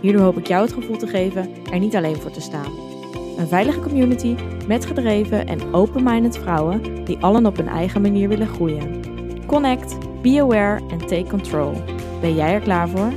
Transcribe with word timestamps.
Hierdoor 0.00 0.22
hoop 0.22 0.38
ik 0.38 0.46
jou 0.46 0.62
het 0.62 0.72
gevoel 0.72 0.96
te 0.96 1.06
geven 1.06 1.64
er 1.64 1.78
niet 1.78 1.96
alleen 1.96 2.16
voor 2.16 2.30
te 2.30 2.40
staan. 2.40 2.72
Een 3.38 3.48
veilige 3.48 3.80
community 3.80 4.36
met 4.66 4.86
gedreven 4.86 5.46
en 5.46 5.74
open-minded 5.74 6.38
vrouwen 6.38 7.04
die 7.04 7.18
allen 7.18 7.46
op 7.46 7.56
hun 7.56 7.68
eigen 7.68 8.00
manier 8.00 8.28
willen 8.28 8.46
groeien. 8.46 9.02
Connect, 9.46 10.22
be 10.22 10.40
aware 10.40 10.80
en 10.88 10.98
take 10.98 11.26
control. 11.28 11.72
Ben 12.20 12.34
jij 12.34 12.52
er 12.52 12.60
klaar 12.60 12.88
voor? 12.88 13.12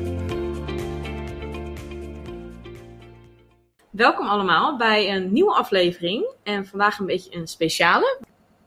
Welkom 3.92 4.28
allemaal 4.28 4.78
bij 4.78 5.16
een 5.16 5.34
nieuwe 5.34 5.54
aflevering 5.54 6.34
en 6.44 6.66
vandaag 6.66 7.00
een 7.00 7.06
beetje 7.06 7.36
een 7.36 7.48
speciale. 7.48 8.18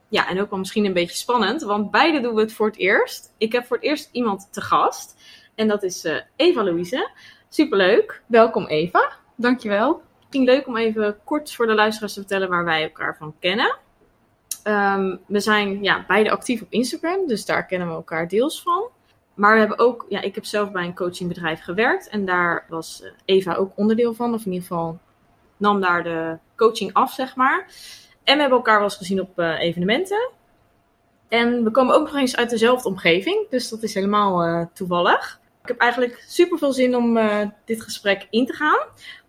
Ja, 0.09 0.29
en 0.29 0.41
ook 0.41 0.49
wel 0.49 0.59
misschien 0.59 0.85
een 0.85 0.93
beetje 0.93 1.17
spannend, 1.17 1.61
want 1.61 1.91
beide 1.91 2.19
doen 2.19 2.35
we 2.35 2.41
het 2.41 2.53
voor 2.53 2.67
het 2.67 2.77
eerst. 2.77 3.33
Ik 3.37 3.51
heb 3.51 3.65
voor 3.65 3.77
het 3.77 3.85
eerst 3.85 4.09
iemand 4.11 4.47
te 4.51 4.61
gast 4.61 5.15
en 5.55 5.67
dat 5.67 5.83
is 5.83 6.05
uh, 6.05 6.17
Eva 6.35 6.63
Louise. 6.63 7.09
Superleuk. 7.57 8.21
Welkom 8.25 8.65
Eva. 8.65 9.11
Dankjewel. 9.35 10.01
Misschien 10.19 10.43
leuk 10.43 10.67
om 10.67 10.77
even 10.77 11.17
kort 11.23 11.53
voor 11.53 11.67
de 11.67 11.73
luisteraars 11.73 12.13
te 12.13 12.19
vertellen 12.19 12.49
waar 12.49 12.65
wij 12.65 12.83
elkaar 12.83 13.17
van 13.17 13.35
kennen. 13.39 13.77
Um, 14.63 15.19
we 15.27 15.39
zijn 15.39 15.83
ja, 15.83 16.05
beide 16.07 16.31
actief 16.31 16.61
op 16.61 16.67
Instagram, 16.69 17.27
dus 17.27 17.45
daar 17.45 17.65
kennen 17.65 17.87
we 17.87 17.93
elkaar 17.93 18.27
deels 18.27 18.61
van. 18.61 18.87
Maar 19.33 19.53
we 19.53 19.59
hebben 19.59 19.79
ook, 19.79 20.05
ja, 20.09 20.21
ik 20.21 20.35
heb 20.35 20.45
zelf 20.45 20.71
bij 20.71 20.85
een 20.85 20.95
coachingbedrijf 20.95 21.63
gewerkt 21.63 22.09
en 22.09 22.25
daar 22.25 22.65
was 22.69 23.01
eh, 23.01 23.11
Eva 23.25 23.53
ook 23.53 23.71
onderdeel 23.75 24.13
van, 24.13 24.33
of 24.33 24.45
in 24.45 24.51
ieder 24.51 24.67
geval 24.67 24.99
nam 25.57 25.81
daar 25.81 26.03
de 26.03 26.37
coaching 26.55 26.93
af, 26.93 27.13
zeg 27.13 27.35
maar. 27.35 27.59
En 28.23 28.33
we 28.35 28.39
hebben 28.41 28.57
elkaar 28.57 28.75
wel 28.75 28.83
eens 28.83 28.95
gezien 28.97 29.21
op 29.21 29.39
uh, 29.39 29.59
evenementen. 29.59 30.29
En 31.27 31.63
we 31.63 31.71
komen 31.71 31.95
ook 31.95 32.05
nog 32.05 32.15
eens 32.15 32.35
uit 32.35 32.49
dezelfde 32.49 32.89
omgeving, 32.89 33.49
dus 33.49 33.69
dat 33.69 33.83
is 33.83 33.93
helemaal 33.93 34.47
uh, 34.47 34.65
toevallig. 34.73 35.39
Ik 35.67 35.73
heb 35.73 35.81
eigenlijk 35.81 36.23
super 36.27 36.57
veel 36.57 36.73
zin 36.73 36.95
om 36.95 37.17
uh, 37.17 37.41
dit 37.65 37.81
gesprek 37.81 38.27
in 38.29 38.45
te 38.45 38.53
gaan. 38.53 38.79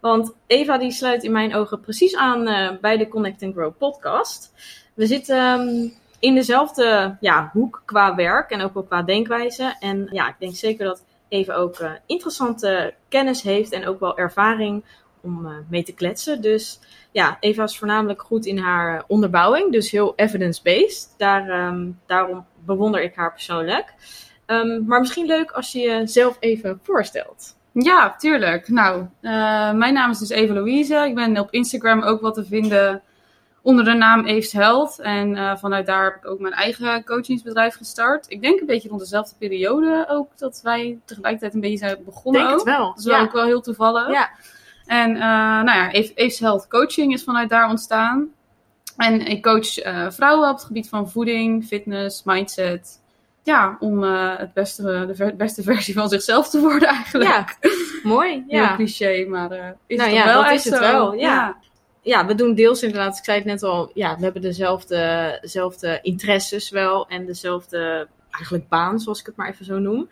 Want 0.00 0.34
Eva 0.46 0.78
die 0.78 0.90
sluit 0.90 1.24
in 1.24 1.32
mijn 1.32 1.54
ogen 1.54 1.80
precies 1.80 2.16
aan 2.16 2.48
uh, 2.48 2.70
bij 2.80 2.96
de 2.96 3.08
Connect 3.08 3.46
Grow 3.52 3.72
podcast. 3.78 4.52
We 4.94 5.06
zitten 5.06 5.60
um, 5.60 5.92
in 6.18 6.34
dezelfde 6.34 7.16
ja, 7.20 7.50
hoek 7.52 7.82
qua 7.84 8.14
werk 8.14 8.50
en 8.50 8.60
ook 8.60 8.74
wel 8.74 8.82
qua 8.82 9.02
denkwijze. 9.02 9.76
En 9.80 10.08
ja, 10.10 10.28
ik 10.28 10.34
denk 10.38 10.54
zeker 10.54 10.84
dat 10.84 11.04
Eva 11.28 11.54
ook 11.54 11.78
uh, 11.78 11.90
interessante 12.06 12.94
kennis 13.08 13.42
heeft 13.42 13.72
en 13.72 13.86
ook 13.86 14.00
wel 14.00 14.18
ervaring 14.18 14.84
om 15.20 15.64
mee 15.68 15.82
te 15.82 15.94
kletsen. 15.94 16.40
Dus 16.40 16.80
ja, 17.10 17.36
Eva 17.40 17.62
is 17.62 17.78
voornamelijk 17.78 18.22
goed 18.22 18.46
in 18.46 18.58
haar 18.58 19.04
onderbouwing, 19.06 19.72
dus 19.72 19.90
heel 19.90 20.12
evidence-based. 20.16 21.14
Daar, 21.16 21.66
um, 21.68 22.00
daarom 22.06 22.46
bewonder 22.64 23.02
ik 23.02 23.14
haar 23.14 23.32
persoonlijk. 23.32 23.94
Um, 24.50 24.84
maar 24.86 25.00
misschien 25.00 25.26
leuk 25.26 25.50
als 25.50 25.72
je 25.72 25.80
jezelf 25.80 26.36
even 26.40 26.80
voorstelt. 26.82 27.56
Ja, 27.72 28.16
tuurlijk. 28.16 28.68
Nou, 28.68 29.00
uh, 29.00 29.72
mijn 29.72 29.94
naam 29.94 30.10
is 30.10 30.18
dus 30.18 30.28
Eva 30.28 30.52
Louise. 30.52 30.94
Ik 30.94 31.14
ben 31.14 31.38
op 31.38 31.50
Instagram 31.50 32.02
ook 32.02 32.20
wat 32.20 32.34
te 32.34 32.44
vinden 32.44 33.02
onder 33.62 33.84
de 33.84 33.92
naam 33.92 34.24
Eves 34.24 34.52
Health. 34.52 34.98
En 34.98 35.36
uh, 35.36 35.56
vanuit 35.56 35.86
daar 35.86 36.04
heb 36.04 36.16
ik 36.16 36.26
ook 36.26 36.40
mijn 36.40 36.54
eigen 36.54 37.04
coachingsbedrijf 37.04 37.74
gestart. 37.74 38.30
Ik 38.30 38.42
denk 38.42 38.60
een 38.60 38.66
beetje 38.66 38.88
rond 38.88 39.00
dezelfde 39.00 39.34
periode 39.38 40.06
ook 40.08 40.38
dat 40.38 40.60
wij 40.62 40.98
tegelijkertijd 41.04 41.54
een 41.54 41.60
beetje 41.60 41.78
zijn 41.78 42.04
begonnen. 42.04 42.40
Denk 42.40 42.52
ook. 42.52 42.66
het 42.66 42.76
wel. 42.76 42.86
Dat 42.88 42.98
is 42.98 43.04
wel 43.04 43.16
ja. 43.16 43.22
ook 43.22 43.32
wel 43.32 43.44
heel 43.44 43.60
toevallig. 43.60 44.10
Ja. 44.10 44.30
En 44.86 45.10
uh, 45.10 45.22
nou 45.62 45.72
ja, 45.72 45.90
Eves 45.92 46.38
Health 46.38 46.68
Coaching 46.68 47.12
is 47.12 47.24
vanuit 47.24 47.48
daar 47.48 47.68
ontstaan. 47.68 48.28
En 48.96 49.26
ik 49.26 49.42
coach 49.42 49.84
uh, 49.84 50.10
vrouwen 50.10 50.48
op 50.48 50.56
het 50.56 50.64
gebied 50.64 50.88
van 50.88 51.10
voeding, 51.10 51.64
fitness, 51.64 52.22
mindset 52.24 52.97
ja, 53.48 53.76
om 53.80 54.04
uh, 54.04 54.36
het 54.36 54.52
beste, 54.52 55.04
de 55.06 55.14
ver 55.14 55.36
beste 55.36 55.62
versie 55.62 55.94
van 55.94 56.08
zichzelf 56.08 56.50
te 56.50 56.60
worden 56.60 56.88
eigenlijk. 56.88 57.30
Ja, 57.30 57.68
mooi. 58.02 58.44
Ja. 58.46 58.66
Heel 58.66 58.76
cliché, 58.76 59.26
maar 59.28 59.52
uh, 59.52 59.66
is 59.86 59.96
nou 59.96 60.08
het 60.08 60.18
ja, 60.18 60.24
wel 60.24 60.42
dat 60.42 60.52
is 60.52 60.64
het 60.64 60.74
zo? 60.74 60.80
wel. 60.80 61.14
Ja. 61.14 61.20
ja. 61.20 61.56
Ja. 62.02 62.26
we 62.26 62.34
doen 62.34 62.54
deels 62.54 62.82
inderdaad, 62.82 63.18
ik 63.18 63.24
zei 63.24 63.36
het 63.38 63.46
net 63.46 63.62
al, 63.62 63.90
ja, 63.94 64.16
we 64.16 64.22
hebben 64.24 64.42
dezelfde, 64.42 65.38
dezelfde 65.40 65.98
interesses 66.02 66.70
wel 66.70 67.08
en 67.08 67.26
dezelfde 67.26 68.08
eigenlijk 68.30 68.68
baan, 68.68 69.00
zoals 69.00 69.20
ik 69.20 69.26
het 69.26 69.36
maar 69.36 69.48
even 69.48 69.64
zo 69.64 69.78
noem. 69.78 70.08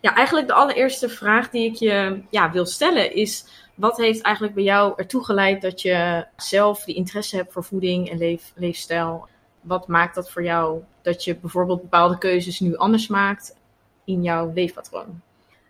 Ja, 0.00 0.14
eigenlijk 0.14 0.46
de 0.46 0.54
allereerste 0.54 1.08
vraag 1.08 1.50
die 1.50 1.70
ik 1.70 1.74
je 1.74 2.22
ja, 2.30 2.52
wil 2.52 2.66
stellen 2.66 3.14
is, 3.14 3.46
wat 3.74 3.96
heeft 3.96 4.20
eigenlijk 4.20 4.54
bij 4.54 4.64
jou 4.64 4.92
ertoe 4.96 5.24
geleid 5.24 5.62
dat 5.62 5.82
je 5.82 6.26
zelf 6.36 6.84
die 6.84 6.94
interesse 6.94 7.36
hebt 7.36 7.52
voor 7.52 7.64
voeding 7.64 8.10
en 8.10 8.18
leef, 8.18 8.52
leefstijl? 8.54 9.28
Wat 9.66 9.88
maakt 9.88 10.14
dat 10.14 10.30
voor 10.30 10.42
jou 10.42 10.82
dat 11.02 11.24
je 11.24 11.36
bijvoorbeeld 11.36 11.80
bepaalde 11.80 12.18
keuzes 12.18 12.60
nu 12.60 12.76
anders 12.76 13.08
maakt 13.08 13.56
in 14.04 14.22
jouw 14.22 14.52
leefpatroon? 14.54 15.20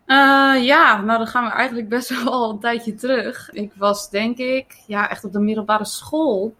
Uh, 0.07 0.63
ja, 0.63 1.01
nou 1.01 1.17
dan 1.17 1.27
gaan 1.27 1.43
we 1.43 1.49
eigenlijk 1.49 1.89
best 1.89 2.23
wel 2.23 2.49
een 2.49 2.59
tijdje 2.59 2.95
terug. 2.95 3.49
Ik 3.51 3.71
was 3.75 4.09
denk 4.09 4.37
ik, 4.37 4.83
ja 4.85 5.09
echt 5.09 5.23
op 5.23 5.31
de 5.31 5.39
middelbare 5.39 5.85
school, 5.85 6.55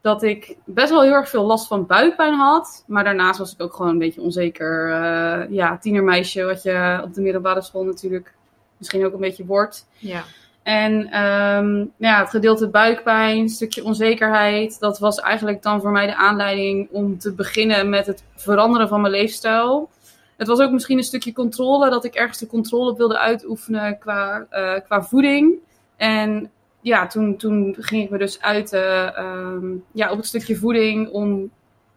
dat 0.00 0.22
ik 0.22 0.56
best 0.64 0.90
wel 0.90 1.02
heel 1.02 1.12
erg 1.12 1.28
veel 1.28 1.44
last 1.44 1.66
van 1.66 1.86
buikpijn 1.86 2.34
had. 2.34 2.84
Maar 2.86 3.04
daarnaast 3.04 3.38
was 3.38 3.52
ik 3.52 3.62
ook 3.62 3.74
gewoon 3.74 3.90
een 3.90 3.98
beetje 3.98 4.20
onzeker. 4.20 4.88
Uh, 4.88 5.50
ja, 5.50 5.78
tienermeisje, 5.78 6.44
wat 6.44 6.62
je 6.62 7.00
op 7.04 7.14
de 7.14 7.20
middelbare 7.20 7.62
school 7.62 7.84
natuurlijk 7.84 8.34
misschien 8.76 9.06
ook 9.06 9.12
een 9.12 9.20
beetje 9.20 9.46
wordt. 9.46 9.86
Ja. 9.98 10.24
En 10.62 11.22
um, 11.22 11.92
ja, 11.96 12.18
het 12.20 12.30
gedeelte 12.30 12.68
buikpijn, 12.68 13.38
een 13.38 13.48
stukje 13.48 13.84
onzekerheid, 13.84 14.80
dat 14.80 14.98
was 14.98 15.20
eigenlijk 15.20 15.62
dan 15.62 15.80
voor 15.80 15.90
mij 15.90 16.06
de 16.06 16.16
aanleiding 16.16 16.88
om 16.90 17.18
te 17.18 17.32
beginnen 17.32 17.88
met 17.88 18.06
het 18.06 18.24
veranderen 18.34 18.88
van 18.88 19.00
mijn 19.00 19.12
leefstijl. 19.12 19.90
Het 20.36 20.46
was 20.46 20.60
ook 20.60 20.70
misschien 20.70 20.98
een 20.98 21.04
stukje 21.04 21.32
controle, 21.32 21.90
dat 21.90 22.04
ik 22.04 22.14
ergens 22.14 22.38
de 22.38 22.46
controle 22.46 22.96
wilde 22.96 23.18
uitoefenen 23.18 23.98
qua, 23.98 24.46
uh, 24.52 24.74
qua 24.84 25.02
voeding. 25.02 25.54
En 25.96 26.50
ja, 26.80 27.06
toen, 27.06 27.36
toen 27.36 27.76
ging 27.78 28.04
ik 28.04 28.10
me 28.10 28.18
dus 28.18 28.40
uit 28.40 28.72
uh, 28.72 29.18
um, 29.18 29.84
ja, 29.92 30.10
op 30.10 30.16
het 30.16 30.26
stukje 30.26 30.56
voeding 30.56 31.08
om 31.08 31.50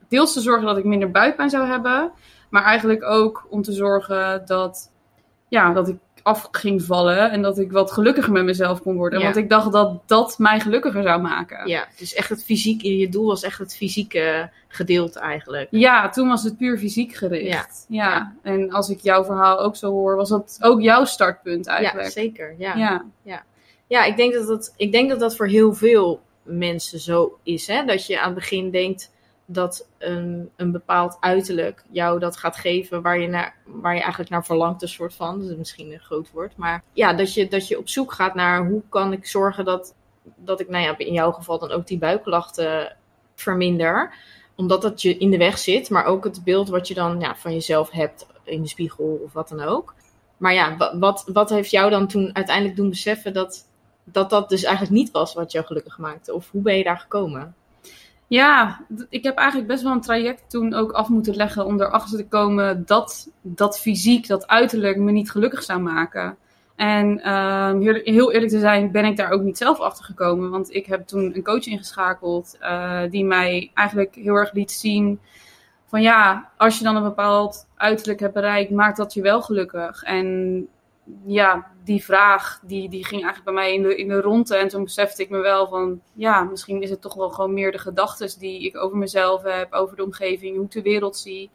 deels 0.08 0.34
te 0.34 0.42
zorgen 0.42 0.66
dat 0.66 0.78
ik 0.78 0.84
minder 0.84 1.12
buikpijn 1.12 1.50
zou 1.50 1.68
hebben. 1.68 2.12
Maar 2.50 2.64
eigenlijk 2.64 3.04
ook 3.04 3.48
om 3.50 3.62
te 3.62 3.72
zorgen 3.72 4.44
dat, 4.46 4.92
ja, 5.48 5.74
dat 5.74 5.88
ik 5.88 5.98
af 6.24 6.48
ging 6.52 6.84
vallen 6.84 7.32
en 7.32 7.42
dat 7.42 7.60
ik 7.60 7.72
wat 7.72 7.92
gelukkiger 7.92 8.32
met 8.32 8.44
mezelf 8.44 8.82
kon 8.82 8.96
worden. 8.96 9.20
Ja. 9.20 9.26
Want 9.26 9.38
ik 9.38 9.50
dacht 9.50 9.72
dat 9.72 10.02
dat 10.06 10.38
mij 10.38 10.60
gelukkiger 10.60 11.04
zou 11.04 11.22
maken. 11.22 11.68
Ja, 11.68 11.88
dus 11.98 12.14
echt 12.14 12.30
het 12.30 12.44
fysiek, 12.44 12.82
je 12.82 13.10
doel 13.10 13.28
was 13.28 13.44
echt 13.44 13.58
het 13.58 13.76
fysieke 13.76 14.50
gedeelte 14.68 15.20
eigenlijk. 15.20 15.68
Ja, 15.72 16.10
toen 16.10 16.28
was 16.28 16.44
het 16.44 16.58
puur 16.58 16.78
fysiek 16.78 17.16
gericht. 17.16 17.86
Ja. 17.88 18.06
ja. 18.06 18.36
En 18.44 18.72
als 18.72 18.90
ik 18.90 19.00
jouw 19.00 19.24
verhaal 19.24 19.60
ook 19.60 19.76
zo 19.76 19.92
hoor, 19.92 20.16
was 20.16 20.30
dat 20.30 20.58
ook 20.62 20.82
jouw 20.82 21.06
startpunt 21.06 21.68
eigenlijk. 21.68 22.06
Ja, 22.06 22.12
zeker. 22.12 22.56
Ja, 22.58 22.76
ja. 22.76 23.06
ja. 23.24 23.44
ja 23.88 24.04
ik, 24.04 24.18
denk 24.18 24.34
dat 24.34 24.48
dat, 24.48 24.74
ik 24.78 24.92
denk 24.92 25.10
dat 25.10 25.20
dat 25.20 25.36
voor 25.36 25.48
heel 25.48 25.74
veel 25.74 26.22
mensen 26.44 27.00
zo 27.00 27.38
is. 27.44 27.68
Hè? 27.68 27.86
Dat 27.86 28.06
je 28.06 28.20
aan 28.20 28.26
het 28.26 28.36
begin 28.36 28.72
denkt 28.72 29.12
dat 29.54 29.88
een, 29.98 30.50
een 30.56 30.72
bepaald 30.72 31.18
uiterlijk 31.20 31.84
jou 31.92 32.20
dat 32.20 32.38
gaat 32.38 32.56
geven 32.56 33.02
waar 33.02 33.20
je, 33.20 33.28
naar, 33.28 33.56
waar 33.66 33.94
je 33.94 34.00
eigenlijk 34.00 34.30
naar 34.32 34.46
verlangt, 34.46 34.82
een 34.82 34.88
soort 34.88 35.14
van. 35.14 35.40
Dat 35.40 35.50
is 35.50 35.56
misschien 35.56 35.92
een 35.92 36.00
groot 36.00 36.32
woord. 36.32 36.58
Maar 36.58 36.84
ja, 36.94 37.14
dat 37.14 37.34
je, 37.34 37.48
dat 37.48 37.68
je 37.68 37.78
op 37.78 37.90
zoek 37.90 38.12
gaat 38.12 38.36
naar 38.36 38.68
hoe 38.68 38.82
kan 38.90 39.14
ik 39.14 39.28
zorgen 39.28 39.66
dat, 39.66 39.96
dat 40.36 40.60
ik, 40.60 40.70
nou 40.70 40.84
ja, 40.84 40.98
in 40.98 41.14
jouw 41.14 41.32
geval 41.32 41.60
dan 41.60 41.72
ook 41.72 41.88
die 41.88 41.98
buikklachten 41.98 42.98
verminder. 43.36 44.14
Omdat 44.56 44.82
dat 44.82 45.02
je 45.02 45.18
in 45.18 45.32
de 45.32 45.38
weg 45.38 45.58
zit, 45.58 45.90
maar 45.90 46.06
ook 46.06 46.24
het 46.24 46.44
beeld 46.44 46.70
wat 46.70 46.88
je 46.88 46.94
dan 46.94 47.20
ja, 47.20 47.36
van 47.36 47.54
jezelf 47.54 47.90
hebt 47.90 48.28
in 48.44 48.62
de 48.62 48.68
spiegel 48.68 49.22
of 49.24 49.34
wat 49.34 49.50
dan 49.50 49.62
ook. 49.62 49.94
Maar 50.38 50.54
ja, 50.54 50.98
wat, 51.00 51.30
wat 51.34 51.50
heeft 51.50 51.72
jou 51.72 51.90
dan 51.90 52.08
toen 52.08 52.36
uiteindelijk 52.36 52.76
doen 52.76 52.90
beseffen 52.90 53.34
dat, 53.34 53.68
dat 54.04 54.30
dat 54.30 54.50
dus 54.50 54.64
eigenlijk 54.64 54.96
niet 54.96 55.12
was 55.12 55.34
wat 55.34 55.52
jou 55.52 55.66
gelukkig 55.66 55.98
maakte? 55.98 56.34
Of 56.34 56.52
hoe 56.52 56.62
ben 56.62 56.78
je 56.78 56.84
daar 56.84 57.00
gekomen? 57.00 57.56
Ja, 58.32 58.86
ik 59.10 59.24
heb 59.24 59.38
eigenlijk 59.38 59.68
best 59.68 59.84
wel 59.84 59.92
een 59.92 60.02
traject 60.02 60.50
toen 60.50 60.74
ook 60.74 60.92
af 60.92 61.10
moeten 61.10 61.36
leggen 61.36 61.66
om 61.66 61.82
erachter 61.82 62.18
te 62.18 62.28
komen 62.28 62.86
dat 62.86 63.30
dat 63.42 63.80
fysiek, 63.80 64.28
dat 64.28 64.48
uiterlijk 64.48 64.98
me 64.98 65.12
niet 65.12 65.32
gelukkig 65.32 65.64
zou 65.64 65.80
maken. 65.80 66.38
En 66.76 67.34
um, 67.34 67.82
heel, 67.82 68.02
heel, 68.04 68.32
eerlijk 68.32 68.52
te 68.52 68.60
zijn, 68.60 68.92
ben 68.92 69.06
ik 69.06 69.18
daar 69.18 69.32
ook 69.32 69.42
niet 69.42 69.58
zelf 69.58 69.80
achter 69.80 70.06
gekomen. 70.06 70.50
Want 70.50 70.74
ik 70.74 70.86
heb 70.86 71.08
toen 71.08 71.36
een 71.36 71.44
coach 71.44 71.66
ingeschakeld 71.66 72.58
uh, 72.62 73.02
die 73.10 73.26
mij 73.26 73.72
eigenlijk 73.74 74.16
heel 74.16 74.36
erg 74.36 74.54
liet 74.54 74.72
zien 74.72 75.20
van 75.86 76.02
ja, 76.02 76.50
als 76.58 76.78
je 76.78 76.84
dan 76.84 76.96
een 76.96 77.04
bepaald 77.04 77.68
uiterlijk 77.76 78.20
hebt 78.20 78.34
bereikt, 78.34 78.72
maakt 78.72 78.98
dat 78.98 79.14
je 79.14 79.22
wel 79.22 79.42
gelukkig. 79.42 80.04
En 80.04 80.68
ja, 81.26 81.72
die 81.84 82.04
vraag, 82.04 82.60
die, 82.64 82.90
die 82.90 83.06
ging 83.06 83.24
eigenlijk 83.24 83.44
bij 83.44 83.54
mij 83.64 83.74
in 83.74 83.82
de, 83.82 83.96
in 83.96 84.08
de 84.08 84.22
ronde. 84.22 84.56
En 84.56 84.68
toen 84.68 84.84
besefte 84.84 85.22
ik 85.22 85.30
me 85.30 85.38
wel 85.40 85.68
van, 85.68 86.02
ja, 86.14 86.44
misschien 86.44 86.82
is 86.82 86.90
het 86.90 87.02
toch 87.02 87.14
wel 87.14 87.30
gewoon 87.30 87.54
meer 87.54 87.72
de 87.72 87.78
gedachten 87.78 88.40
die 88.40 88.66
ik 88.66 88.78
over 88.78 88.98
mezelf 88.98 89.44
heb, 89.44 89.74
over 89.74 89.96
de 89.96 90.04
omgeving, 90.04 90.56
hoe 90.56 90.66
ik 90.66 90.72
de 90.72 90.82
wereld 90.82 91.18
zie, 91.18 91.50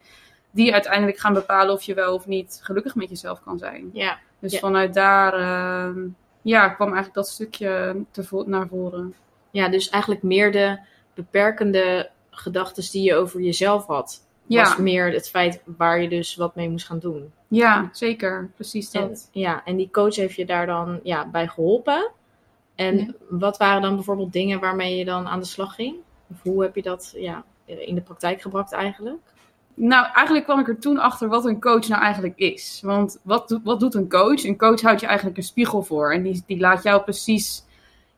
die 0.51 0.73
uiteindelijk 0.73 1.17
gaan 1.17 1.33
bepalen 1.33 1.73
of 1.73 1.81
je 1.83 1.93
wel 1.93 2.13
of 2.13 2.25
niet 2.27 2.59
gelukkig 2.63 2.95
met 2.95 3.09
jezelf 3.09 3.41
kan 3.43 3.57
zijn. 3.57 3.89
Ja. 3.93 4.17
Dus 4.39 4.51
Ja. 4.51 4.59
vanuit 4.59 4.93
daar, 4.93 5.33
ehm, 5.33 5.99
ja, 6.41 6.67
kwam 6.69 6.87
eigenlijk 6.87 7.15
dat 7.15 7.27
stukje 7.27 8.03
te 8.11 8.23
vo- 8.23 8.43
naar 8.47 8.67
voren. 8.67 9.15
ja, 9.51 9.69
dus 9.69 9.89
eigenlijk 9.89 10.23
meer 10.23 10.51
de 10.51 10.79
beperkende 11.13 12.09
gedachten 12.29 12.91
die 12.91 13.03
je 13.03 13.15
over 13.15 13.41
jezelf 13.41 13.85
had. 13.85 14.26
Ja. 14.47 14.63
Was 14.63 14.77
meer 14.77 15.11
het 15.11 15.29
feit 15.29 15.61
waar 15.77 16.01
je 16.01 16.09
dus 16.09 16.35
wat 16.35 16.55
mee 16.55 16.69
moest 16.69 16.85
gaan 16.85 16.99
doen. 16.99 17.31
Ja, 17.47 17.89
zeker. 17.91 18.49
Precies 18.55 18.91
En, 18.91 19.07
dat. 19.07 19.29
ja, 19.31 19.61
en 19.65 19.75
die 19.75 19.89
coach 19.91 20.15
heeft 20.15 20.35
je 20.35 20.45
daar 20.45 20.65
dan 20.65 20.99
ja, 21.03 21.27
bij 21.27 21.47
geholpen. 21.47 22.11
En 22.75 22.97
Ja. 22.97 23.07
wat 23.29 23.57
waren 23.57 23.81
dan 23.81 23.95
bijvoorbeeld 23.95 24.33
dingen 24.33 24.59
waarmee 24.59 24.97
je 24.97 25.05
dan 25.05 25.27
aan 25.27 25.39
de 25.39 25.45
slag 25.45 25.75
ging? 25.75 25.95
Of 26.31 26.37
hoe 26.43 26.61
heb 26.61 26.75
je 26.75 26.81
dat 26.81 27.13
ja, 27.15 27.43
in 27.65 27.95
de 27.95 28.01
praktijk 28.01 28.41
gebracht 28.41 28.71
eigenlijk? 28.71 29.17
Nou, 29.73 30.05
eigenlijk 30.13 30.45
kwam 30.45 30.59
ik 30.59 30.67
er 30.67 30.79
toen 30.79 30.97
achter 30.99 31.27
wat 31.27 31.45
een 31.45 31.59
coach 31.61 31.87
nou 31.87 32.01
eigenlijk 32.01 32.37
is. 32.37 32.79
Want 32.83 33.19
wat, 33.21 33.47
doet- 33.47 33.63
wat 33.63 33.79
doet 33.79 33.93
een 33.93 34.09
coach? 34.09 34.43
Een 34.43 34.57
coach 34.57 34.81
houdt 34.81 34.99
je 35.01 35.05
eigenlijk 35.07 35.37
een 35.37 35.43
spiegel 35.43 35.83
voor. 35.83 36.13
En 36.13 36.23
die, 36.23 36.43
die 36.45 36.59
laat 36.59 36.83
jou 36.83 37.01
precies 37.03 37.63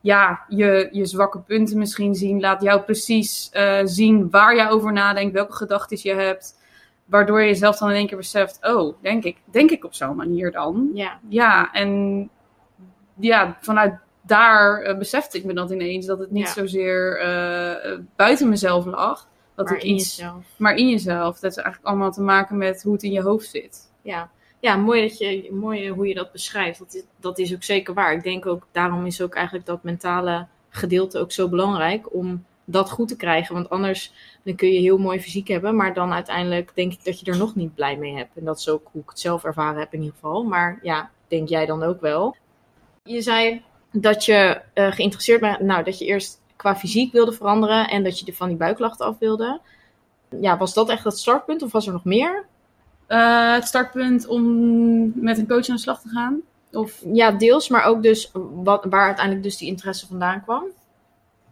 ja, 0.00 0.40
je, 0.48 0.88
je 0.92 1.06
zwakke 1.06 1.38
punten 1.38 1.78
misschien 1.78 2.14
zien. 2.14 2.40
Laat 2.40 2.62
jou 2.62 2.80
precies 2.80 3.48
eh, 3.52 3.80
zien 3.84 4.30
waar 4.30 4.56
je 4.56 4.68
over 4.68 4.92
nadenkt, 4.92 5.32
welke 5.32 5.52
gedachten 5.52 5.98
je 6.02 6.14
hebt. 6.14 6.58
Waardoor 7.04 7.40
je 7.40 7.46
jezelf 7.46 7.78
dan 7.78 7.88
in 7.90 7.96
één 7.96 8.06
keer 8.06 8.16
beseft, 8.16 8.58
oh, 8.62 8.94
denk 9.02 9.24
ik, 9.24 9.36
denk 9.44 9.70
ik 9.70 9.84
op 9.84 9.94
zo'n 9.94 10.16
manier 10.16 10.52
dan? 10.52 10.90
Ja, 10.94 11.18
Ja, 11.28 11.72
en 11.72 12.30
ja, 13.18 13.56
vanuit 13.60 13.94
daar 14.22 14.82
eh, 14.82 14.98
besefte 14.98 15.38
ik 15.38 15.44
me 15.44 15.52
dat 15.52 15.70
ineens. 15.70 16.06
Dat 16.06 16.18
het 16.18 16.30
niet 16.30 16.46
Ja. 16.46 16.52
zozeer 16.52 17.18
eh, 17.20 17.98
buiten 18.16 18.48
mezelf 18.48 18.84
lag. 18.84 19.28
Dat 19.54 19.66
maar 19.68 19.76
ik 19.76 19.82
in 19.82 19.94
iets 19.94 20.16
jezelf. 20.16 20.44
maar 20.56 20.74
in 20.74 20.88
jezelf. 20.88 21.38
Dat 21.38 21.50
is 21.50 21.56
eigenlijk 21.56 21.86
allemaal 21.86 22.12
te 22.12 22.22
maken 22.22 22.56
met 22.58 22.82
hoe 22.82 22.92
het 22.92 23.02
in 23.02 23.12
je 23.12 23.22
hoofd 23.22 23.48
zit. 23.48 23.92
Ja, 24.02 24.30
ja 24.60 24.76
mooi, 24.76 25.08
dat 25.08 25.18
je, 25.18 25.48
mooi 25.52 25.90
hoe 25.90 26.06
je 26.06 26.14
dat 26.14 26.32
beschrijft. 26.32 26.78
Dat 26.78 26.94
is, 26.94 27.02
dat 27.20 27.38
is 27.38 27.54
ook 27.54 27.62
zeker 27.62 27.94
waar. 27.94 28.12
Ik 28.12 28.22
denk 28.22 28.46
ook, 28.46 28.66
daarom 28.72 29.06
is 29.06 29.22
ook 29.22 29.34
eigenlijk 29.34 29.66
dat 29.66 29.82
mentale 29.82 30.46
gedeelte 30.68 31.18
ook 31.18 31.32
zo 31.32 31.48
belangrijk 31.48 32.14
om 32.14 32.44
dat 32.64 32.90
goed 32.90 33.08
te 33.08 33.16
krijgen. 33.16 33.54
Want 33.54 33.70
anders 33.70 34.12
dan 34.42 34.54
kun 34.54 34.68
je 34.68 34.80
heel 34.80 34.98
mooi 34.98 35.20
fysiek 35.20 35.48
hebben, 35.48 35.76
maar 35.76 35.94
dan 35.94 36.12
uiteindelijk 36.12 36.70
denk 36.74 36.92
ik 36.92 37.04
dat 37.04 37.20
je 37.20 37.30
er 37.30 37.38
nog 37.38 37.54
niet 37.54 37.74
blij 37.74 37.96
mee 37.96 38.16
hebt. 38.16 38.36
En 38.36 38.44
dat 38.44 38.58
is 38.58 38.68
ook 38.68 38.88
hoe 38.92 39.02
ik 39.02 39.08
het 39.08 39.20
zelf 39.20 39.44
ervaren 39.44 39.80
heb 39.80 39.92
in 39.92 39.98
ieder 39.98 40.14
geval. 40.14 40.42
Maar 40.42 40.78
ja, 40.82 41.10
denk 41.28 41.48
jij 41.48 41.66
dan 41.66 41.82
ook 41.82 42.00
wel. 42.00 42.36
Je 43.02 43.22
zei 43.22 43.62
dat 43.92 44.24
je 44.24 44.60
eh, 44.72 44.92
geïnteresseerd 44.92 45.40
bent, 45.40 45.60
nou, 45.60 45.84
dat 45.84 45.98
je 45.98 46.04
eerst 46.04 46.40
qua 46.56 46.76
fysiek 46.76 47.12
wilde 47.12 47.32
veranderen 47.32 47.88
en 47.88 48.04
dat 48.04 48.18
je 48.18 48.26
er 48.26 48.32
van 48.32 48.48
die 48.48 48.56
buiklachten 48.56 49.06
af 49.06 49.18
wilde. 49.18 49.60
Ja, 50.40 50.56
was 50.56 50.74
dat 50.74 50.88
echt 50.88 51.04
het 51.04 51.18
startpunt 51.18 51.62
of 51.62 51.72
was 51.72 51.86
er 51.86 51.92
nog 51.92 52.04
meer? 52.04 52.46
Eh, 53.10 53.52
het 53.52 53.66
startpunt 53.66 54.26
om 54.26 54.42
met 55.14 55.38
een 55.38 55.48
coach 55.48 55.68
aan 55.68 55.74
de 55.74 55.80
slag 55.80 56.00
te 56.00 56.08
gaan? 56.08 56.40
Of, 56.72 57.02
Ja, 57.12 57.30
deels, 57.30 57.68
maar 57.68 57.84
ook 57.84 58.02
dus 58.02 58.30
wat, 58.62 58.84
waar 58.84 59.06
uiteindelijk 59.06 59.44
dus 59.44 59.56
die 59.56 59.68
interesse 59.68 60.06
vandaan 60.06 60.42
kwam. 60.42 60.64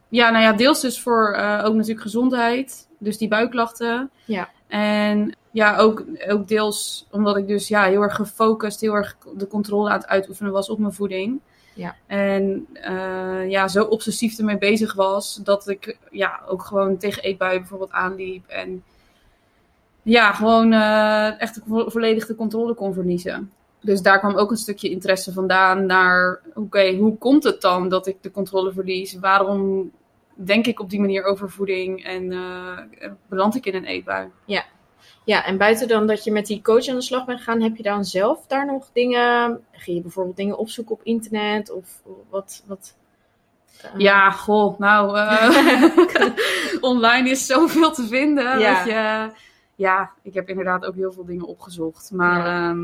ja, 0.08 0.30
nou 0.30 0.44
ja, 0.44 0.52
deels 0.52 0.80
dus 0.80 1.00
voor 1.00 1.34
eh, 1.34 1.64
ook 1.64 1.74
natuurlijk 1.74 2.00
gezondheid. 2.00 2.88
Dus 2.98 3.18
die 3.18 3.28
buikklachten. 3.28 4.10
Ja. 4.24 4.48
En 4.66 5.36
ja, 5.50 5.76
ook, 5.76 6.04
ook 6.28 6.48
deels 6.48 7.06
omdat 7.10 7.36
ik 7.36 7.46
dus 7.46 7.68
ja, 7.68 7.84
heel 7.84 8.02
erg 8.02 8.14
gefocust, 8.14 8.80
heel 8.80 8.94
erg 8.94 9.16
de 9.36 9.46
controle 9.46 9.90
aan 9.90 9.98
het 9.98 10.06
uitoefenen 10.06 10.52
was 10.52 10.68
op 10.68 10.78
mijn 10.78 10.92
voeding. 10.92 11.40
Ja. 11.74 11.96
En 12.06 12.66
eh, 12.72 13.50
ja, 13.50 13.68
zo 13.68 13.84
obsessief 13.84 14.38
ermee 14.38 14.58
bezig 14.58 14.94
was 14.94 15.40
dat 15.44 15.68
ik 15.68 15.98
ja, 16.10 16.40
ook 16.46 16.62
gewoon 16.62 16.96
tegen 16.96 17.22
eetbuien 17.22 17.60
bijvoorbeeld 17.60 17.92
aanliep. 17.92 18.48
En 18.48 18.84
ja, 20.08 20.32
gewoon 20.32 20.72
eh, 20.72 21.40
echt 21.40 21.60
vo- 21.66 21.90
volledig 21.90 22.26
de 22.26 22.34
controle 22.34 22.74
kon 22.74 22.94
verliezen. 22.94 23.52
Dus 23.80 24.02
daar 24.02 24.18
kwam 24.18 24.36
ook 24.36 24.50
een 24.50 24.56
stukje 24.56 24.90
interesse 24.90 25.32
vandaan 25.32 25.86
naar, 25.86 26.40
oké, 26.54 26.94
hoe 26.96 27.18
komt 27.18 27.44
het 27.44 27.60
dan 27.60 27.88
dat 27.88 28.06
ik 28.06 28.22
de 28.22 28.30
controle 28.30 28.72
verlies? 28.72 29.18
Waarom 29.18 29.90
denk 30.34 30.66
ik 30.66 30.80
op 30.80 30.90
die 30.90 31.00
manier 31.00 31.24
over 31.24 31.50
voeding 31.50 32.04
en 32.04 32.32
eh, 32.32 33.10
beland 33.28 33.54
ik 33.54 33.66
in 33.66 33.74
een 33.74 33.84
eetbui? 33.84 34.28
Ja, 35.24 35.44
en 35.44 35.56
buiten 35.58 35.88
dan 35.88 36.06
dat 36.06 36.24
je 36.24 36.32
met 36.32 36.46
die 36.46 36.62
coach 36.62 36.88
aan 36.88 36.94
de 36.94 37.02
slag 37.02 37.24
bent 37.24 37.38
gegaan, 37.38 37.60
heb 37.62 37.76
je 37.76 37.82
dan 37.82 38.04
zelf 38.04 38.46
daar 38.46 38.66
nog 38.66 38.88
dingen... 38.92 39.60
Ging 39.72 39.96
je 39.96 40.02
bijvoorbeeld 40.02 40.36
dingen 40.36 40.58
opzoeken 40.58 40.94
op 40.94 41.02
internet? 41.02 41.70
Of 41.70 41.86
wat... 42.30 42.64
wat 42.66 42.94
eh, 43.82 43.90
Ja, 43.96 44.30
goh, 44.30 44.78
nou, 44.78 45.18
online 46.80 47.30
is 47.30 47.46
zoveel 47.46 47.92
te 47.92 48.06
vinden. 48.06 48.58
Ja. 48.58 48.74
Dat 48.78 48.86
je, 48.86 49.30
ja, 49.78 50.10
ik 50.22 50.34
heb 50.34 50.48
inderdaad 50.48 50.84
ook 50.86 50.94
heel 50.94 51.12
veel 51.12 51.24
dingen 51.24 51.46
opgezocht. 51.46 52.10
Maar 52.14 52.38
Ja. 52.38 52.68
ja, 52.68 52.74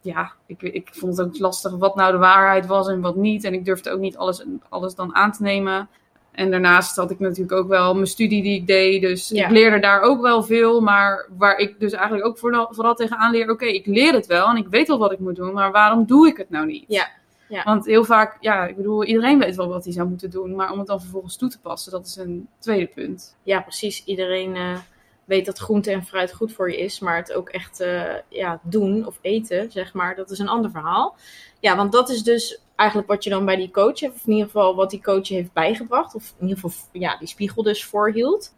ja 0.00 0.32
ik, 0.46 0.62
ik 0.62 0.88
vond 0.92 1.16
het 1.16 1.26
ook 1.26 1.38
lastig 1.38 1.72
wat 1.76 1.94
nou 1.94 2.12
de 2.12 2.18
waarheid 2.18 2.66
was 2.66 2.88
en 2.88 3.00
wat 3.00 3.16
niet. 3.16 3.44
En 3.44 3.54
ik 3.54 3.64
durfde 3.64 3.90
ook 3.90 4.00
niet 4.00 4.16
alles, 4.16 4.44
alles 4.68 4.94
dan 4.94 5.14
aan 5.14 5.32
te 5.32 5.42
nemen. 5.42 5.88
En 6.32 6.50
daarnaast 6.50 6.96
had 6.96 7.10
ik 7.10 7.18
natuurlijk 7.18 7.52
ook 7.52 7.68
wel 7.68 7.94
mijn 7.94 8.06
studie 8.06 8.42
die 8.42 8.60
ik 8.60 8.66
deed. 8.66 9.00
Dus 9.02 9.28
Ja. 9.28 9.44
ik 9.44 9.50
leerde 9.50 9.78
daar 9.78 10.00
ook 10.00 10.20
wel 10.20 10.42
veel. 10.42 10.80
Maar 10.80 11.28
waar 11.36 11.58
ik 11.58 11.80
dus 11.80 11.92
eigenlijk 11.92 12.26
ook 12.26 12.38
vooral, 12.38 12.68
vooral 12.70 12.94
tegenaan 12.94 13.30
leer... 13.30 13.50
Oké, 13.50 13.64
ik 13.64 13.86
leer 13.86 14.12
het 14.12 14.26
wel 14.26 14.48
en 14.48 14.56
ik 14.56 14.68
weet 14.68 14.88
wel 14.88 14.98
wat 14.98 15.12
ik 15.12 15.18
moet 15.18 15.36
doen. 15.36 15.52
Maar 15.52 15.72
waarom 15.72 16.04
doe 16.06 16.28
ik 16.28 16.36
het 16.36 16.50
nou 16.50 16.66
niet? 16.66 16.84
Ja. 16.88 17.08
Ja. 17.48 17.62
Want 17.62 17.86
heel 17.86 18.04
vaak, 18.04 18.36
ja, 18.40 18.66
ik 18.66 18.76
bedoel, 18.76 19.04
iedereen 19.04 19.38
weet 19.38 19.56
wel 19.56 19.68
wat 19.68 19.84
hij 19.84 19.92
zou 19.92 20.08
moeten 20.08 20.30
doen. 20.30 20.54
Maar 20.54 20.72
om 20.72 20.78
het 20.78 20.86
dan 20.86 21.00
vervolgens 21.00 21.36
toe 21.36 21.48
te 21.48 21.60
passen, 21.60 21.92
dat 21.92 22.06
is 22.06 22.16
een 22.16 22.48
tweede 22.58 22.86
punt. 22.94 23.36
ja, 23.42 23.60
precies. 23.60 24.04
Iedereen 24.04 24.56
eh, 24.56 24.78
weet 25.26 25.46
dat 25.46 25.58
groente 25.58 25.90
en 25.90 26.04
fruit 26.04 26.34
goed 26.34 26.52
voor 26.52 26.70
je 26.70 26.78
is. 26.78 26.98
Maar 26.98 27.16
het 27.16 27.32
ook 27.32 27.48
echt 27.48 27.80
eh, 27.80 28.14
ja, 28.28 28.60
doen 28.62 29.06
of 29.06 29.18
eten, 29.20 29.70
zeg 29.70 29.92
maar, 29.92 30.16
dat 30.16 30.30
is 30.30 30.38
een 30.38 30.48
ander 30.48 30.70
verhaal. 30.70 31.16
Ja, 31.60 31.76
want 31.76 31.92
dat 31.92 32.08
is 32.08 32.22
dus 32.22 32.60
eigenlijk 32.76 33.08
wat 33.08 33.24
je 33.24 33.30
dan 33.30 33.44
bij 33.44 33.56
die 33.56 33.70
coach 33.70 34.00
hebt. 34.00 34.14
Of 34.14 34.26
in 34.26 34.32
ieder 34.32 34.46
geval 34.46 34.74
wat 34.74 34.90
die 34.90 35.02
coach 35.02 35.28
je 35.28 35.34
heeft 35.34 35.52
bijgebracht. 35.52 36.14
Of 36.14 36.34
in 36.38 36.48
ieder 36.48 36.62
geval 36.62 36.86
ja, 36.92 37.16
die 37.18 37.28
spiegel 37.28 37.62
dus 37.62 37.84
voorhield. 37.84 38.54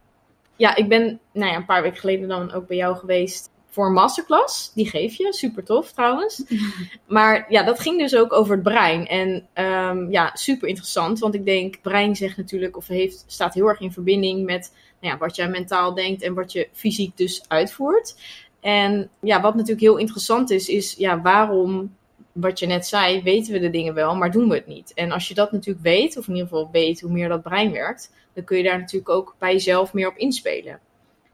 Ja, 0.56 0.76
ik 0.76 0.88
ben 0.88 1.20
nou 1.32 1.50
ja, 1.50 1.56
een 1.56 1.64
paar 1.64 1.82
weken 1.82 1.98
geleden 1.98 2.28
dan 2.28 2.52
ook 2.52 2.66
bij 2.66 2.76
jou 2.76 2.96
geweest 2.96 3.50
voor 3.70 3.86
een 3.86 3.92
masterclass. 3.92 4.72
Die 4.74 4.88
geef 4.88 5.14
je, 5.14 5.32
super 5.32 5.64
tof 5.64 5.92
trouwens. 5.92 6.42
Maar 7.06 7.46
ja, 7.48 7.62
dat 7.62 7.80
ging 7.80 7.98
dus 7.98 8.16
ook 8.16 8.32
over 8.32 8.54
het 8.54 8.62
brein. 8.62 9.06
En 9.06 9.48
ehm, 9.52 10.10
ja, 10.10 10.30
super 10.34 10.68
interessant. 10.68 11.18
Want 11.18 11.34
ik 11.34 11.44
denk, 11.44 11.80
brein 11.80 12.16
zegt 12.16 12.36
natuurlijk, 12.36 12.76
of 12.76 12.86
heeft, 12.86 13.24
staat 13.26 13.54
heel 13.54 13.66
erg 13.66 13.80
in 13.80 13.92
verbinding 13.92 14.44
met 14.44 14.72
nou 15.00 15.12
ja, 15.14 15.18
wat 15.18 15.36
jij 15.36 15.48
mentaal 15.48 15.94
denkt 15.94 16.22
en 16.22 16.34
wat 16.34 16.52
je 16.52 16.68
fysiek 16.72 17.16
dus 17.16 17.44
uitvoert. 17.48 18.16
En 18.60 19.10
ja, 19.20 19.40
wat 19.40 19.54
natuurlijk 19.54 19.80
heel 19.80 19.96
interessant 19.96 20.50
is, 20.50 20.68
is 20.68 20.94
ja, 20.98 21.20
waarom, 21.20 21.96
wat 22.32 22.58
je 22.58 22.66
net 22.66 22.86
zei, 22.86 23.22
weten 23.22 23.52
we 23.52 23.58
de 23.58 23.70
dingen 23.70 23.94
wel, 23.94 24.16
maar 24.16 24.30
doen 24.30 24.48
we 24.48 24.54
het 24.54 24.66
niet. 24.66 24.94
En 24.94 25.12
als 25.12 25.28
je 25.28 25.34
dat 25.34 25.52
natuurlijk 25.52 25.84
weet, 25.84 26.16
of 26.16 26.28
in 26.28 26.34
ieder 26.34 26.48
geval 26.48 26.68
weet 26.72 27.00
hoe 27.00 27.12
meer 27.12 27.28
dat 27.28 27.42
brein 27.42 27.72
werkt, 27.72 28.12
dan 28.32 28.44
kun 28.44 28.56
je 28.56 28.62
daar 28.62 28.78
natuurlijk 28.78 29.10
ook 29.10 29.34
bij 29.38 29.52
jezelf 29.52 29.92
meer 29.92 30.08
op 30.08 30.16
inspelen. 30.16 30.80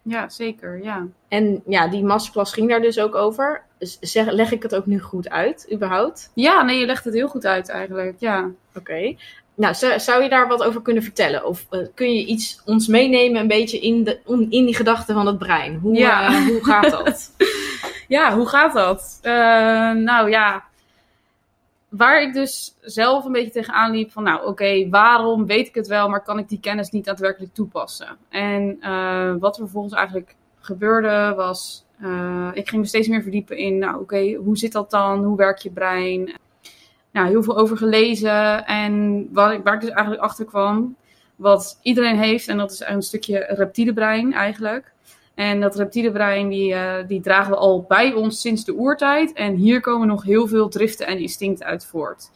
Ja, 0.03 0.29
zeker, 0.29 0.83
ja. 0.83 1.07
En 1.29 1.63
ja, 1.67 1.89
die 1.89 2.05
masterclass 2.05 2.53
ging 2.53 2.69
daar 2.69 2.81
dus 2.81 2.99
ook 2.99 3.15
over. 3.15 3.65
Dus 3.79 3.99
zeg, 4.01 4.31
leg 4.31 4.53
ik 4.53 4.63
het 4.63 4.75
ook 4.75 4.87
nu 4.87 5.01
goed 5.01 5.31
uit, 5.31 5.69
überhaupt? 5.73 6.31
Ja, 6.35 6.63
nee, 6.63 6.79
je 6.79 6.87
legt 6.87 7.05
het 7.05 7.15
heel 7.15 7.29
goed 7.29 7.47
uit 7.47 7.69
eigenlijk, 7.69 8.21
ja. 8.21 8.51
Oké. 8.75 9.17
Nou, 9.57 9.75
zou, 9.75 10.01
zou 10.01 10.23
je 10.23 10.29
daar 10.29 10.49
wat 10.49 10.63
over 10.63 10.83
kunnen 10.83 11.03
vertellen? 11.03 11.45
Of 11.47 11.67
eh, 11.71 11.81
kun 11.95 12.15
je 12.15 12.25
iets 12.27 12.63
ons 12.65 12.87
meenemen 12.87 13.41
een 13.41 13.49
beetje 13.49 13.79
in, 13.81 14.05
de, 14.05 14.19
on- 14.25 14.51
in 14.51 14.65
die 14.65 14.75
gedachten 14.77 15.15
van 15.15 15.27
het 15.27 15.39
brein? 15.39 15.79
Hoe, 15.79 15.97
Ja. 15.97 16.27
eh, 16.27 16.47
hoe 16.47 16.65
gaat 16.65 16.91
dat? 16.91 17.31
Ja, 18.09 18.37
hoe 18.37 18.47
gaat 18.49 18.73
dat? 18.73 19.19
Eh, 19.23 19.33
nou 19.93 20.31
ja, 20.31 20.65
waar 21.89 22.23
ik 22.23 22.33
dus 22.35 22.75
zelf 22.81 23.25
een 23.25 23.33
beetje 23.33 23.51
tegenaan 23.51 23.91
liep 23.91 24.13
van, 24.13 24.23
nou 24.23 24.47
oké, 24.47 24.89
waarom 24.89 25.47
weet 25.47 25.67
ik 25.69 25.75
het 25.75 25.87
wel, 25.87 26.09
maar 26.09 26.23
kan 26.23 26.39
ik 26.39 26.49
die 26.49 26.61
kennis 26.61 26.91
niet 26.91 27.05
daadwerkelijk 27.05 27.55
toepassen? 27.55 28.17
En 28.29 28.79
wat 29.41 29.57
er 29.57 29.63
vervolgens 29.63 29.95
eigenlijk 29.95 30.35
gebeurde 30.61 31.33
was, 31.37 31.85
ik 32.53 32.69
ging 32.69 32.81
me 32.83 32.87
steeds 32.89 33.09
meer 33.09 33.23
verdiepen 33.23 33.57
in, 33.57 33.79
nou 33.79 34.01
oké, 34.01 34.33
hoe 34.35 34.57
zit 34.57 34.73
dat 34.73 34.91
dan? 34.91 35.25
Hoe 35.25 35.37
werkt 35.37 35.63
je 35.63 35.71
brein? 35.71 36.35
Nou, 37.15 37.29
heel 37.29 37.43
veel 37.43 37.59
over 37.59 37.77
gelezen 37.77 38.67
en 38.67 39.27
waar 39.33 39.53
ik, 39.53 39.65
waar 39.65 39.75
ik 39.75 39.81
dus 39.81 39.91
eigenlijk 39.91 40.23
achter 40.23 40.45
kwam, 40.45 40.97
wat 41.37 41.79
iedereen 41.83 42.19
heeft, 42.19 42.49
en 42.49 42.57
dat 42.57 42.73
is 42.73 42.83
een 42.87 43.03
stukje 43.03 43.39
reptiele 43.39 43.93
brein 43.93 44.33
eigenlijk. 44.33 44.93
En 45.35 45.61
dat 45.61 45.77
reptiele 45.77 46.13
brein, 46.13 46.49
die, 46.49 46.75
eh, 46.75 47.07
die 47.09 47.21
dragen 47.21 47.51
we 47.51 47.57
al 47.57 47.85
bij 47.89 48.13
ons 48.13 48.41
sinds 48.41 48.65
de 48.65 48.75
oertijd. 48.75 49.33
En 49.33 49.55
hier 49.55 49.81
komen 49.81 50.07
nog 50.07 50.23
heel 50.23 50.47
veel 50.47 50.69
driften 50.69 51.07
en 51.07 51.19
instincten 51.19 51.67
uit 51.67 51.87
voort. 51.87 52.31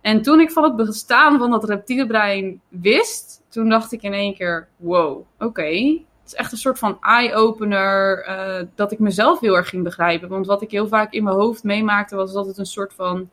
En 0.00 0.22
toen 0.22 0.40
ik 0.40 0.50
van 0.50 0.62
het 0.62 0.76
bestaan 0.76 1.38
van 1.38 1.50
dat 1.50 1.64
reptiele 1.64 2.06
brein 2.06 2.60
wist, 2.68 3.42
toen 3.48 3.68
dacht 3.68 3.92
ik 3.92 4.02
in 4.02 4.12
één 4.12 4.34
keer, 4.34 4.68
wow, 4.76 5.24
oké. 5.38 5.62
Het 5.62 6.32
is 6.32 6.34
echt 6.34 6.52
een 6.52 6.58
soort 6.58 6.78
van 6.78 6.98
eye-opener, 7.00 8.24
eh, 8.24 8.66
dat 8.74 8.92
ik 8.92 8.98
mezelf 8.98 9.40
heel 9.40 9.56
erg 9.56 9.68
ging 9.68 9.82
begrijpen. 9.82 10.28
Want 10.28 10.46
wat 10.46 10.62
ik 10.62 10.70
heel 10.70 10.88
vaak 10.88 11.12
in 11.12 11.24
mijn 11.24 11.36
hoofd 11.36 11.62
meemaakte, 11.62 12.16
was 12.16 12.32
dat 12.32 12.46
het 12.46 12.58
een 12.58 12.66
soort 12.66 12.94
van 12.94 13.30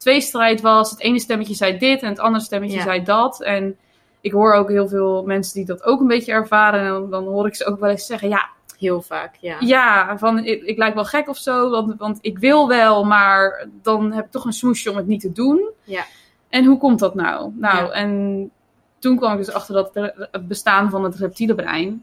tweestrijd 0.00 0.60
was. 0.60 0.90
Het 0.90 1.00
ene 1.00 1.18
stemmetje 1.20 1.54
zei 1.54 1.78
dit 1.78 2.02
en 2.02 2.08
het 2.08 2.18
andere 2.18 2.44
stemmetje 2.44 2.76
Ja. 2.76 2.82
zei 2.82 3.02
dat. 3.02 3.42
En 3.42 3.76
ik 4.20 4.32
hoor 4.32 4.52
ook 4.54 4.68
heel 4.68 4.88
veel 4.88 5.22
mensen 5.24 5.54
die 5.54 5.64
dat 5.64 5.82
ook 5.84 6.00
een 6.00 6.06
beetje 6.06 6.32
ervaren. 6.32 6.80
En 6.80 6.86
dan, 6.86 7.10
dan 7.10 7.24
hoor 7.24 7.46
ik 7.46 7.54
ze 7.54 7.64
ook 7.64 7.80
wel 7.80 7.90
eens 7.90 8.06
zeggen, 8.06 8.28
ja, 8.28 8.48
Heel 8.78 9.02
vaak, 9.02 9.34
ja. 9.40 9.56
ja, 9.58 10.18
van 10.18 10.38
ik, 10.44 10.62
ik 10.62 10.78
lijk 10.78 10.94
wel 10.94 11.04
gek 11.04 11.28
of 11.28 11.36
zo, 11.36 11.70
want, 11.70 11.94
want 11.98 12.18
ik 12.20 12.38
wil 12.38 12.68
wel, 12.68 13.04
maar 13.04 13.66
dan 13.82 14.12
heb 14.12 14.24
ik 14.24 14.30
toch 14.30 14.44
een 14.44 14.52
smoesje 14.52 14.90
om 14.90 14.96
het 14.96 15.06
niet 15.06 15.20
te 15.20 15.32
doen. 15.32 15.68
Ja. 15.84 16.04
En 16.48 16.64
hoe 16.64 16.78
komt 16.78 16.98
dat 16.98 17.14
nou? 17.14 17.52
Nou, 17.54 17.76
Ja. 17.86 17.90
en 17.90 18.50
toen 18.98 19.16
kwam 19.16 19.32
ik 19.32 19.38
dus 19.38 19.52
achter 19.52 19.74
dat 19.74 19.90
het 20.30 20.48
bestaan 20.48 20.90
van 20.90 21.04
het 21.04 21.14
reptiele 21.16 21.54
brein. 21.54 22.02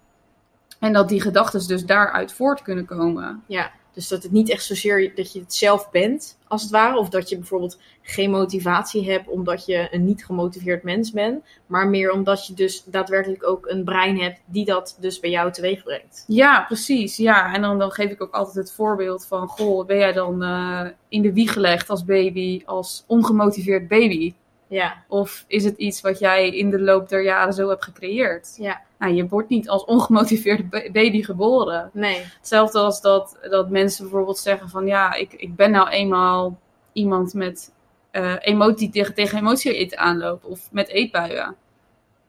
En 0.79 0.93
dat 0.93 1.09
die 1.09 1.21
gedachten 1.21 1.67
dus 1.67 1.85
daaruit 1.85 2.33
voort 2.33 2.61
kunnen 2.61 2.85
komen. 2.85 3.43
Ja, 3.47 3.71
dus 3.97 4.07
dat 4.07 4.23
het 4.23 4.31
niet 4.31 4.49
echt 4.49 4.63
zozeer 4.63 5.15
dat 5.15 5.33
je 5.33 5.39
het 5.39 5.53
zelf 5.53 5.91
bent, 5.91 6.37
als 6.47 6.61
het 6.61 6.71
ware. 6.71 6.97
Of 6.97 7.09
dat 7.09 7.29
je 7.29 7.37
bijvoorbeeld 7.37 7.79
geen 8.01 8.29
motivatie 8.29 9.11
hebt 9.11 9.27
omdat 9.27 9.65
je 9.65 9.87
een 9.91 10.05
niet 10.05 10.25
gemotiveerd 10.25 10.83
mens 10.83 11.11
bent. 11.11 11.43
Maar 11.65 11.87
meer 11.87 12.11
omdat 12.11 12.47
je 12.47 12.53
dus 12.53 12.83
daadwerkelijk 12.83 13.47
ook 13.47 13.67
een 13.67 13.83
brein 13.83 14.19
hebt 14.19 14.39
die 14.45 14.65
dat 14.65 14.97
dus 14.99 15.19
bij 15.19 15.29
jou 15.29 15.51
teweeg 15.51 15.83
brengt. 15.83 16.23
Ja, 16.27 16.63
precies. 16.67 17.17
Ja, 17.17 17.53
en 17.53 17.61
dan, 17.61 17.79
dan 17.79 17.91
geef 17.91 18.11
ik 18.11 18.21
ook 18.21 18.33
altijd 18.33 18.55
het 18.55 18.71
voorbeeld 18.71 19.25
van: 19.25 19.47
Goh, 19.47 19.85
ben 19.85 19.97
jij 19.97 20.13
dan 20.13 20.43
eh, 20.43 20.87
in 21.07 21.21
de 21.21 21.33
wieg 21.33 21.53
gelegd 21.53 21.89
als 21.89 22.05
baby, 22.05 22.61
als 22.65 23.03
ongemotiveerd 23.07 23.87
baby? 23.87 24.33
Ja, 24.69 25.03
Of 25.07 25.43
is 25.47 25.63
het 25.63 25.77
iets 25.77 26.01
wat 26.01 26.19
jij 26.19 26.49
in 26.49 26.69
de 26.69 26.79
loop 26.81 27.09
der 27.09 27.23
jaren 27.23 27.53
zo 27.53 27.69
hebt 27.69 27.83
gecreëerd? 27.83 28.55
ja, 28.57 28.81
Nou, 28.99 29.13
je 29.13 29.27
wordt 29.27 29.49
niet 29.49 29.69
als 29.69 29.85
ongemotiveerde 29.85 30.63
ba- 30.63 30.91
baby 30.91 31.23
geboren. 31.23 31.89
nee. 31.93 32.21
Hetzelfde 32.37 32.79
als 32.79 33.01
dat, 33.01 33.37
dat 33.49 33.69
mensen 33.69 34.03
bijvoorbeeld 34.03 34.37
zeggen 34.37 34.69
van 34.69 34.85
ja, 34.85 35.13
ik, 35.13 35.33
ik 35.33 35.55
ben 35.55 35.71
nou 35.71 35.89
eenmaal 35.89 36.59
iemand 36.93 37.33
met 37.33 37.73
eh 38.11 38.35
emotie 38.39 38.89
tegen, 38.89 39.13
tegen 39.13 39.37
emotie 39.37 39.99
aanlopen 39.99 40.49
of 40.49 40.67
met 40.71 40.87
eetbuien. 40.87 41.55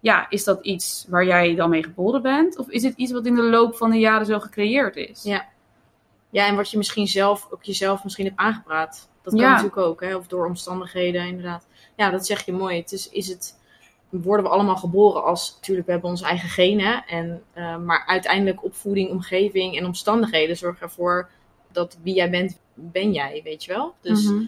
Ja, 0.00 0.26
is 0.30 0.44
dat 0.44 0.64
iets 0.64 1.06
waar 1.08 1.24
jij 1.24 1.54
dan 1.54 1.70
mee 1.70 1.82
geboren 1.82 2.22
bent? 2.22 2.58
Of 2.58 2.68
is 2.68 2.82
het 2.82 2.94
iets 2.96 3.12
wat 3.12 3.26
in 3.26 3.34
de 3.34 3.42
loop 3.42 3.76
van 3.76 3.90
de 3.90 3.98
jaren 3.98 4.26
zo 4.26 4.38
gecreëerd 4.38 4.96
is? 4.96 5.22
Ja. 5.22 5.46
Ja, 6.30 6.46
en 6.46 6.56
wat 6.56 6.70
je 6.70 6.76
misschien 6.76 7.06
zelf, 7.06 7.48
ook 7.50 7.62
jezelf 7.64 8.04
misschien 8.04 8.24
hebt 8.26 8.38
aangepraat. 8.38 9.08
Dat 9.22 9.32
kan 9.32 9.42
Ja. 9.42 9.48
natuurlijk 9.50 9.76
ook, 9.76 10.00
hè? 10.00 10.16
of 10.16 10.26
door 10.26 10.46
omstandigheden 10.46 11.26
inderdaad. 11.26 11.66
Ja, 11.98 12.10
dat 12.10 12.26
zeg 12.26 12.44
je 12.46 12.52
mooi. 12.52 12.76
Het 12.76 12.92
is, 12.92 13.08
is 13.08 13.28
het, 13.28 13.58
worden 14.10 14.44
we 14.46 14.50
allemaal 14.52 14.76
geboren 14.76 15.24
als, 15.24 15.54
natuurlijk, 15.56 15.86
we 15.86 15.92
hebben 15.92 16.10
onze 16.10 16.24
eigen 16.24 16.48
genen. 16.48 17.04
En, 17.06 17.42
eh, 17.52 17.76
maar 17.78 18.04
uiteindelijk 18.06 18.64
opvoeding, 18.64 19.10
omgeving 19.10 19.76
en 19.76 19.84
omstandigheden 19.86 20.56
zorgen 20.56 20.82
ervoor 20.82 21.28
dat 21.72 21.98
wie 22.02 22.14
jij 22.14 22.30
bent, 22.30 22.58
ben 22.74 23.12
jij, 23.12 23.40
weet 23.44 23.64
je 23.64 23.72
wel. 23.72 23.94
Dus 24.00 24.24
Mhm. 24.24 24.42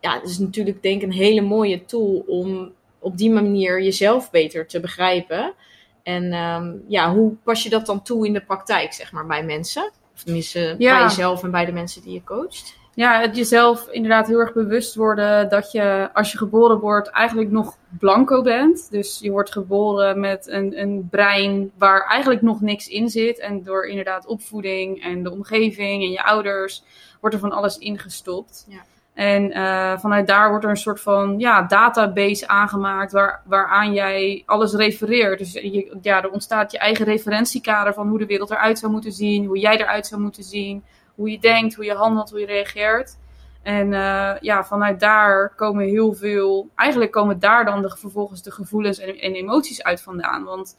ja, 0.00 0.14
het 0.20 0.28
is 0.30 0.38
natuurlijk 0.38 0.82
denk 0.82 0.96
ik 1.02 1.08
een 1.08 1.14
hele 1.14 1.40
mooie 1.40 1.84
tool 1.84 2.24
om 2.26 2.72
op 2.98 3.16
die 3.16 3.30
manier 3.30 3.82
jezelf 3.82 4.30
beter 4.30 4.66
te 4.66 4.80
begrijpen. 4.80 5.54
En 6.02 6.32
ehm, 6.32 6.72
ja, 6.88 7.12
hoe 7.14 7.32
pas 7.44 7.62
je 7.62 7.68
dat 7.70 7.86
dan 7.86 8.02
toe 8.02 8.26
in 8.26 8.32
de 8.32 8.44
praktijk, 8.44 8.92
zeg 8.92 9.12
maar, 9.12 9.26
bij 9.26 9.44
mensen? 9.44 9.90
Of 10.14 10.22
tenminste, 10.22 10.74
Ja. 10.78 10.94
bij 10.94 11.02
jezelf 11.02 11.42
en 11.42 11.50
bij 11.50 11.64
de 11.64 11.72
mensen 11.72 12.02
die 12.02 12.12
je 12.12 12.24
coacht. 12.24 12.80
Ja, 12.94 13.20
het 13.20 13.36
jezelf 13.36 13.88
inderdaad 13.90 14.26
heel 14.26 14.38
erg 14.38 14.52
bewust 14.52 14.94
worden 14.94 15.48
dat 15.48 15.72
je 15.72 16.10
als 16.12 16.32
je 16.32 16.38
geboren 16.38 16.78
wordt 16.78 17.08
eigenlijk 17.08 17.50
nog 17.50 17.76
blanco 17.98 18.42
bent. 18.42 18.90
Dus 18.90 19.18
je 19.22 19.30
wordt 19.30 19.52
geboren 19.52 20.20
met 20.20 20.48
een, 20.48 20.80
een 20.80 21.08
brein 21.10 21.70
waar 21.78 22.06
eigenlijk 22.06 22.42
nog 22.42 22.60
niks 22.60 22.88
in 22.88 23.08
zit. 23.08 23.38
En 23.38 23.62
door 23.62 23.86
inderdaad 23.86 24.26
opvoeding 24.26 25.02
en 25.02 25.22
de 25.22 25.30
omgeving 25.30 26.02
en 26.02 26.10
je 26.10 26.24
ouders 26.24 26.84
wordt 27.20 27.34
er 27.34 27.42
van 27.42 27.52
alles 27.52 27.78
ingestopt. 27.78 28.66
Ja. 28.68 28.80
En 29.14 29.52
eh, 29.52 29.98
vanuit 29.98 30.26
daar 30.26 30.48
wordt 30.48 30.64
er 30.64 30.70
een 30.70 30.76
soort 30.76 31.00
van 31.00 31.38
ja, 31.38 31.62
database 31.62 32.48
aangemaakt 32.48 33.12
waar, 33.12 33.42
waaraan 33.44 33.92
jij 33.92 34.42
alles 34.46 34.74
refereert. 34.74 35.38
Dus 35.38 35.52
je, 35.52 35.96
ja, 36.02 36.22
er 36.22 36.30
ontstaat 36.30 36.72
je 36.72 36.78
eigen 36.78 37.04
referentiekader 37.04 37.94
van 37.94 38.08
hoe 38.08 38.18
de 38.18 38.26
wereld 38.26 38.50
eruit 38.50 38.78
zou 38.78 38.92
moeten 38.92 39.12
zien, 39.12 39.46
hoe 39.46 39.58
jij 39.58 39.76
eruit 39.76 40.06
zou 40.06 40.20
moeten 40.20 40.42
zien 40.42 40.84
hoe 41.14 41.30
je 41.30 41.38
denkt, 41.38 41.74
hoe 41.74 41.84
je 41.84 41.94
handelt, 41.94 42.30
hoe 42.30 42.40
je 42.40 42.46
reageert. 42.46 43.18
En 43.62 43.92
eh, 43.92 44.34
ja, 44.40 44.64
vanuit 44.64 45.00
daar 45.00 45.54
komen 45.54 45.84
heel 45.84 46.12
veel. 46.12 46.68
Eigenlijk 46.74 47.10
komen 47.10 47.38
daar 47.38 47.64
dan 47.64 47.82
de, 47.82 47.96
vervolgens 47.96 48.42
de 48.42 48.50
gevoelens 48.50 48.98
en, 48.98 49.18
en 49.18 49.34
emoties 49.34 49.82
uit 49.82 50.02
vandaan. 50.02 50.44
Want 50.44 50.76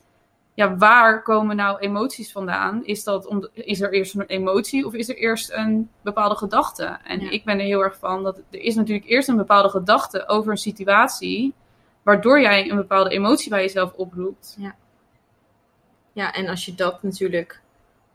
ja, 0.54 0.78
waar 0.78 1.24
komen 1.24 1.56
nou 1.56 1.80
emoties 1.80 2.32
vandaan? 2.32 2.86
Is, 2.86 3.04
dat 3.04 3.26
om, 3.26 3.48
is 3.54 3.82
er 3.82 3.94
eerst 3.94 4.16
een 4.16 4.26
emotie 4.26 4.86
of 4.86 4.94
is 4.94 5.10
er 5.10 5.16
eerst 5.16 5.52
een 5.52 5.90
bepaalde 6.02 6.36
gedachte? 6.36 6.98
En 7.04 7.20
Ja. 7.20 7.30
ik 7.30 7.44
ben 7.44 7.60
er 7.60 7.66
heel 7.66 7.84
erg 7.84 7.98
van 7.98 8.24
dat 8.24 8.38
er 8.38 8.60
is 8.60 8.76
natuurlijk 8.76 9.10
eerst 9.10 9.28
een 9.28 9.38
bepaalde 9.38 9.70
gedachte 9.70 10.28
over 10.28 10.52
een 10.52 10.58
situatie. 10.58 11.54
Waardoor 12.04 12.42
jij 12.42 12.70
een 12.70 12.76
bepaalde 12.76 13.10
emotie 13.10 13.50
bij 13.50 13.62
jezelf 13.62 13.94
oproept. 13.94 14.56
Ja, 16.14 16.34
en 16.34 16.48
als 16.48 16.66
je 16.66 16.76
dat 16.76 17.04
natuurlijk 17.04 17.62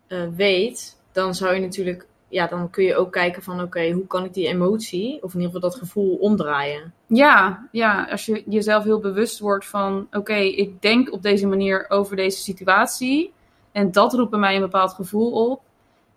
eh, 0.07 0.29
weet, 0.37 0.98
dan 1.19 1.35
zou 1.35 1.55
je 1.55 1.61
natuurlijk, 1.61 2.07
ja, 2.29 2.47
dan 2.47 2.71
kun 2.71 2.85
je 2.85 2.97
ook 2.97 3.13
kijken 3.13 3.43
van, 3.43 3.63
oké, 3.63 3.91
hoe 3.91 4.07
kan 4.07 4.25
ik 4.25 4.35
die 4.35 4.49
emotie, 4.49 5.23
of 5.23 5.35
in 5.35 5.41
ieder 5.41 5.55
geval 5.55 5.71
dat 5.71 5.79
gevoel, 5.79 6.17
omdraaien? 6.17 6.93
Ja, 7.07 7.69
ja, 7.73 8.07
als 8.11 8.27
je 8.27 8.43
jezelf 8.47 8.85
heel 8.85 9.01
bewust 9.01 9.39
wordt 9.39 9.67
van: 9.67 10.07
oké, 10.13 10.35
ik 10.35 10.83
denk 10.83 11.13
op 11.13 11.23
deze 11.23 11.47
manier 11.47 11.87
over 11.89 12.17
deze 12.17 12.39
situatie. 12.39 13.33
En 13.73 13.93
dat 13.93 14.13
roept 14.15 14.31
bij 14.31 14.39
mij 14.39 14.55
een 14.55 14.61
bepaald 14.61 14.93
gevoel 14.93 15.51
op. 15.51 15.61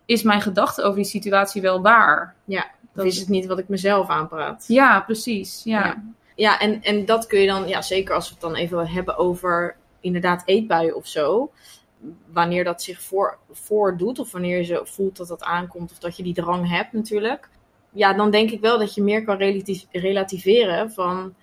Is 0.06 0.22
mijn 0.22 0.40
gedachte 0.40 0.82
over 0.82 0.96
die 0.96 1.04
situatie 1.04 1.62
wel 1.62 1.82
waar? 1.82 2.34
Ja, 2.44 2.70
Dat 2.92 3.06
is 3.06 3.18
het 3.18 3.28
niet 3.28 3.46
wat 3.46 3.58
ik 3.58 3.68
mezelf 3.68 4.08
aanpraat? 4.08 4.64
Ja, 4.68 5.00
precies. 5.00 5.60
Ja. 5.64 5.84
Ja. 5.84 6.02
Ja, 6.34 6.60
en, 6.60 6.82
en 6.82 7.04
dat 7.04 7.26
kun 7.26 7.40
je 7.40 7.46
dan, 7.46 7.68
ja, 7.68 7.82
zeker 7.82 8.14
als 8.14 8.28
we 8.28 8.32
het 8.32 8.42
dan 8.42 8.54
even 8.54 8.88
hebben 8.88 9.16
over 9.16 9.76
inderdaad 10.00 10.42
eetbuien 10.44 10.96
of 10.96 11.06
zo. 11.06 11.50
Wanneer 12.32 12.64
dat 12.64 12.82
zich 12.82 13.02
voor, 13.02 13.38
voordoet, 13.50 14.18
of 14.18 14.32
wanneer 14.32 14.66
je 14.66 14.80
voelt 14.84 15.16
dat 15.16 15.28
dat 15.28 15.42
aankomt, 15.42 15.90
of 15.90 15.98
dat 15.98 16.16
je 16.16 16.22
die 16.22 16.34
drang 16.34 16.68
hebt 16.68 16.92
natuurlijk. 16.92 17.48
Ja, 17.92 18.12
dan 18.12 18.30
denk 18.30 18.50
ik 18.50 18.60
wel 18.60 18.78
dat 18.78 18.94
je 18.94 19.02
meer 19.02 19.24
kan 19.24 19.36
relativeren 19.90 20.92
van, 20.92 21.34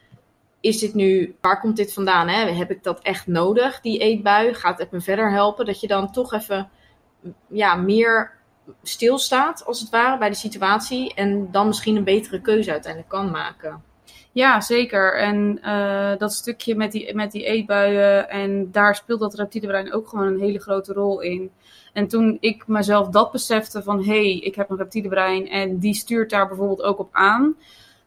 is 0.60 0.80
dit 0.80 0.94
nu, 0.94 1.36
waar 1.42 1.60
komt 1.60 1.76
dit 1.76 1.94
vandaan? 1.94 2.28
Hè? 2.28 2.52
Heb 2.52 2.72
ik 2.72 2.84
dat 2.84 3.00
echt 3.02 3.28
nodig, 3.28 3.82
die 3.82 4.00
eetbui? 4.00 4.54
Gaat 4.54 4.80
het 4.80 4.92
me 4.92 5.02
verder 5.02 5.32
helpen? 5.32 5.66
Dat 5.66 5.80
je 5.82 5.88
dan 5.88 6.12
toch 6.12 6.34
even, 6.34 6.70
ja, 7.48 7.76
meer 7.76 8.32
stilstaat, 8.84 9.66
als 9.66 9.80
het 9.80 9.90
ware, 9.90 10.18
bij 10.18 10.30
de 10.30 10.36
situatie. 10.36 11.14
En 11.14 11.52
dan 11.52 11.68
misschien 11.68 11.96
een 11.96 12.04
betere 12.04 12.42
keuze 12.42 12.72
uiteindelijk 12.72 13.12
kan 13.12 13.32
maken. 13.32 13.84
Ja, 14.32 14.62
zeker. 14.62 15.18
En 15.18 15.60
eh, 15.62 16.18
dat 16.18 16.34
stukje 16.34 16.76
met 16.76 16.92
die, 16.92 17.16
met 17.16 17.32
die 17.32 17.44
eetbuien, 17.44 18.30
en 18.30 18.72
daar 18.72 18.96
speelt 18.96 19.20
dat 19.20 19.34
reptiele 19.34 19.68
brein 19.68 19.94
ook 19.94 20.08
gewoon 20.08 20.28
een 20.28 20.40
hele 20.40 20.60
grote 20.60 20.94
rol 20.94 21.22
in. 21.22 21.52
En 21.94 22.08
toen 22.08 22.38
ik 22.40 22.68
mezelf 22.68 23.08
dat 23.10 23.32
besefte 23.32 23.84
van, 23.84 23.98
hé, 24.04 24.06
hey, 24.06 24.38
ik 24.38 24.56
heb 24.56 24.70
een 24.70 24.78
reptiele 24.78 25.08
brein 25.10 25.50
en 25.50 25.78
die 25.78 25.94
stuurt 25.94 26.30
daar 26.30 26.48
bijvoorbeeld 26.48 26.82
ook 26.82 27.00
op 27.00 27.10
aan. 27.12 27.56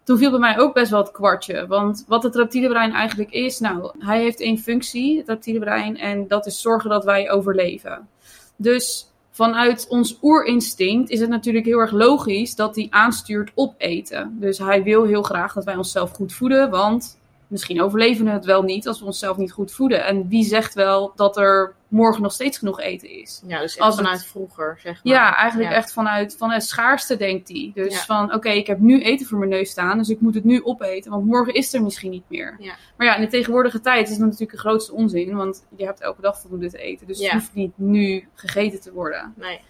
Toen 0.05 0.19
viel 0.19 0.31
bij 0.31 0.39
mij 0.39 0.59
ook 0.59 0.75
best 0.75 0.91
wel 0.91 1.01
het 1.01 1.11
kwartje. 1.11 1.67
Want 1.67 2.05
wat 2.09 2.23
het 2.23 2.37
reptiele 2.37 2.69
brein 2.69 2.93
eigenlijk 2.93 3.31
is, 3.31 3.59
nou, 3.59 3.91
hij 3.99 4.21
heeft 4.21 4.41
één 4.41 4.59
functie, 4.59 5.19
het 5.19 5.29
reptiele 5.29 5.59
brein, 5.59 5.97
en 5.97 6.29
dat 6.29 6.47
is 6.47 6.61
zorgen 6.61 6.91
dat 6.91 7.05
wij 7.05 7.31
overleven. 7.31 8.09
Dus 8.57 9.12
vanuit 9.33 9.87
ons 9.89 10.19
oerinstinct 10.23 11.11
is 11.11 11.21
het 11.21 11.29
natuurlijk 11.29 11.65
heel 11.67 11.79
erg 11.79 11.93
logisch 11.93 12.55
dat 12.55 12.77
hij 12.77 12.87
aanstuurt 12.91 13.51
op 13.55 13.75
eten. 13.79 14.37
Dus 14.41 14.59
hij 14.59 14.83
wil 14.83 15.05
heel 15.05 15.23
graag 15.23 15.53
dat 15.53 15.65
wij 15.65 15.77
onszelf 15.77 16.11
goed 16.11 16.33
voeden, 16.33 16.71
want 16.71 17.19
misschien 17.53 17.83
overleven 17.83 18.25
we 18.25 18.31
het 18.31 18.45
wel 18.45 18.63
niet 18.63 18.87
als 18.89 19.01
we 19.01 19.05
onszelf 19.07 19.37
niet 19.37 19.53
goed 19.53 19.73
voeden. 19.73 20.05
En 20.05 20.29
wie 20.29 20.45
zegt 20.45 20.75
wel 20.75 21.13
dat 21.17 21.37
er 21.37 21.75
morgen 21.89 22.23
nog 22.23 22.33
steeds 22.33 22.59
genoeg 22.59 22.81
eten 22.81 23.11
is? 23.11 23.43
Ja, 23.47 23.61
dus 23.61 23.79
Als 23.79 23.95
het- 23.97 24.05
vanuit 24.05 24.25
vroeger, 24.27 24.79
zeg 24.83 25.05
maar. 25.05 25.13
Ja, 25.15 25.37
eigenlijk 25.37 25.71
Ja. 25.71 25.77
echt 25.77 25.93
vanuit, 25.93 26.37
vanuit 26.39 26.65
schaarste 26.65 27.17
denkt 27.17 27.49
hij. 27.49 27.71
Dus 27.75 27.95
Ja. 27.95 28.01
van, 28.05 28.35
oké, 28.35 28.49
ik 28.49 28.67
heb 28.67 28.79
nu 28.79 29.03
eten 29.03 29.27
voor 29.27 29.39
mijn 29.39 29.51
neus 29.51 29.71
staan, 29.71 29.99
dus 29.99 30.09
ik 30.09 30.21
moet 30.21 30.35
het 30.35 30.45
nu 30.45 30.63
opeten, 30.65 31.11
want 31.11 31.25
morgen 31.27 31.55
is 31.55 31.75
er 31.75 31.83
misschien 31.83 32.11
niet 32.11 32.25
meer. 32.29 32.57
Ja. 32.59 32.75
Maar 32.97 33.07
ja, 33.07 33.15
in 33.17 33.23
de 33.23 33.29
tegenwoordige 33.31 33.81
tijd 33.81 34.05
is 34.09 34.17
dat 34.17 34.25
natuurlijk 34.25 34.51
de 34.53 34.59
grootste 34.59 34.93
onzin, 34.93 35.37
want 35.37 35.67
je 35.77 35.85
hebt 35.85 36.01
elke 36.01 36.21
dag 36.21 36.41
voldoende 36.41 36.71
te 36.71 36.79
eten. 36.79 37.07
Dus 37.07 37.19
het 37.23 37.33
hoeft 37.33 37.55
niet 37.55 37.73
nu 37.75 38.29
gegeten 38.35 38.81
te 38.81 38.93
worden. 38.93 39.35
Nee. 39.37 39.61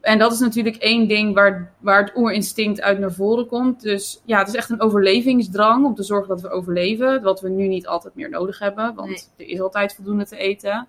En 0.00 0.18
dat 0.18 0.32
is 0.32 0.38
natuurlijk 0.38 0.76
één 0.76 1.08
ding 1.08 1.34
waar, 1.34 1.72
waar 1.78 2.04
het 2.04 2.16
oerinstinct 2.16 2.80
uit 2.80 2.98
naar 2.98 3.12
voren 3.12 3.46
komt. 3.46 3.82
Dus 3.82 4.22
ja, 4.24 4.38
het 4.38 4.48
is 4.48 4.54
echt 4.54 4.70
een 4.70 4.80
overlevingsdrang 4.80 5.84
om 5.84 5.94
te 5.94 6.02
zorgen 6.02 6.28
dat 6.28 6.40
we 6.40 6.50
overleven. 6.50 7.22
Wat 7.22 7.40
we 7.40 7.48
nu 7.48 7.66
niet 7.66 7.86
altijd 7.86 8.14
meer 8.14 8.30
nodig 8.30 8.58
hebben, 8.58 8.94
want 8.94 9.32
er 9.36 9.46
is 9.46 9.60
altijd 9.60 9.94
voldoende 9.94 10.26
te 10.26 10.36
eten. 10.36 10.88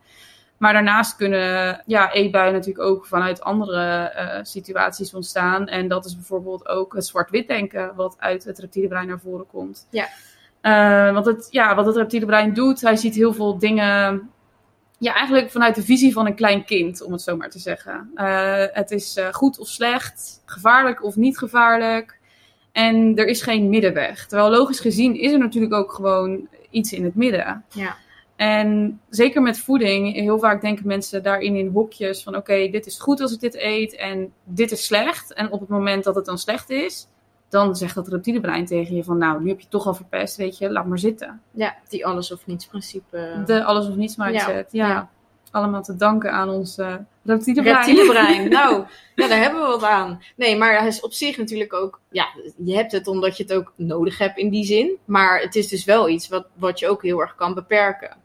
Maar 0.58 0.74
daarnaast 0.74 1.16
kunnen 1.16 1.84
ja, 1.86 2.12
eetbuien 2.12 2.54
natuurlijk 2.54 2.86
ook 2.86 3.06
vanuit 3.06 3.42
andere 3.42 3.82
eh, 3.82 4.40
situaties 4.44 5.14
ontstaan. 5.14 5.68
En 5.68 5.88
dat 5.88 6.06
is 6.06 6.16
bijvoorbeeld 6.16 6.68
ook 6.68 6.94
het 6.94 7.06
zwart-wit 7.06 7.48
denken, 7.48 7.96
wat 7.96 8.16
uit 8.20 8.44
het 8.44 8.60
reptiele 8.60 8.88
brein 8.88 9.08
naar 9.08 9.20
voren 9.20 9.48
komt. 9.48 9.88
Ja. 9.90 10.08
Eh, 10.62 11.14
want 11.14 11.26
het, 11.26 11.48
ja, 11.50 11.76
wat 11.76 11.86
het 11.86 11.96
reptiele 11.96 12.26
brein 12.26 12.54
doet, 12.54 12.82
hij 12.82 12.96
ziet 12.96 13.16
heel 13.16 13.34
veel 13.34 13.58
dingen 13.58 14.30
ja, 15.02 15.16
eigenlijk 15.16 15.52
vanuit 15.52 15.76
de 15.76 15.84
visie 15.84 16.14
van 16.14 16.26
een 16.26 16.36
klein 16.36 16.66
kind, 16.66 17.02
om 17.02 17.12
het 17.12 17.22
zo 17.22 17.38
maar 17.38 17.50
te 17.50 17.60
zeggen. 17.60 18.12
Eh, 18.16 18.64
het 18.72 18.92
is 18.92 19.16
eh, 19.16 19.28
goed 19.32 19.60
of 19.60 19.68
slecht, 19.68 20.42
gevaarlijk 20.46 21.04
of 21.04 21.16
niet 21.16 21.38
gevaarlijk. 21.38 22.20
En 22.72 23.16
er 23.16 23.26
is 23.26 23.42
geen 23.42 23.70
middenweg. 23.70 24.28
Terwijl 24.28 24.50
logisch 24.50 24.80
gezien 24.80 25.16
is 25.16 25.32
er 25.32 25.40
natuurlijk 25.40 25.74
ook 25.74 25.94
gewoon 25.94 26.48
iets 26.70 26.94
in 26.94 27.04
het 27.04 27.16
midden. 27.16 27.66
Ja. 27.70 27.96
En 28.36 29.00
zeker 29.10 29.42
met 29.42 29.60
voeding, 29.60 30.14
heel 30.14 30.40
vaak 30.40 30.62
denken 30.62 30.88
mensen 30.88 31.24
daarin 31.24 31.56
in 31.56 31.72
hokjes 31.74 32.24
van 32.24 32.36
oké, 32.36 32.70
dit 32.70 32.86
is 32.86 33.00
goed 33.00 33.22
als 33.22 33.34
ik 33.34 33.40
dit 33.40 33.56
eet 33.56 33.96
en 33.96 34.34
dit 34.44 34.72
is 34.72 34.86
slecht. 34.86 35.34
En 35.34 35.52
op 35.52 35.60
het 35.60 35.70
moment 35.70 36.04
dat 36.04 36.16
het 36.16 36.26
dan 36.26 36.38
slecht 36.38 36.70
is, 36.70 37.08
dan 37.52 37.76
zegt 37.76 37.96
dat 37.96 38.08
reptiele 38.08 38.40
brein 38.40 38.66
tegen 38.66 38.96
je 38.96 39.04
van 39.04 39.18
nou, 39.18 39.42
nu 39.44 39.50
heb 39.50 39.60
je 39.60 39.68
toch 39.68 39.88
al 39.88 39.94
verpest, 39.94 40.36
weet 40.36 40.58
je, 40.58 40.72
laat 40.72 40.86
maar 40.86 41.00
zitten. 41.00 41.42
Ja, 41.52 41.76
die 41.90 42.06
alles 42.06 42.32
of 42.32 42.46
niets 42.46 42.66
principe. 42.66 43.44
De 43.46 43.64
alles 43.64 43.88
of 43.88 43.96
niets 43.96 44.16
mindset, 44.16 44.72
ja. 44.72 44.88
ja. 44.88 45.10
Allemaal 45.52 45.84
te 45.84 45.96
danken 45.96 46.32
aan 46.32 46.50
ons 46.50 46.78
uh, 46.78 46.96
reptiele 47.24 47.62
brein. 47.62 47.76
Reptiele 47.76 48.10
brein, 48.10 48.50
nou, 48.60 48.86
ja, 49.16 49.28
daar 49.28 49.42
hebben 49.42 49.62
we 49.62 49.68
wat 49.68 49.84
aan. 49.84 50.22
Nee, 50.36 50.58
maar 50.58 50.78
hij 50.78 50.88
is 50.88 51.02
op 51.02 51.14
zich 51.14 51.38
natuurlijk 51.38 51.74
ook, 51.74 52.00
ja, 52.10 52.26
je 52.64 52.76
hebt 52.76 52.92
het 52.92 53.08
omdat 53.08 53.38
je 53.38 53.44
het 53.44 53.54
ook 53.54 53.74
nodig 53.76 54.18
hebt 54.18 54.38
in 54.38 54.50
die 54.50 54.66
zin. 54.66 54.98
Maar 55.06 55.40
het 55.40 55.56
is 55.56 55.68
dus 55.68 55.84
wel 55.84 56.10
iets 56.10 56.28
wat, 56.28 56.48
wat 56.54 56.80
je 56.80 56.88
ook 56.88 57.04
heel 57.04 57.20
erg 57.20 57.36
kan 57.36 57.54
beperken. 57.54 58.18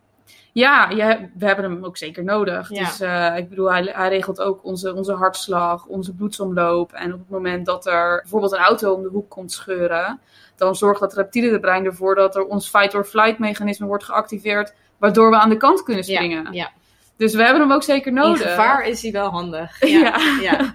Ja, 0.53 0.91
ja, 0.91 1.29
we 1.35 1.47
hebben 1.47 1.65
hem 1.65 1.85
ook 1.85 1.97
zeker 1.97 2.25
nodig. 2.25 2.71
Ja. 2.71 2.85
Dus 2.85 3.01
uh, 3.01 3.37
ik 3.37 3.49
bedoel, 3.49 3.73
hij, 3.73 3.83
hij, 3.93 4.09
regelt 4.09 4.41
ook 4.41 4.65
onze, 4.65 4.95
onze 4.95 5.13
hartslag, 5.13 5.87
onze 5.87 6.15
bloedsomloop. 6.15 6.93
En 6.93 7.13
op 7.13 7.19
het 7.19 7.31
moment 7.31 7.67
dat 7.67 7.87
er 7.87 8.21
bijvoorbeeld 8.21 8.53
een 8.53 8.59
auto 8.59 8.93
om 8.93 9.03
de 9.03 9.09
hoek 9.09 9.31
komt 9.31 9.53
scheuren, 9.53 10.21
dan 10.57 10.77
zorgt 10.77 11.01
dat 11.01 11.15
reptiele 11.15 11.61
brein 11.61 11.85
ervoor 11.85 12.15
dat 12.15 12.37
er 12.37 12.45
ons 12.45 12.69
fight-or-flight 12.69 13.39
mechanisme 13.39 13.87
wordt 13.87 14.05
geactiveerd, 14.05 14.75
waardoor 14.99 15.31
we 15.31 15.37
aan 15.37 15.51
de 15.51 15.57
kant 15.57 15.83
kunnen 15.83 16.05
springen. 16.05 16.45
Ja, 16.45 16.51
ja. 16.53 16.71
Dus 17.17 17.35
we 17.35 17.43
hebben 17.43 17.63
hem 17.63 17.73
ook 17.73 17.83
zeker 17.83 18.13
nodig. 18.13 18.43
In 18.43 18.49
gevaar 18.49 18.87
is 18.87 19.03
hij 19.03 19.13
wel 19.13 19.31
handig. 19.31 19.81
Ja. 19.89 20.21
Ja. 20.41 20.75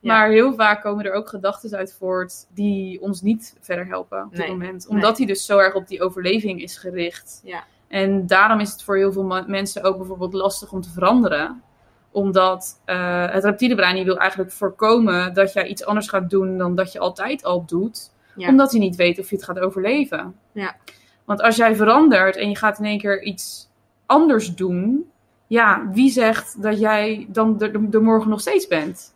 Maar 0.00 0.28
heel 0.28 0.54
vaak 0.54 0.82
komen 0.82 1.04
er 1.04 1.12
ook 1.12 1.28
gedachten 1.28 1.76
uit 1.76 1.94
voort 1.98 2.46
die 2.54 3.00
ons 3.00 3.22
niet 3.22 3.56
verder 3.60 3.86
helpen 3.86 4.22
op 4.22 4.30
dit 4.30 4.38
Nee. 4.38 4.50
moment. 4.50 4.86
Omdat 4.88 5.18
hij 5.18 5.26
dus 5.26 5.46
zo 5.46 5.58
erg 5.58 5.74
op 5.74 5.88
die 5.88 6.02
overleving 6.02 6.62
is 6.62 6.76
gericht. 6.76 7.40
Ja. 7.44 7.64
En 7.90 8.26
daarom 8.26 8.60
is 8.60 8.72
het 8.72 8.82
voor 8.82 8.96
heel 8.96 9.12
veel 9.12 9.44
mensen 9.46 9.82
ook 9.82 9.96
bijvoorbeeld 9.96 10.32
lastig 10.32 10.72
om 10.72 10.80
te 10.80 10.90
veranderen. 10.90 11.62
Omdat 12.10 12.80
eh, 12.84 13.30
het 13.30 13.44
reptiele 13.44 13.74
brein 13.74 13.94
die 13.94 14.04
wil 14.04 14.18
eigenlijk 14.18 14.52
voorkomen 14.52 15.34
dat 15.34 15.52
jij 15.52 15.66
iets 15.66 15.84
anders 15.84 16.08
gaat 16.08 16.30
doen 16.30 16.58
dan 16.58 16.74
dat 16.74 16.92
je 16.92 16.98
altijd 16.98 17.44
al 17.44 17.64
doet. 17.66 18.12
Ja. 18.36 18.48
Omdat 18.48 18.70
hij 18.70 18.80
niet 18.80 18.96
weet 18.96 19.18
of 19.18 19.30
je 19.30 19.36
het 19.36 19.44
gaat 19.44 19.58
overleven. 19.58 20.34
Ja. 20.52 20.76
Want 21.24 21.42
als 21.42 21.56
jij 21.56 21.76
verandert 21.76 22.36
en 22.36 22.48
je 22.48 22.56
gaat 22.56 22.78
in 22.78 22.84
één 22.84 22.98
keer 22.98 23.22
iets 23.22 23.70
anders 24.06 24.54
doen. 24.54 25.10
Ja, 25.46 25.88
wie 25.92 26.10
zegt 26.10 26.62
dat 26.62 26.80
jij 26.80 27.26
dan 27.28 27.58
de, 27.58 27.70
de, 27.70 27.88
de 27.88 28.00
morgen 28.00 28.30
nog 28.30 28.40
steeds 28.40 28.66
bent? 28.66 29.14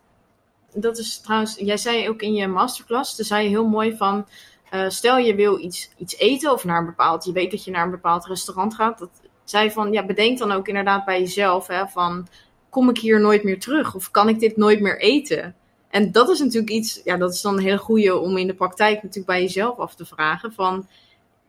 Dat 0.73 0.97
is 0.97 1.19
trouwens, 1.19 1.55
jij 1.57 1.77
zei 1.77 2.09
ook 2.09 2.21
in 2.21 2.33
je 2.33 2.47
masterclass, 2.47 3.15
daar 3.15 3.25
zei 3.25 3.43
je 3.43 3.49
heel 3.49 3.67
mooi 3.67 3.97
van, 3.97 4.25
eh, 4.83 4.89
stel 4.89 5.17
je 5.17 5.35
wil 5.35 5.59
iets, 5.59 5.89
iets 5.97 6.17
eten 6.17 6.51
of 6.51 6.63
naar 6.63 6.79
een 6.79 6.85
bepaald, 6.85 7.25
je 7.25 7.31
weet 7.31 7.51
dat 7.51 7.63
je 7.63 7.71
naar 7.71 7.85
een 7.85 7.91
bepaald 7.91 8.25
restaurant 8.25 8.75
gaat, 8.75 8.99
dat 8.99 9.09
zei 9.43 9.71
van, 9.71 9.91
ja, 9.91 10.05
bedenk 10.05 10.37
dan 10.37 10.51
ook 10.51 10.67
inderdaad 10.67 11.05
bij 11.05 11.19
jezelf, 11.19 11.67
hè, 11.67 11.87
van, 11.87 12.27
kom 12.69 12.89
ik 12.89 12.97
hier 12.97 13.21
nooit 13.21 13.43
meer 13.43 13.59
terug 13.59 13.95
of 13.95 14.11
kan 14.11 14.29
ik 14.29 14.39
dit 14.39 14.57
nooit 14.57 14.79
meer 14.79 14.99
eten? 14.99 15.55
En 15.89 16.11
dat 16.11 16.29
is 16.29 16.39
natuurlijk 16.39 16.71
iets, 16.71 17.01
ja, 17.03 17.17
dat 17.17 17.33
is 17.33 17.41
dan 17.41 17.53
een 17.53 17.63
hele 17.63 17.77
goede 17.77 18.17
om 18.17 18.37
in 18.37 18.47
de 18.47 18.53
praktijk 18.53 18.95
natuurlijk 18.95 19.25
bij 19.25 19.41
jezelf 19.41 19.77
af 19.77 19.95
te 19.95 20.05
vragen 20.05 20.53
van, 20.53 20.87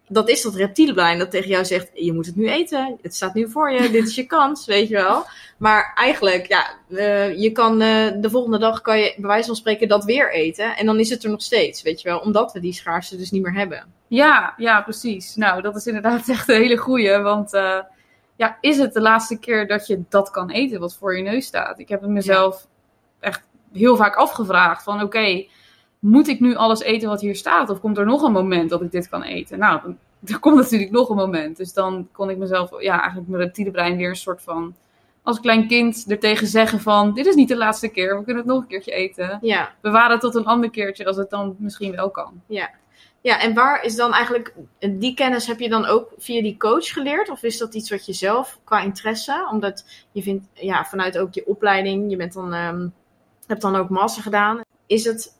dat 0.08 0.28
is 0.28 0.42
dat 0.42 0.54
reptiele 0.54 0.94
brein 0.94 1.18
dat 1.18 1.30
tegen 1.30 1.48
jou 1.48 1.64
zegt, 1.64 1.90
je 1.94 2.12
moet 2.12 2.26
het 2.26 2.36
nu 2.36 2.48
eten, 2.48 2.98
het 3.02 3.14
staat 3.14 3.34
nu 3.34 3.50
voor 3.50 3.72
je, 3.72 3.90
dit 3.90 4.08
is 4.08 4.14
je 4.14 4.26
kans, 4.26 4.66
weet 4.74 4.88
je 4.88 4.94
wel. 4.94 5.24
Maar 5.56 5.92
eigenlijk, 5.94 6.46
ja, 6.46 6.66
eh, 6.90 7.38
je 7.38 7.52
kan 7.52 7.80
eh, 7.80 8.12
de 8.20 8.30
volgende 8.30 8.58
dag 8.58 8.80
kan 8.80 8.98
je 8.98 9.14
bij 9.16 9.28
wijze 9.28 9.46
van 9.46 9.56
spreken 9.56 9.88
dat 9.88 10.04
weer 10.04 10.32
eten. 10.32 10.76
En 10.76 10.86
dan 10.86 10.98
is 10.98 11.10
het 11.10 11.24
er 11.24 11.30
nog 11.30 11.42
steeds, 11.42 11.82
weet 11.82 12.02
je 12.02 12.08
wel. 12.08 12.18
Omdat 12.18 12.52
we 12.52 12.60
die 12.60 12.72
schaarste 12.72 13.16
dus 13.16 13.30
niet 13.30 13.42
meer 13.42 13.54
hebben. 13.54 13.92
Ja, 14.06 14.54
ja, 14.56 14.80
precies. 14.80 15.34
Nou, 15.34 15.62
dat 15.62 15.76
is 15.76 15.86
inderdaad 15.86 16.28
echt 16.38 16.48
een 16.48 16.60
hele 16.60 16.76
goeie. 16.76 17.18
Want 17.18 17.52
eh, 17.52 17.78
ja, 18.36 18.58
is 18.60 18.78
het 18.78 18.92
de 18.92 19.00
laatste 19.00 19.38
keer 19.38 19.66
dat 19.66 19.86
je 19.86 20.02
dat 20.08 20.30
kan 20.30 20.50
eten 20.50 20.80
wat 20.80 20.96
voor 20.96 21.16
je 21.16 21.22
neus 21.22 21.46
staat? 21.46 21.78
Ik 21.78 21.88
heb 21.88 22.00
het 22.00 22.10
mezelf 22.10 22.66
echt 23.20 23.42
heel 23.72 23.96
vaak 23.96 24.14
afgevraagd 24.14 24.82
van 24.82 25.02
oké, 25.02 25.46
moet 26.06 26.28
ik 26.28 26.40
nu 26.40 26.54
alles 26.54 26.80
eten 26.80 27.08
wat 27.08 27.20
hier 27.20 27.36
staat? 27.36 27.70
Of 27.70 27.80
komt 27.80 27.98
er 27.98 28.04
nog 28.06 28.22
een 28.22 28.32
moment 28.32 28.70
dat 28.70 28.82
ik 28.82 28.90
dit 28.90 29.08
kan 29.08 29.22
eten? 29.22 29.58
Nou, 29.58 29.80
dan- 29.82 29.98
er 30.34 30.38
komt 30.38 30.56
natuurlijk 30.56 30.90
nog 30.90 31.08
een 31.08 31.16
moment. 31.16 31.56
Dus 31.56 31.72
dan 31.72 32.08
kon 32.12 32.30
ik 32.30 32.36
mezelf, 32.36 32.82
ja, 32.82 32.98
eigenlijk 32.98 33.28
mijn 33.28 33.42
reptiele 33.42 33.70
brein 33.70 33.96
weer 33.96 34.08
een 34.08 34.16
soort 34.16 34.42
van... 34.42 34.74
Als 35.22 35.40
klein 35.40 35.66
kind 35.68 36.04
er 36.08 36.18
tegen 36.18 36.46
zeggen 36.46 36.80
van, 36.80 37.14
dit 37.14 37.26
is 37.26 37.34
niet 37.34 37.48
de 37.48 37.56
laatste 37.56 37.88
keer, 37.88 38.18
we 38.18 38.24
kunnen 38.24 38.42
het 38.42 38.52
nog 38.52 38.60
een 38.62 38.68
keertje 38.68 38.92
eten. 38.92 39.38
Ja, 39.40 39.74
Bewaar 39.80 40.10
het 40.10 40.20
tot 40.20 40.34
een 40.34 40.44
ander 40.44 40.70
keertje 40.70 41.06
als 41.06 41.16
het 41.16 41.30
dan 41.30 41.56
misschien 41.58 41.96
wel 41.96 42.10
kan. 42.10 42.40
ja, 43.20 43.40
en 43.40 43.54
waar 43.54 43.84
is 43.84 43.96
dan 43.96 44.12
eigenlijk, 44.12 44.54
die 44.90 45.14
kennis 45.14 45.46
heb 45.46 45.60
je 45.60 45.68
dan 45.68 45.84
ook 45.86 46.12
via 46.18 46.42
die 46.42 46.56
coach 46.56 46.88
geleerd? 46.92 47.28
Of 47.30 47.42
is 47.42 47.58
dat 47.58 47.74
iets 47.74 47.90
wat 47.90 48.06
je 48.06 48.12
zelf 48.12 48.58
qua 48.64 48.80
interesse, 48.80 49.48
omdat 49.52 49.84
je 50.12 50.22
vindt, 50.22 50.46
ja, 50.52 50.84
vanuit 50.84 51.18
ook 51.18 51.34
je 51.34 51.46
opleiding, 51.46 52.10
je 52.10 52.16
bent 52.16 52.32
dan, 52.32 52.54
ehm, 52.54 52.88
hebt 53.46 53.62
dan 53.62 53.76
ook 53.76 53.88
master 53.88 54.22
gedaan. 54.22 54.60
Is 54.86 55.04
het, 55.04 55.35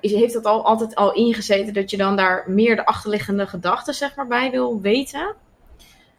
is- 0.00 0.12
heeft 0.12 0.32
dat 0.32 0.44
al, 0.44 0.64
altijd 0.64 0.94
al 0.94 1.12
ingezeten 1.14 1.74
dat 1.74 1.90
je 1.90 1.96
dan 1.96 2.16
daar 2.16 2.44
meer 2.46 2.76
de 2.76 2.86
achterliggende 2.86 3.46
gedachten, 3.46 3.94
zeg 3.94 4.16
maar, 4.16 4.26
bij 4.26 4.50
wil 4.50 4.80
weten? 4.80 5.34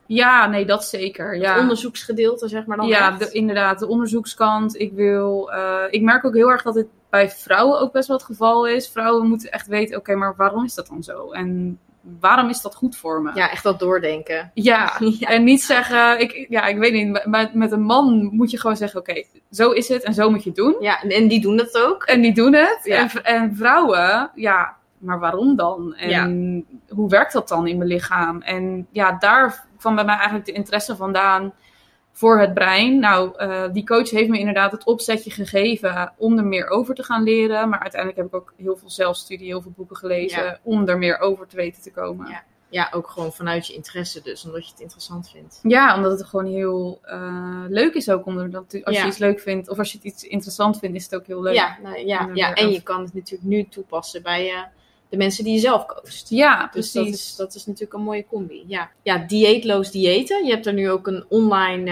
Ja, 0.05 0.47
nee, 0.47 0.65
dat 0.65 0.85
zeker. 0.85 1.37
Ja. 1.37 1.51
Het 1.53 1.61
onderzoeksgedeelte, 1.61 2.47
zeg 2.47 2.65
maar 2.65 2.77
dan 2.77 2.87
ja, 2.87 3.11
de- 3.11 3.31
inderdaad, 3.31 3.79
de 3.79 3.87
onderzoekskant. 3.87 4.79
Ik, 4.79 4.93
wil, 4.93 5.51
eh, 5.51 5.83
ik 5.89 6.01
merk 6.01 6.25
ook 6.25 6.33
heel 6.35 6.49
erg 6.49 6.61
dat 6.61 6.73
dit 6.73 6.87
bij 7.09 7.29
vrouwen 7.29 7.79
ook 7.79 7.91
best 7.91 8.07
wel 8.07 8.17
het 8.17 8.25
geval 8.25 8.67
is. 8.67 8.89
Vrouwen 8.89 9.27
moeten 9.27 9.51
echt 9.51 9.67
weten, 9.67 9.97
oké, 9.97 10.15
maar 10.15 10.33
waarom 10.37 10.63
is 10.65 10.73
dat 10.73 10.87
dan 10.87 11.03
zo? 11.03 11.31
En 11.31 11.79
waarom 12.19 12.49
is 12.49 12.61
dat 12.61 12.75
goed 12.75 12.97
voor 12.97 13.21
me? 13.21 13.31
Ja, 13.33 13.51
echt 13.51 13.63
dat 13.63 13.79
doordenken. 13.79 14.51
Ja, 14.53 14.91
Ja. 15.19 15.27
en 15.27 15.43
niet 15.43 15.61
zeggen, 15.61 16.19
ik, 16.19 16.45
ja, 16.49 16.65
ik 16.65 16.77
weet 16.77 16.93
niet, 16.93 17.25
met, 17.25 17.53
met 17.53 17.71
een 17.71 17.81
man 17.83 18.29
moet 18.31 18.51
je 18.51 18.59
gewoon 18.59 18.77
zeggen, 18.77 18.99
oké, 18.99 19.23
zo 19.51 19.71
is 19.71 19.87
het 19.87 20.03
en 20.03 20.13
zo 20.13 20.29
moet 20.29 20.43
je 20.43 20.49
het 20.49 20.57
doen. 20.57 20.75
Ja, 20.79 21.01
en 21.01 21.27
die 21.27 21.41
doen 21.41 21.57
dat 21.57 21.77
ook. 21.77 22.03
En 22.03 22.21
die 22.21 22.33
doen 22.33 22.53
het. 22.53 22.79
Ja. 22.83 22.97
En, 22.97 23.23
en 23.23 23.55
vrouwen, 23.55 24.31
ja, 24.35 24.75
maar 24.97 25.19
waarom 25.19 25.55
dan? 25.55 25.95
En 25.95 26.65
hoe 26.89 27.09
werkt 27.09 27.33
dat 27.33 27.47
dan 27.47 27.67
in 27.67 27.77
mijn 27.77 27.89
lichaam? 27.89 28.41
En 28.41 28.87
ja, 28.91 29.17
daar 29.19 29.65
kwam 29.77 29.95
bij 29.95 30.05
mij 30.05 30.15
eigenlijk 30.15 30.45
de 30.45 30.51
interesse 30.51 30.95
vandaan 30.95 31.53
voor 32.19 32.39
het 32.39 32.53
brein. 32.53 32.99
Nou, 32.99 33.37
eh, 33.37 33.63
die 33.73 33.85
coach 33.85 34.09
heeft 34.09 34.29
me 34.29 34.39
inderdaad 34.39 34.71
het 34.71 34.83
opzetje 34.85 35.31
gegeven 35.31 36.13
om 36.17 36.37
er 36.37 36.45
meer 36.45 36.69
over 36.69 36.95
te 36.95 37.03
gaan 37.03 37.23
leren. 37.23 37.69
Maar 37.69 37.79
uiteindelijk 37.79 38.21
heb 38.21 38.27
ik 38.27 38.35
ook 38.35 38.53
heel 38.57 38.75
veel 38.77 38.89
zelfstudie, 38.89 39.47
heel 39.47 39.61
veel 39.61 39.73
boeken 39.75 39.95
gelezen 39.95 40.43
Ja. 40.43 40.59
om 40.63 40.87
er 40.87 40.97
meer 40.97 41.19
over 41.19 41.47
te 41.47 41.55
weten 41.55 41.81
te 41.81 41.91
komen. 41.91 42.29
Ja. 42.29 42.43
Ja, 42.71 42.89
ook 42.91 43.07
gewoon 43.07 43.33
vanuit 43.33 43.67
je 43.67 43.73
interesse 43.73 44.21
dus, 44.21 44.45
omdat 44.45 44.65
je 44.65 44.71
het 44.71 44.81
interessant 44.81 45.29
vindt. 45.29 45.59
Ja, 45.63 45.95
omdat 45.95 46.11
het 46.19 46.27
gewoon 46.27 46.45
heel 46.45 46.99
eh, 47.03 47.63
leuk 47.67 47.93
is 47.93 48.09
ook. 48.09 48.25
Omdat 48.25 48.55
als 48.83 48.95
Ja. 48.95 49.01
je 49.01 49.07
iets 49.07 49.17
leuk 49.17 49.39
vindt 49.39 49.69
of 49.69 49.77
als 49.77 49.91
je 49.91 49.97
het 49.97 50.05
iets 50.05 50.23
interessant 50.23 50.79
vindt, 50.79 50.95
is 50.95 51.03
het 51.03 51.15
ook 51.15 51.25
heel 51.25 51.41
leuk. 51.41 51.53
Ja, 51.55 51.77
nou, 51.83 52.05
ja, 52.05 52.19
En, 52.27 52.35
ja, 52.35 52.53
en 52.53 52.69
je 52.69 52.81
kan 52.81 53.01
het 53.03 53.13
natuurlijk 53.13 53.49
nu 53.49 53.63
toepassen 53.69 54.21
bij 54.23 54.49
eh, 54.51 54.61
de 55.09 55.17
mensen 55.17 55.43
die 55.43 55.53
je 55.53 55.59
zelf 55.59 55.85
coacht. 55.85 56.25
Ja, 56.29 56.69
Dus 56.71 56.91
precies. 56.91 56.93
dat 56.93 57.19
is, 57.19 57.35
dat 57.35 57.55
is 57.55 57.65
natuurlijk 57.65 57.93
een 57.93 58.03
mooie 58.03 58.25
combi. 58.29 58.63
Ja, 58.67 58.89
ja 59.03 59.17
dieetloos 59.17 59.91
diëten. 59.91 60.45
Je 60.45 60.51
hebt 60.51 60.65
er 60.65 60.73
nu 60.73 60.89
ook 60.89 61.07
een 61.07 61.25
online 61.29 61.91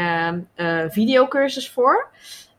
eh, 0.55 0.83
eh, 0.83 0.91
videocursus 0.91 1.69
voor. 1.69 2.09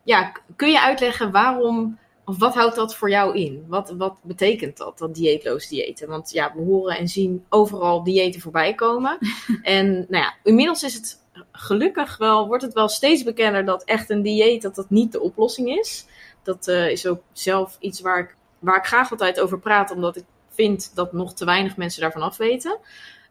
Ja, 0.02 0.32
kun 0.56 0.70
je 0.70 0.80
uitleggen 0.80 1.30
waarom, 1.30 1.98
of 2.24 2.38
wat 2.38 2.54
houdt 2.54 2.76
dat 2.76 2.94
voor 2.94 3.10
jou 3.10 3.36
in? 3.36 3.64
Wat, 3.66 3.90
wat 3.90 4.18
betekent 4.22 4.76
dat, 4.76 4.98
dat 4.98 5.14
dieetloos 5.14 5.68
diëten? 5.68 6.08
Want 6.08 6.30
ja, 6.30 6.52
we 6.54 6.62
horen 6.62 6.96
en 6.96 7.08
zien 7.08 7.44
overal 7.48 8.02
diëten 8.02 8.40
voorbij 8.40 8.74
komen. 8.74 9.18
en 9.62 9.92
nou 9.92 10.22
ja, 10.22 10.34
inmiddels 10.42 10.82
is 10.82 10.94
het 10.94 11.26
gelukkig 11.52 12.16
wel, 12.16 12.46
wordt 12.46 12.62
het 12.62 12.74
wel 12.74 12.88
steeds 12.88 13.22
bekender 13.22 13.64
dat 13.64 13.84
echt 13.84 14.10
een 14.10 14.22
dieet, 14.22 14.62
dat 14.62 14.74
dat 14.74 14.90
niet 14.90 15.12
de 15.12 15.20
oplossing 15.20 15.68
is. 15.78 16.06
Dat 16.42 16.68
eh, 16.68 16.90
is 16.90 17.06
ook 17.06 17.20
zelf 17.32 17.76
iets 17.80 18.00
waar 18.00 18.18
ik, 18.18 18.36
waar 18.58 18.76
ik 18.76 18.86
graag 18.86 19.10
altijd 19.10 19.40
over 19.40 19.58
praat, 19.58 19.90
omdat 19.90 20.16
ik 20.16 20.24
vind 20.58 20.94
dat 20.94 21.12
nog 21.12 21.34
te 21.34 21.44
weinig 21.44 21.76
mensen 21.76 22.00
daarvan 22.00 22.22
af 22.22 22.36
weten. 22.36 22.78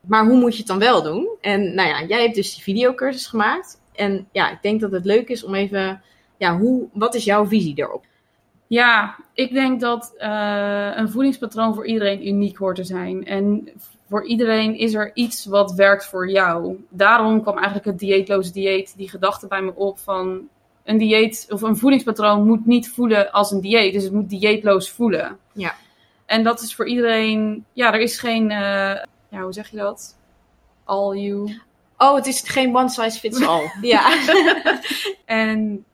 Maar 0.02 0.26
hoe 0.26 0.38
moet 0.38 0.52
je 0.52 0.58
het 0.58 0.68
dan 0.68 0.80
wel 0.80 1.04
doen? 1.04 1.30
En 1.42 1.76
nou 1.76 1.90
ja, 1.90 2.04
jij 2.04 2.22
hebt 2.22 2.36
dus 2.36 2.54
die 2.54 2.64
videocursus 2.64 3.28
gemaakt. 3.28 3.82
En 3.94 4.28
ja, 4.32 4.52
ik 4.52 4.62
denk 4.62 4.82
dat 4.82 4.92
het 4.92 5.06
leuk 5.06 5.30
is 5.30 5.44
om 5.44 5.56
even, 5.56 6.02
ja, 6.38 6.58
hoe, 6.58 6.88
wat 6.94 7.16
is 7.16 7.24
jouw 7.24 7.46
visie 7.46 7.76
daarop? 7.76 8.06
Ja, 8.68 9.16
ik 9.34 9.54
denk 9.54 9.80
dat 9.80 10.14
eh, 10.18 10.92
een 10.96 11.10
voedingspatroon 11.10 11.74
voor 11.74 11.88
iedereen 11.88 12.28
uniek 12.28 12.58
hoort 12.58 12.76
te 12.76 12.84
zijn. 12.84 13.26
En 13.26 13.70
voor 14.10 14.26
iedereen 14.26 14.78
is 14.78 14.94
er 14.94 15.12
iets 15.14 15.46
wat 15.46 15.74
werkt 15.74 16.06
voor 16.06 16.30
jou. 16.30 16.86
Daarom 16.90 17.42
kwam 17.42 17.56
eigenlijk 17.56 17.86
het 17.86 18.00
dieetloos 18.00 18.52
dieet, 18.52 18.94
die 18.98 19.10
gedachte 19.10 19.48
bij 19.48 19.62
me 19.62 19.76
op 19.76 20.00
van 20.00 20.48
een 20.84 20.98
dieet 20.98 21.48
of 21.50 21.62
een 21.62 21.78
voedingspatroon 21.78 22.48
moet 22.48 22.66
niet 22.66 22.90
voelen 22.90 23.32
als 23.32 23.52
een 23.52 23.62
dieet. 23.62 23.94
Dus 23.94 24.04
het 24.04 24.14
moet 24.14 24.30
dieetloos 24.30 24.90
voelen. 24.90 25.38
Ja. 25.54 25.76
En 26.28 26.44
dat 26.44 26.62
is 26.62 26.76
voor 26.76 26.88
iedereen, 26.88 27.66
ja, 27.74 27.94
er 27.94 28.00
is 28.00 28.20
geen, 28.20 28.52
eh, 28.52 29.04
ja, 29.30 29.42
hoe 29.42 29.54
zeg 29.54 29.70
je 29.70 29.78
dat? 29.78 30.18
All 30.84 31.16
you. 31.18 31.62
Oh, 31.98 32.16
het 32.16 32.26
is 32.26 32.42
geen 32.42 32.76
one 32.76 32.90
size 32.90 33.20
fits 33.20 33.46
all. 33.46 33.72
ja. 33.82 34.18
En 35.26 35.86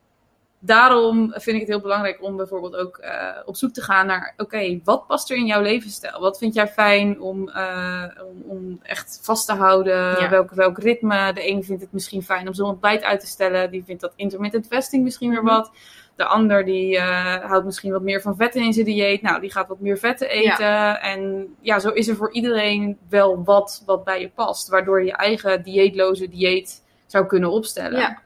daarom 0.59 1.31
vind 1.31 1.55
ik 1.55 1.59
het 1.61 1.69
heel 1.69 1.81
belangrijk 1.81 2.23
om 2.23 2.35
bijvoorbeeld 2.37 2.75
ook 2.75 2.97
eh, 2.97 3.37
op 3.45 3.55
zoek 3.55 3.73
te 3.73 3.81
gaan 3.81 4.05
naar: 4.05 4.33
oké, 4.37 4.79
wat 4.83 5.07
past 5.07 5.29
er 5.29 5.37
in 5.37 5.45
jouw 5.45 5.61
levensstijl? 5.61 6.19
Wat 6.19 6.37
vind 6.37 6.53
jij 6.53 6.67
fijn 6.67 7.21
om, 7.21 7.49
uh, 7.49 8.03
om, 8.29 8.43
om, 8.47 8.79
echt 8.83 9.19
vast 9.21 9.45
te 9.45 9.53
houden? 9.53 10.19
Ja. 10.19 10.29
Welk, 10.29 10.51
welk 10.51 10.77
ritme? 10.77 11.33
De 11.33 11.49
een 11.49 11.63
vindt 11.63 11.81
het 11.81 11.91
misschien 11.91 12.23
fijn 12.23 12.47
om 12.47 12.53
zo'n 12.53 12.69
ontbijt 12.69 13.03
uit 13.03 13.19
te 13.19 13.27
stellen, 13.27 13.71
die 13.71 13.83
vindt 13.83 14.01
dat 14.01 14.13
intermittent 14.15 14.67
fasting 14.67 15.03
misschien 15.03 15.29
weer 15.29 15.43
Mhm. 15.43 15.53
wat. 15.53 15.71
De 16.15 16.25
ander 16.25 16.65
die 16.65 16.95
uh, 16.95 17.35
houdt 17.35 17.65
misschien 17.65 17.91
wat 17.91 18.01
meer 18.01 18.21
van 18.21 18.35
vetten 18.35 18.61
in 18.61 18.73
zijn 18.73 18.85
dieet. 18.85 19.21
Nou, 19.21 19.41
die 19.41 19.51
gaat 19.51 19.67
wat 19.67 19.79
meer 19.79 19.97
vetten 19.97 20.29
eten. 20.29 20.65
Ja. 20.65 21.01
En 21.01 21.47
ja, 21.61 21.79
zo 21.79 21.89
is 21.89 22.07
er 22.07 22.15
voor 22.15 22.31
iedereen 22.31 22.97
wel 23.09 23.43
wat 23.43 23.83
wat 23.85 24.03
bij 24.03 24.21
je 24.21 24.29
past. 24.29 24.67
Waardoor 24.67 24.99
je 24.99 25.05
je 25.05 25.15
eigen 25.15 25.63
dieetloze 25.63 26.29
dieet 26.29 26.83
zou 27.05 27.25
kunnen 27.25 27.51
opstellen. 27.51 27.99
Ja. 27.99 28.21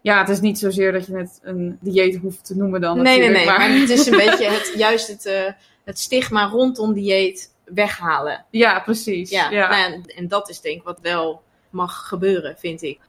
Ja, 0.00 0.18
het 0.18 0.28
is 0.28 0.40
niet 0.40 0.58
zozeer 0.58 0.92
dat 0.92 1.06
je 1.06 1.16
het 1.16 1.40
een 1.42 1.78
dieet 1.80 2.16
hoeft 2.16 2.44
te 2.44 2.56
noemen 2.56 2.80
dan. 2.80 3.02
Nee, 3.02 3.18
nee, 3.18 3.28
nee. 3.28 3.46
Maar... 3.46 3.58
Maar 3.58 3.78
het 3.78 3.90
is 3.90 4.06
een 4.06 4.16
beetje 4.26 4.48
het, 4.48 4.72
juist 4.76 5.08
het, 5.08 5.26
uh, 5.26 5.52
het 5.84 5.98
stigma 5.98 6.46
rondom 6.46 6.92
dieet 6.92 7.54
weghalen. 7.64 8.44
Ja, 8.50 8.80
precies. 8.80 9.30
Ja, 9.30 9.50
ja. 9.50 9.68
Nou 9.68 9.92
ja, 9.92 10.14
en 10.14 10.28
dat 10.28 10.48
is 10.48 10.60
denk 10.60 10.76
ik 10.76 10.82
wat 10.82 11.00
wel 11.00 11.42
mag 11.70 12.08
gebeuren, 12.08 12.56
vind 12.58 12.82
ik. 12.82 13.00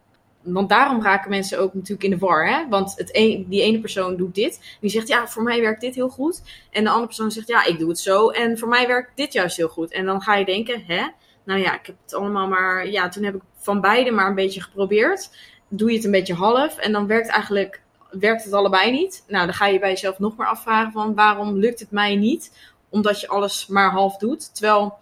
Want 0.43 0.69
daarom 0.69 1.01
raken 1.01 1.29
mensen 1.29 1.59
ook 1.59 1.73
natuurlijk 1.73 2.03
in 2.03 2.09
de 2.09 2.17
war. 2.17 2.47
Hè? 2.47 2.67
Want 2.69 2.93
het 2.97 3.11
die 3.47 3.61
ene 3.61 3.79
persoon 3.79 4.15
doet 4.15 4.35
dit. 4.35 4.77
Die 4.81 4.89
zegt, 4.89 5.07
ja, 5.07 5.27
voor 5.27 5.43
mij 5.43 5.61
werkt 5.61 5.81
dit 5.81 5.95
heel 5.95 6.09
goed. 6.09 6.41
En 6.71 6.83
de 6.83 6.89
andere 6.89 7.07
persoon 7.07 7.31
zegt, 7.31 7.47
ja, 7.47 7.65
ik 7.65 7.79
doe 7.79 7.89
het 7.89 7.99
zo. 7.99 8.29
En 8.29 8.57
voor 8.57 8.67
mij 8.67 8.87
werkt 8.87 9.11
dit 9.15 9.33
juist 9.33 9.57
heel 9.57 9.67
goed. 9.67 9.91
En 9.91 10.05
dan 10.05 10.21
ga 10.21 10.35
je 10.35 10.45
denken, 10.45 10.83
hè? 10.87 11.07
Nou 11.43 11.59
ja, 11.59 11.73
ik 11.73 11.85
heb 11.85 11.95
het 12.03 12.13
allemaal 12.13 12.47
maar... 12.47 12.87
Ja, 12.87 13.09
toen 13.09 13.23
heb 13.23 13.35
ik 13.35 13.41
van 13.57 13.81
beide 13.81 14.11
maar 14.11 14.27
een 14.27 14.35
beetje 14.35 14.61
geprobeerd. 14.61 15.29
Doe 15.67 15.89
je 15.89 15.95
het 15.95 16.05
een 16.05 16.11
beetje 16.11 16.33
half. 16.33 16.77
En 16.77 16.91
dan 16.91 17.07
werkt 17.07 17.27
eigenlijk... 17.27 17.81
Werkt 18.11 18.43
het 18.43 18.53
allebei 18.53 18.91
niet. 18.91 19.23
Nou, 19.27 19.45
dan 19.45 19.55
ga 19.55 19.67
je 19.67 19.79
bij 19.79 19.89
jezelf 19.89 20.19
nog 20.19 20.35
maar 20.35 20.47
afvragen 20.47 20.91
van... 20.91 21.15
Waarom 21.15 21.57
lukt 21.57 21.79
het 21.79 21.91
mij 21.91 22.15
niet? 22.15 22.71
Omdat 22.89 23.21
je 23.21 23.27
alles 23.27 23.67
maar 23.67 23.91
half 23.91 24.17
doet. 24.17 24.55
Terwijl, 24.55 24.97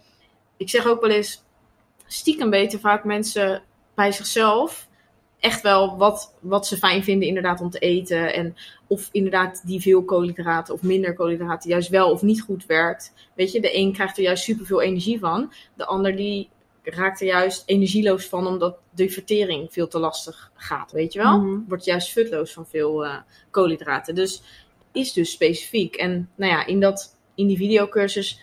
ik 0.57 0.69
zeg 0.69 0.87
ook 0.87 1.01
wel 1.01 1.09
eens... 1.09 1.43
Stiekem 2.07 2.49
weten 2.49 2.79
vaak 2.79 3.03
mensen 3.03 3.63
bij 3.95 4.11
zichzelf 4.11 4.89
echt 5.41 5.61
wel 5.61 5.97
wat, 5.97 6.33
wat 6.39 6.67
ze 6.67 6.77
fijn 6.77 7.03
vinden 7.03 7.27
inderdaad 7.27 7.61
om 7.61 7.69
te 7.69 7.79
eten. 7.79 8.33
En 8.33 8.55
of 8.87 9.09
inderdaad 9.11 9.61
die 9.65 9.81
veel 9.81 10.03
koolhydraten 10.03 10.73
of 10.73 10.81
minder 10.81 11.13
koolhydraten 11.13 11.69
juist 11.69 11.89
wel 11.89 12.11
of 12.11 12.21
niet 12.21 12.41
goed 12.41 12.65
werkt. 12.65 13.13
Weet 13.35 13.51
je, 13.51 13.61
de 13.61 13.77
een 13.77 13.93
krijgt 13.93 14.17
er 14.17 14.23
juist 14.23 14.43
superveel 14.43 14.81
energie 14.81 15.19
van. 15.19 15.53
De 15.73 15.85
ander 15.85 16.15
die 16.15 16.49
raakt 16.83 17.21
er 17.21 17.27
juist 17.27 17.63
energieloos 17.65 18.25
van 18.25 18.47
omdat 18.47 18.77
de 18.89 19.09
vertering 19.09 19.73
veel 19.73 19.87
te 19.87 19.99
lastig 19.99 20.51
gaat. 20.55 20.91
Weet 20.91 21.13
je 21.13 21.19
wel? 21.19 21.39
Mhm. 21.39 21.59
Wordt 21.67 21.85
juist 21.85 22.11
futloos 22.11 22.53
van 22.53 22.65
veel 22.65 23.05
uh, 23.05 23.15
koolhydraten. 23.51 24.15
Dus 24.15 24.43
is 24.91 25.13
dus 25.13 25.31
specifiek. 25.31 25.95
En 25.95 26.29
nou 26.35 26.51
ja, 26.51 26.65
in, 26.65 26.79
dat, 26.79 27.17
in 27.35 27.47
die 27.47 27.57
videocursus 27.57 28.39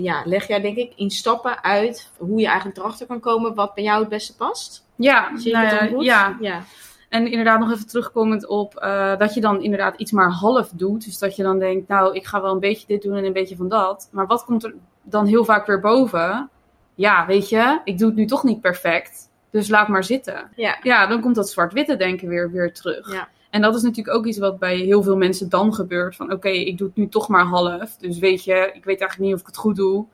ja, 0.00 0.22
leg 0.24 0.48
jij 0.48 0.60
denk 0.60 0.76
ik 0.76 0.92
in 0.96 1.10
stappen 1.10 1.62
uit 1.62 2.10
hoe 2.18 2.40
je 2.40 2.46
eigenlijk 2.46 2.78
erachter 2.78 3.06
kan 3.06 3.20
komen 3.20 3.54
wat 3.54 3.74
bij 3.74 3.84
jou 3.84 4.00
het 4.00 4.08
beste 4.08 4.36
past. 4.36 4.86
Ja, 5.02 5.36
Zie 5.36 5.52
nou 5.52 5.66
het 5.66 5.80
ja, 5.80 5.86
goed? 5.86 6.04
ja. 6.04 6.36
ja. 6.40 6.62
En 7.08 7.26
inderdaad 7.26 7.58
nog 7.58 7.70
even 7.70 7.86
terugkomend 7.86 8.46
op 8.46 8.82
uh, 8.84 9.16
dat 9.18 9.34
je 9.34 9.40
dan 9.40 9.62
inderdaad 9.62 10.00
iets 10.00 10.12
maar 10.12 10.30
half 10.30 10.68
doet. 10.68 11.04
Dus 11.04 11.18
dat 11.18 11.36
je 11.36 11.42
dan 11.42 11.58
denkt, 11.58 11.88
nou, 11.88 12.14
ik 12.14 12.26
ga 12.26 12.42
wel 12.42 12.52
een 12.52 12.60
beetje 12.60 12.86
dit 12.86 13.02
doen 13.02 13.16
en 13.16 13.24
een 13.24 13.32
beetje 13.32 13.56
van 13.56 13.68
dat. 13.68 14.08
Maar 14.12 14.26
wat 14.26 14.44
komt 14.44 14.64
er 14.64 14.74
dan 15.02 15.26
heel 15.26 15.44
vaak 15.44 15.66
weer 15.66 15.80
boven? 15.80 16.50
Ja, 16.94 17.26
weet 17.26 17.48
je, 17.48 17.80
ik 17.84 17.98
doe 17.98 18.08
het 18.08 18.16
nu 18.16 18.26
toch 18.26 18.44
niet 18.44 18.60
perfect. 18.60 19.30
Dus 19.50 19.68
laat 19.68 19.88
maar 19.88 20.04
zitten. 20.04 20.50
Ja. 20.56 20.78
Ja, 20.82 21.06
dan 21.06 21.20
komt 21.20 21.34
dat 21.34 21.50
zwart-witte 21.50 21.96
denken 21.96 22.28
weer, 22.28 22.50
weer 22.50 22.72
terug. 22.72 23.12
Ja. 23.12 23.28
En 23.50 23.62
dat 23.62 23.74
is 23.74 23.82
natuurlijk 23.82 24.16
ook 24.16 24.26
iets 24.26 24.38
wat 24.38 24.58
bij 24.58 24.76
heel 24.76 25.02
veel 25.02 25.16
mensen 25.16 25.48
dan 25.48 25.74
gebeurt. 25.74 26.16
Van 26.16 26.26
oké, 26.26 26.34
okay, 26.34 26.56
ik 26.56 26.78
doe 26.78 26.86
het 26.86 26.96
nu 26.96 27.08
toch 27.08 27.28
maar 27.28 27.44
half. 27.44 27.96
Dus 27.96 28.18
weet 28.18 28.44
je, 28.44 28.70
ik 28.74 28.84
weet 28.84 29.00
eigenlijk 29.00 29.18
niet 29.18 29.34
of 29.34 29.40
ik 29.40 29.46
het 29.46 29.56
goed 29.56 29.76
doe. 29.76 30.06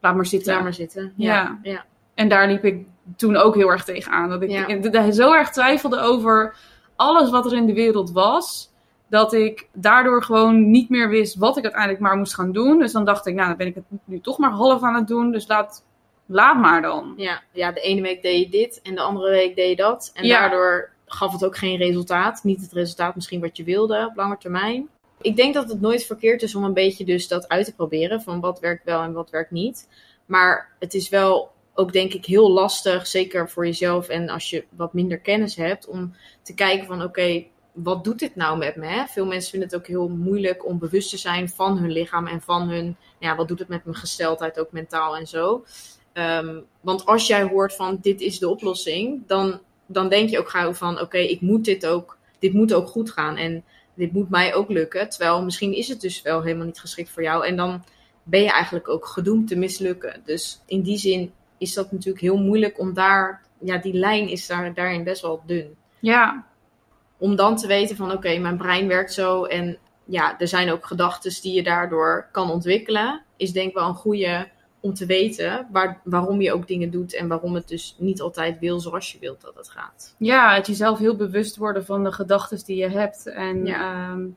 Laat 0.00 0.14
maar 0.14 0.26
zitten. 0.26 0.54
Laat 0.54 0.62
maar 0.62 0.74
zitten. 0.74 1.12
Ja. 1.16 1.34
Ja. 1.34 1.58
ja. 1.62 1.84
En 2.14 2.28
daar 2.28 2.48
liep 2.48 2.64
ik 2.64 2.86
toen 3.16 3.36
ook 3.36 3.54
heel 3.54 3.68
erg 3.70 3.84
tegenaan. 3.84 4.28
Dat 4.28 4.42
ik 4.42 4.50
Ja. 4.50 5.10
zo 5.10 5.32
erg 5.32 5.50
twijfelde 5.50 6.00
over 6.00 6.56
alles 6.96 7.30
wat 7.30 7.46
er 7.46 7.56
in 7.56 7.66
de 7.66 7.72
wereld 7.74 8.12
was. 8.12 8.68
Dat 9.08 9.32
ik 9.32 9.68
daardoor 9.72 10.22
gewoon 10.22 10.70
niet 10.70 10.88
meer 10.88 11.08
wist 11.08 11.36
wat 11.36 11.56
ik 11.56 11.62
uiteindelijk 11.62 12.02
maar 12.02 12.16
moest 12.16 12.34
gaan 12.34 12.52
doen. 12.52 12.78
Dus 12.78 12.92
dan 12.92 13.04
dacht 13.04 13.26
ik, 13.26 13.34
nou, 13.34 13.48
dan 13.48 13.56
ben 13.56 13.66
ik 13.66 13.74
het 13.74 13.84
nu 14.04 14.20
toch 14.20 14.38
maar 14.38 14.50
half 14.50 14.82
aan 14.82 14.94
het 14.94 15.08
doen. 15.08 15.32
Dus 15.32 15.48
laat, 15.48 15.84
laat 16.26 16.56
maar 16.56 16.82
dan. 16.82 17.14
Ja. 17.16 17.42
ja, 17.52 17.72
de 17.72 17.80
ene 17.80 18.00
week 18.02 18.22
deed 18.22 18.44
je 18.44 18.48
dit 18.50 18.80
en 18.82 18.94
de 18.94 19.00
andere 19.00 19.30
week 19.30 19.56
deed 19.56 19.68
je 19.68 19.76
dat. 19.76 20.10
En 20.14 20.26
Ja. 20.26 20.40
daardoor 20.40 20.90
gaf 21.06 21.32
het 21.32 21.44
ook 21.44 21.56
geen 21.56 21.76
resultaat. 21.76 22.44
Niet 22.44 22.60
het 22.60 22.72
resultaat 22.72 23.14
misschien 23.14 23.40
wat 23.40 23.56
je 23.56 23.64
wilde 23.64 24.06
op 24.10 24.16
lange 24.16 24.38
termijn. 24.38 24.88
Ik 25.20 25.36
denk 25.36 25.54
dat 25.54 25.68
het 25.68 25.80
nooit 25.80 26.04
verkeerd 26.04 26.42
is 26.42 26.54
om 26.54 26.64
een 26.64 26.74
beetje 26.74 27.04
dus 27.04 27.28
dat 27.28 27.48
uit 27.48 27.64
te 27.64 27.74
proberen. 27.74 28.22
Van 28.22 28.40
wat 28.40 28.60
werkt 28.60 28.84
wel 28.84 29.00
en 29.02 29.12
wat 29.12 29.30
werkt 29.30 29.50
niet. 29.50 29.88
Maar 30.26 30.70
het 30.78 30.94
is 30.94 31.08
wel 31.08 31.50
ook 31.80 31.92
denk 31.92 32.12
ik 32.12 32.26
heel 32.26 32.50
lastig, 32.50 33.06
zeker 33.06 33.50
voor 33.50 33.66
jezelf 33.66 34.08
en 34.08 34.28
als 34.28 34.50
je 34.50 34.64
wat 34.76 34.92
minder 34.92 35.18
kennis 35.18 35.56
hebt, 35.56 35.86
om 35.86 36.14
te 36.42 36.54
kijken 36.54 36.86
van 36.86 37.02
oké, 37.02 37.44
wat 37.72 38.04
doet 38.04 38.18
dit 38.18 38.36
nou 38.36 38.58
met 38.58 38.76
me? 38.76 38.86
Hè? 38.86 39.06
Veel 39.06 39.26
mensen 39.26 39.50
vinden 39.50 39.68
het 39.68 39.78
ook 39.78 39.86
heel 39.86 40.08
moeilijk 40.08 40.66
om 40.66 40.78
bewust 40.78 41.10
te 41.10 41.16
zijn 41.16 41.48
van 41.48 41.78
hun 41.78 41.90
lichaam 41.90 42.26
en 42.26 42.40
van 42.40 42.68
hun, 42.68 42.96
ja, 43.18 43.36
wat 43.36 43.48
doet 43.48 43.58
het 43.58 43.68
met 43.68 43.84
mijn 43.84 43.96
gesteldheid, 43.96 44.60
ook 44.60 44.72
mentaal 44.72 45.16
en 45.16 45.26
zo. 45.26 45.64
Um, 46.14 46.64
want 46.80 47.06
als 47.06 47.26
jij 47.26 47.42
hoort 47.42 47.74
van 47.74 47.98
dit 48.02 48.20
is 48.20 48.38
de 48.38 48.48
oplossing, 48.48 49.26
dan, 49.26 49.60
dan 49.86 50.08
denk 50.08 50.30
je 50.30 50.38
ook 50.38 50.50
gauw 50.50 50.72
van 50.72 51.00
oké, 51.00 51.18
ik 51.18 51.40
moet 51.40 51.64
dit 51.64 51.86
ook, 51.86 52.18
dit 52.38 52.52
moet 52.52 52.74
ook 52.74 52.88
goed 52.88 53.10
gaan 53.10 53.36
en 53.36 53.64
dit 53.94 54.12
moet 54.12 54.30
mij 54.30 54.54
ook 54.54 54.70
lukken. 54.70 55.08
Terwijl 55.08 55.44
misschien 55.44 55.72
is 55.72 55.88
het 55.88 56.00
dus 56.00 56.22
wel 56.22 56.42
helemaal 56.42 56.66
niet 56.66 56.80
geschikt 56.80 57.10
voor 57.10 57.22
jou 57.22 57.46
en 57.46 57.56
dan 57.56 57.84
ben 58.22 58.42
je 58.42 58.50
eigenlijk 58.50 58.88
ook 58.88 59.06
gedoemd 59.06 59.48
te 59.48 59.56
mislukken. 59.56 60.22
Dus 60.24 60.60
in 60.66 60.82
die 60.82 60.98
zin 60.98 61.32
is 61.60 61.74
dat 61.74 61.92
natuurlijk 61.92 62.20
heel 62.20 62.38
moeilijk 62.38 62.78
om 62.78 62.94
daar, 62.94 63.42
ja, 63.58 63.76
die 63.76 63.94
lijn 63.94 64.28
is 64.28 64.46
daar, 64.46 64.74
daarin 64.74 65.04
best 65.04 65.22
wel 65.22 65.42
dun. 65.46 65.76
Ja. 65.98 66.46
Om 67.18 67.36
dan 67.36 67.56
te 67.56 67.66
weten 67.66 67.96
van 67.96 68.06
oké, 68.06 68.16
okay, 68.16 68.38
mijn 68.38 68.56
brein 68.56 68.88
werkt 68.88 69.12
zo 69.12 69.44
en 69.44 69.78
ja, 70.04 70.38
er 70.38 70.48
zijn 70.48 70.70
ook 70.70 70.86
gedachten 70.86 71.42
die 71.42 71.54
je 71.54 71.62
daardoor 71.62 72.28
kan 72.32 72.50
ontwikkelen, 72.50 73.22
is 73.36 73.52
denk 73.52 73.68
ik 73.68 73.74
wel 73.74 73.88
een 73.88 73.94
goede 73.94 74.48
om 74.80 74.94
te 74.94 75.06
weten 75.06 75.66
waar, 75.70 76.00
waarom 76.04 76.40
je 76.40 76.52
ook 76.52 76.66
dingen 76.66 76.90
doet 76.90 77.14
en 77.14 77.28
waarom 77.28 77.54
het 77.54 77.68
dus 77.68 77.96
niet 77.98 78.20
altijd 78.20 78.58
wil 78.58 78.80
zoals 78.80 79.12
je 79.12 79.18
wilt 79.18 79.40
dat 79.40 79.54
het 79.54 79.68
gaat. 79.68 80.14
Ja, 80.18 80.54
het 80.54 80.66
jezelf 80.66 80.98
heel 80.98 81.16
bewust 81.16 81.56
worden 81.56 81.84
van 81.84 82.04
de 82.04 82.12
gedachten 82.12 82.64
die 82.64 82.76
je 82.76 82.88
hebt 82.88 83.26
en 83.26 83.66
Ja. 83.66 84.10
um, 84.10 84.36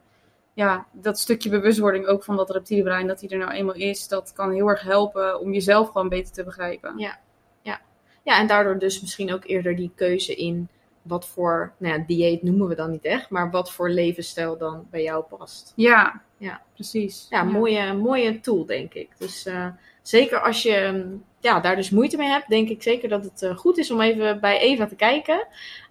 ja, 0.54 0.86
dat 0.92 1.20
stukje 1.20 1.50
bewustwording 1.50 2.06
ook 2.06 2.24
van 2.24 2.36
dat 2.36 2.50
reptiele 2.50 2.84
brein, 2.84 3.08
dat 3.08 3.20
die 3.20 3.30
er 3.30 3.38
nou 3.38 3.52
eenmaal 3.52 3.76
is, 3.76 4.08
dat 4.08 4.34
kan 4.34 4.52
heel 4.52 4.68
erg 4.68 4.82
helpen 4.82 5.40
om 5.40 5.54
jezelf 5.54 5.90
gewoon 5.90 6.10
beter 6.10 6.34
te 6.34 6.44
begrijpen. 6.44 6.98
Ja, 6.98 7.20
ja. 7.62 7.82
ja 8.24 8.40
en 8.40 8.48
daardoor 8.48 8.80
dus 8.80 9.02
misschien 9.02 9.34
ook 9.34 9.46
eerder 9.46 9.76
die 9.76 9.92
keuze 9.96 10.36
in 10.36 10.68
wat 11.02 11.28
voor, 11.28 11.74
nou 11.78 11.98
ja, 11.98 12.04
dieet 12.08 12.44
noemen 12.44 12.68
we 12.68 12.76
dan 12.76 12.92
niet 12.92 13.06
echt, 13.06 13.30
maar 13.30 13.52
wat 13.52 13.72
voor 13.72 13.90
levensstijl 13.90 14.58
dan 14.58 14.88
bij 14.90 15.04
jou 15.04 15.24
past. 15.24 15.74
Ja, 15.76 16.22
Ja. 16.38 16.62
precies. 16.74 17.28
Ja, 17.30 17.44
Mooie, 17.44 17.94
mooie 17.94 18.40
tool 18.40 18.66
denk 18.66 18.94
ik. 18.94 19.10
Dus 19.18 19.46
uh, 19.46 19.68
zeker 20.02 20.40
als 20.40 20.64
je 20.64 21.06
ja, 21.40 21.60
daar 21.60 21.76
dus 21.76 21.90
moeite 21.90 22.18
mee 22.18 22.28
hebt, 22.28 22.50
denk 22.50 22.70
ik 22.70 22.84
zeker 22.84 23.10
dat 23.10 23.24
het 23.24 23.42
uh, 23.42 23.58
goed 23.58 23.78
is 23.78 23.92
om 23.92 24.02
even 24.02 24.40
bij 24.40 24.60
Eva 24.60 24.86
te 24.86 24.96
kijken. 24.96 25.48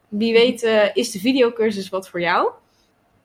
Wie 0.09 0.33
weet 0.33 0.63
uh, 0.63 0.97
is 0.97 1.11
de 1.11 1.19
videocursus 1.19 1.89
wat 1.89 2.09
voor 2.09 2.21
jou. 2.21 2.53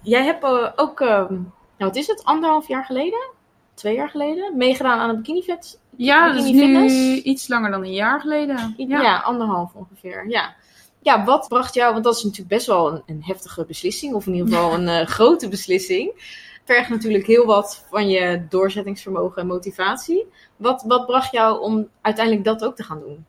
Jij 0.02 0.24
hebt 0.24 0.44
ook, 0.76 1.00
nou 1.00 1.52
wat 1.78 1.96
is 1.96 2.08
het, 2.08 2.24
anderhalf 2.24 2.68
jaar 2.68 2.86
geleden? 2.86 3.36
Twee 3.74 3.96
jaar 3.96 4.10
geleden? 4.10 4.58
Meegedaan 4.58 5.00
aan 5.00 5.10
een 5.10 5.16
bikinivet? 5.16 5.80
Ja, 5.96 6.28
dat 6.28 6.44
is 6.44 6.52
bikini 6.52 6.68
nu 6.68 7.16
iets 7.22 7.48
langer 7.48 7.72
dan 7.72 7.84
een 7.84 7.94
jaar 7.94 8.22
geleden. 8.22 8.74
Ja. 8.78 9.02
ja, 9.02 9.18
anderhalf 9.18 9.74
ongeveer. 9.74 10.30
Ja. 10.30 10.56
ja, 11.02 11.26
wat 11.26 11.48
bracht 11.48 11.74
jou, 11.74 11.92
want 11.92 12.04
dat 12.04 12.16
is 12.16 12.24
natuurlijk 12.24 12.50
best 12.50 12.68
wel 12.68 12.92
een, 12.92 13.04
een 13.06 13.24
heftige 13.24 13.66
beslissing, 13.66 14.14
of 14.14 14.28
in 14.28 14.34
ieder 14.34 14.48
geval 14.48 14.74
een 14.74 14.88
uh, 14.88 15.06
grote 15.18 15.50
beslissing. 15.50 16.36
Vergt 16.64 16.90
natuurlijk 16.90 17.26
heel 17.26 17.46
wat 17.46 17.86
van 17.90 18.10
je 18.10 18.46
doorzettingsvermogen 18.50 19.42
en 19.42 19.48
motivatie. 19.48 20.26
Wat, 20.56 20.84
wat 20.88 21.06
bracht 21.06 21.32
jou 21.32 21.62
om 21.62 21.88
uiteindelijk 22.02 22.46
dat 22.46 22.64
ook 22.64 22.76
te 22.76 22.84
gaan 22.84 23.00
doen? 23.00 23.26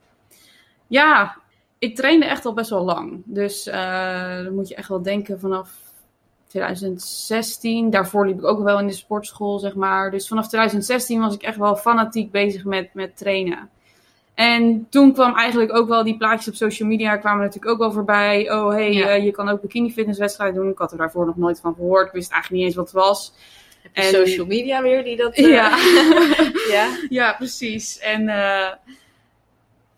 Ja, 0.87 1.37
ik 1.79 1.97
trainde 1.97 2.27
echt 2.27 2.45
al 2.45 2.53
best 2.55 2.71
wel 2.71 2.85
lang. 2.85 3.23
Dus 3.25 3.67
uh, 3.67 4.45
dan 4.45 4.55
moet 4.55 4.69
je 4.69 4.75
echt 4.75 4.89
wel 4.89 5.03
denken 5.03 5.41
vanaf 5.41 5.88
2016. 6.49 7.91
Daarvoor 7.91 8.27
liep 8.27 8.39
ik 8.39 8.45
ook 8.45 8.63
wel 8.63 8.79
in 8.79 8.87
de 8.87 8.93
sportschool, 8.93 9.59
zeg 9.59 9.75
maar. 9.75 10.11
Dus 10.11 10.29
vanaf 10.29 10.47
2016 10.49 11.21
was 11.21 11.35
ik 11.35 11.43
echt 11.43 11.57
wel 11.57 11.77
fanatiek 11.77 12.31
bezig 12.31 12.65
met, 12.65 12.89
met 12.95 13.17
trainen. 13.17 13.71
En 14.35 14.87
toen 14.91 15.13
kwam 15.13 15.35
eigenlijk 15.37 15.77
ook 15.77 15.89
wel 15.89 16.05
die 16.05 16.17
plaatjes 16.17 16.49
op 16.49 16.55
social 16.55 16.89
media 16.89 17.17
kwamen 17.17 17.45
natuurlijk 17.45 17.73
ook 17.73 17.79
wel 17.79 17.93
voorbij. 17.93 18.53
Oh, 18.53 18.71
hey, 18.71 18.93
Ja. 18.93 19.17
uh, 19.17 19.25
je 19.25 19.31
kan 19.31 19.49
ook 19.49 19.61
bikini 19.61 19.91
fitnesswedstrijden 19.91 20.61
doen. 20.63 20.71
Ik 20.71 20.79
had 20.79 20.93
er 20.93 20.99
daarvoor 20.99 21.27
nog 21.27 21.37
nooit 21.37 21.61
van 21.61 21.75
gehoord. 21.75 22.07
Ik 22.07 22.13
wist 22.13 22.31
eigenlijk 22.33 22.63
niet 22.63 22.71
eens 22.71 22.79
wat 22.79 22.93
het 22.93 23.03
was. 23.05 23.33
En- 23.93 24.05
social 24.05 24.47
media 24.47 24.83
weer 24.83 25.05
die 25.05 25.17
dat... 25.17 25.35
eh, 25.37 25.47
Ja. 25.49 25.79
ja. 26.77 26.89
ja, 27.09 27.33
precies. 27.33 27.99
En 27.99 28.29
eh, 28.29 28.73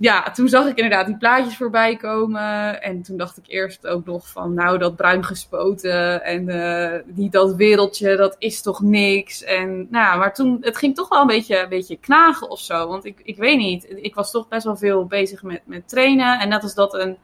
ja, 0.01 0.31
toen 0.31 0.49
zag 0.49 0.67
ik 0.67 0.77
inderdaad 0.77 1.07
die 1.07 1.17
plaatjes 1.17 1.57
voorbij 1.57 1.97
komen. 1.97 2.83
En 2.83 3.03
toen 3.03 3.17
dacht 3.17 3.37
ik 3.37 3.45
eerst 3.47 3.87
ook 3.87 4.05
nog 4.05 4.29
van, 4.29 4.55
nou, 4.55 4.79
dat 4.79 4.97
bruin 4.97 5.25
gespoten 5.25 6.25
en 6.25 6.49
uh, 6.49 7.15
die, 7.15 7.31
dat 7.31 7.55
wereldje, 7.55 8.17
dat 8.17 8.37
is 8.39 8.63
toch 8.63 8.81
niks. 8.81 9.45
En 9.45 9.87
nou, 9.91 10.19
maar 10.19 10.35
toen, 10.35 10.59
het 10.61 10.77
ging 10.77 10.95
toch 10.95 11.09
wel 11.09 11.21
een 11.21 11.27
beetje, 11.27 11.59
een 11.59 11.69
beetje 11.69 11.97
knagen 11.97 12.51
of 12.51 12.61
zo. 12.61 12.89
Want 12.89 13.05
ik, 13.05 13.21
ik 13.23 13.37
weet 13.37 13.59
niet, 13.59 13.87
ik 14.03 14.15
was 14.15 14.31
toch 14.31 14.49
best 14.49 14.65
wel 14.65 14.77
veel 14.77 15.07
bezig 15.07 15.43
met, 15.43 15.61
met 15.65 15.89
trainen. 15.89 16.41
En 16.41 16.49
net 16.49 16.63
als 16.63 16.75
dat 16.75 16.95
een, 16.95 17.17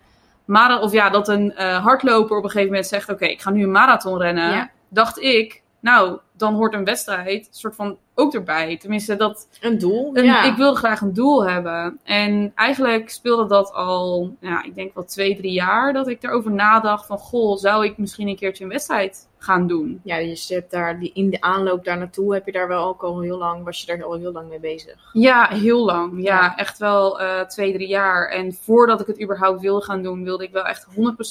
mara 0.45 0.81
of 0.81 0.93
ja, 0.93 1.11
dat 1.11 1.29
een 1.29 1.55
uh, 1.59 1.85
hardloper 1.85 2.37
op 2.37 2.45
een 2.45 2.51
gegeven 2.51 2.71
moment 2.71 2.87
zegt, 2.87 3.05
oké, 3.05 3.13
okay, 3.13 3.29
ik 3.29 3.43
ga 3.43 3.51
nu 3.51 3.63
een 3.63 3.71
marathon 3.71 4.19
rennen. 4.19 4.51
Ja. 4.51 4.71
Dacht 4.89 5.19
ik, 5.23 5.63
nou, 5.87 6.19
dan 6.33 6.55
hoort 6.55 6.75
een 6.75 6.85
wedstrijd 6.85 7.49
soort 7.51 7.75
van 7.75 7.99
ook 8.15 8.35
erbij. 8.35 8.77
Tenminste, 8.77 9.17
dat. 9.17 9.49
Een 9.61 9.79
doel. 9.79 10.17
Een, 10.17 10.25
ja. 10.25 10.43
Ik 10.43 10.57
wilde 10.57 10.79
graag 10.79 11.01
een 11.01 11.13
doel 11.13 11.47
hebben. 11.47 11.99
En 12.03 12.53
eigenlijk 12.55 13.11
speelde 13.11 13.47
dat 13.47 13.73
al, 13.73 14.37
ja, 14.41 14.63
ik 14.63 14.75
denk 14.75 14.95
wel 14.95 15.05
twee, 15.05 15.37
drie 15.37 15.53
jaar 15.53 15.93
dat 15.93 16.09
ik 16.09 16.23
erover 16.23 16.51
nadacht 16.51 17.07
van, 17.07 17.19
goh, 17.19 17.57
zou 17.57 17.85
ik 17.85 17.99
misschien 17.99 18.29
een 18.29 18.37
keertje 18.37 18.65
een 18.65 18.71
wedstrijd 18.71 19.29
gaan 19.47 19.67
doen? 19.67 20.01
Ja, 20.05 20.17
je 20.17 20.45
hebt 20.49 20.71
daar 20.71 20.99
die, 20.99 21.11
in 21.15 21.31
de 21.31 21.41
aanloop 21.41 21.85
daar 21.85 21.99
naartoe 21.99 22.35
heb 22.35 22.47
je 22.47 22.53
daar 22.53 22.69
wel 22.69 22.87
ook 22.87 23.03
al 23.03 23.21
heel 23.21 23.39
lang, 23.39 23.65
was 23.65 23.81
je 23.81 23.87
daar 23.87 24.05
al 24.05 24.15
heel 24.15 24.33
lang 24.33 24.49
mee 24.49 24.61
bezig? 24.61 25.11
Ja, 25.13 25.49
heel 25.49 25.85
lang. 25.85 26.23
Ja, 26.23 26.23
ja. 26.23 26.57
echt 26.57 26.79
wel 26.79 27.21
uh, 27.21 27.41
twee, 27.41 27.73
drie 27.73 27.89
jaar. 27.89 28.29
En 28.29 28.53
voordat 28.53 29.01
ik 29.01 29.07
het 29.07 29.23
überhaupt 29.23 29.61
wilde 29.61 29.85
gaan 29.85 30.03
doen, 30.03 30.25
wilde 30.25 30.45
ik 30.45 30.53
wel 30.53 30.65
echt 30.65 30.87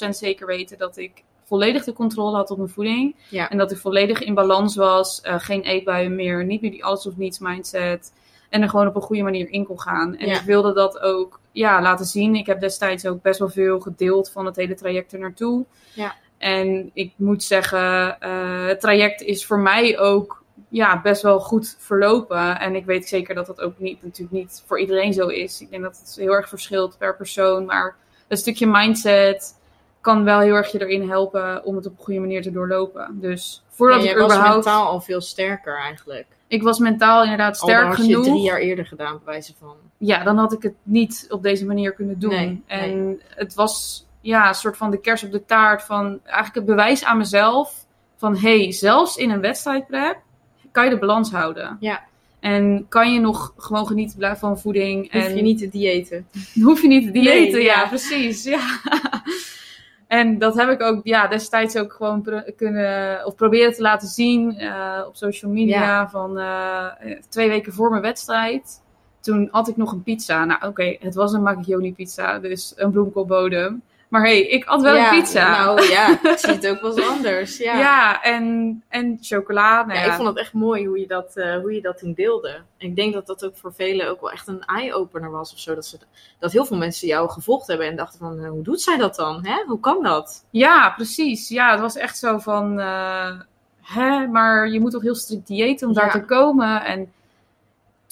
100% 0.06 0.10
zeker 0.10 0.48
weten 0.48 0.78
dat 0.78 0.98
ik 0.98 1.24
volledig 1.44 1.84
de 1.84 1.94
controle 1.94 2.36
had 2.36 2.52
op 2.52 2.58
mijn 2.58 2.70
voeding. 2.70 3.16
Ja. 3.30 3.50
En 3.50 3.58
dat 3.58 3.72
ik 3.72 3.78
volledig 3.78 4.22
in 4.22 4.34
balans 4.34 4.76
was. 4.76 5.22
Uh, 5.26 5.36
geen 5.38 5.62
eetbuien 5.62 6.16
meer. 6.16 6.46
Niet 6.46 6.62
meer 6.62 6.72
die 6.72 6.86
alles 6.86 7.08
of 7.08 7.18
niets 7.18 7.40
mindset. 7.40 8.14
En 8.50 8.62
er 8.62 8.70
gewoon 8.70 8.88
op 8.88 8.96
een 8.96 9.02
goede 9.02 9.24
manier 9.24 9.50
in 9.50 9.66
kon 9.66 9.80
gaan. 9.80 10.16
En 10.16 10.28
Ja. 10.28 10.36
ik 10.36 10.42
wilde 10.42 10.74
dat 10.74 11.00
ook 11.00 11.40
ja, 11.52 11.82
laten 11.82 12.06
zien. 12.06 12.36
Ik 12.36 12.46
heb 12.46 12.60
destijds 12.60 13.06
ook 13.06 13.22
best 13.22 13.40
wel 13.40 13.50
veel 13.50 13.80
gedeeld 13.80 14.30
van 14.32 14.46
het 14.46 14.56
hele 14.56 14.74
traject 14.74 15.14
er 15.14 15.20
naartoe. 15.20 15.66
Ja. 15.94 16.16
En 16.46 16.92
ik 16.94 17.14
moet 17.16 17.44
zeggen, 17.44 18.18
uh, 18.24 18.68
het 18.68 18.80
traject 18.80 19.22
is 19.22 19.46
voor 19.46 19.60
mij 19.60 20.00
ook 20.00 20.44
ja, 20.70 21.02
best 21.02 21.22
wel 21.22 21.40
goed 21.40 21.76
verlopen. 21.80 22.60
En 22.60 22.76
ik 22.76 22.86
weet 22.86 23.08
zeker 23.08 23.36
dat 23.36 23.46
dat 23.46 23.62
ook 23.62 23.80
niet, 23.80 24.04
natuurlijk 24.04 24.38
niet 24.38 24.64
voor 24.66 24.80
iedereen 24.80 25.14
zo 25.14 25.28
is. 25.28 25.62
Ik 25.62 25.70
denk 25.70 25.84
dat 25.84 25.98
het 25.98 26.16
heel 26.16 26.32
erg 26.32 26.50
verschilt 26.50 26.98
per 26.98 27.16
persoon. 27.16 27.66
Maar 27.66 27.96
een 28.28 28.38
stukje 28.38 28.68
mindset 28.68 29.60
kan 30.02 30.24
wel 30.24 30.40
heel 30.40 30.54
erg 30.54 30.72
je 30.72 30.82
erin 30.82 31.10
helpen 31.10 31.64
om 31.64 31.76
het 31.76 31.86
op 31.86 31.98
een 31.98 32.04
goede 32.04 32.20
manier 32.20 32.42
te 32.42 32.52
doorlopen. 32.52 33.18
Dus 33.22 33.64
voordat 33.70 34.04
ja, 34.04 34.10
ik 34.10 34.16
je 34.16 34.22
was 34.22 34.32
überhaupt... 34.32 34.66
mentaal 34.66 34.88
al 34.88 35.02
veel 35.02 35.22
sterker 35.22 35.78
eigenlijk. 35.78 36.28
Ik 36.48 36.64
was 36.64 36.80
mentaal 36.80 37.24
inderdaad 37.24 37.58
sterk 37.58 37.86
had 37.86 37.96
genoeg. 37.96 38.26
je 38.26 38.32
drie 38.32 38.44
jaar 38.44 38.60
eerder 38.60 38.86
gedaan, 38.86 39.14
bij 39.14 39.34
wijze 39.34 39.54
van. 39.60 39.76
Ja, 39.98 40.24
dan 40.24 40.38
had 40.38 40.54
ik 40.54 40.62
het 40.62 40.76
niet 40.84 41.26
op 41.30 41.44
deze 41.44 41.66
manier 41.66 41.94
kunnen 41.94 42.20
doen. 42.20 42.30
Nee, 42.30 42.64
en 42.66 43.22
het 43.30 43.54
was 43.54 44.06
ja, 44.26 44.48
een 44.48 44.54
soort 44.54 44.78
van 44.78 44.92
de 44.92 45.00
kers 45.00 45.24
op 45.24 45.32
de 45.32 45.46
taart 45.46 45.84
van 45.84 46.20
eigenlijk 46.24 46.56
het 46.56 46.66
bewijs 46.66 47.06
aan 47.06 47.18
mezelf 47.18 47.86
van 48.18 48.38
hey, 48.38 48.72
zelfs 48.72 49.16
in 49.16 49.30
een 49.30 49.42
wedstrijdprep 49.42 50.18
kan 50.72 50.84
je 50.84 50.90
de 50.90 50.98
balans 50.98 51.32
houden. 51.32 51.78
Ja. 51.80 52.04
En 52.40 52.86
kan 52.90 53.14
je 53.14 53.20
nog 53.20 53.54
gewoon 53.58 53.88
genieten 53.88 54.18
blijven 54.18 54.40
van 54.40 54.60
voeding. 54.60 55.12
Hoef 55.12 55.24
en 55.24 55.36
je 55.36 55.42
niet 55.42 55.58
te 55.58 55.70
diëten. 55.70 56.28
hoef 56.66 56.82
je 56.82 56.88
niet 56.88 57.06
te 57.06 57.12
diëten. 57.12 57.52
Nee, 57.52 57.64
ja. 57.64 57.82
ja. 57.82 57.88
precies. 57.88 58.44
Ja. 58.44 58.60
En 60.08 60.38
dat 60.38 60.56
heb 60.56 60.70
ik 60.70 60.82
ook 60.82 61.00
ja, 61.04 61.28
destijds 61.28 61.78
ook 61.78 61.94
gewoon 61.94 62.44
kunnen 62.56 63.26
of 63.26 63.36
proberen 63.36 63.74
te 63.74 63.82
laten 63.82 64.08
zien 64.08 64.58
eh, 64.58 65.02
op 65.08 65.16
social 65.16 65.52
media. 65.52 65.82
Ja. 65.82 66.10
Van 66.10 66.40
eh, 66.40 66.86
twee 67.30 67.50
weken 67.50 67.74
voor 67.74 67.90
mijn 67.90 68.02
wedstrijd. 68.02 68.82
Toen 69.20 69.48
had 69.52 69.68
ik 69.68 69.78
nog 69.78 69.92
een 69.92 70.04
pizza. 70.04 70.46
Nou, 70.46 70.68
oké, 70.68 70.96
het 71.00 71.16
was 71.16 71.34
een 71.34 71.42
macaroni 71.42 71.94
pizza, 71.94 72.40
dus 72.40 72.74
een 72.76 72.92
bloemkoolbodem. 72.92 73.82
Maar 74.16 74.24
hey, 74.24 74.42
ik 74.42 74.64
had 74.64 74.82
wel 74.82 74.96
ja, 74.96 75.14
een 75.14 75.20
pizza. 75.20 75.64
Nou 75.64 75.90
ja, 75.90 76.10
ik 76.32 76.38
zie 76.38 76.54
het 76.54 76.68
ook 76.68 76.82
wel 76.82 76.98
eens 76.98 77.08
anders. 77.08 77.58
Ja. 77.58 77.78
ja. 77.78 78.22
en, 78.22 78.84
en 78.90 79.18
chocola. 79.22 79.86
Nou, 79.86 80.00
Ja, 80.00 80.06
ik 80.06 80.12
vond 80.12 80.28
het 80.28 80.38
echt 80.38 80.54
mooi 80.54 80.88
hoe 80.88 81.00
je 81.00 81.08
dat, 81.08 81.36
eh, 81.36 81.56
hoe 81.56 81.74
je 81.74 81.82
dat 81.82 81.98
toen 81.98 82.14
deelde. 82.14 82.50
En 82.50 82.88
ik 82.88 82.96
denk 82.96 83.14
dat 83.14 83.26
dat 83.28 83.46
ook 83.46 83.58
voor 83.58 83.74
velen 83.74 84.10
ook 84.10 84.22
wel 84.22 84.32
echt 84.32 84.48
een 84.48 84.64
eye-opener 84.66 85.32
was 85.32 85.54
of 85.54 85.60
zo. 85.60 85.76
Dat, 85.76 85.86
ze, 85.86 85.98
dat 86.40 86.52
heel 86.52 86.66
veel 86.66 86.78
mensen 86.78 87.08
jou 87.08 87.30
gevolgd 87.30 87.68
hebben 87.68 87.88
en 87.88 87.96
dachten 87.96 88.20
van, 88.20 88.40
eh, 88.40 88.50
hoe 88.50 88.64
doet 88.64 88.82
zij 88.82 88.98
dat 88.98 89.16
dan? 89.16 89.46
Hè? 89.46 89.64
Hoe 89.68 89.80
kan 89.80 90.04
dat? 90.04 90.46
Ja, 90.50 90.90
precies. 90.90 91.50
Ja, 91.50 91.72
het 91.72 91.80
was 91.80 91.96
echt 91.96 92.18
zo 92.18 92.38
van, 92.38 92.80
eh, 92.80 93.32
hè, 93.82 94.28
maar 94.28 94.70
je 94.70 94.80
moet 94.80 94.92
toch 94.92 95.02
heel 95.02 95.16
strikt 95.16 95.48
diëten 95.48 95.88
om 95.88 95.94
daar 95.94 96.12
te 96.12 96.26
komen. 96.26 96.84
En 96.86 97.12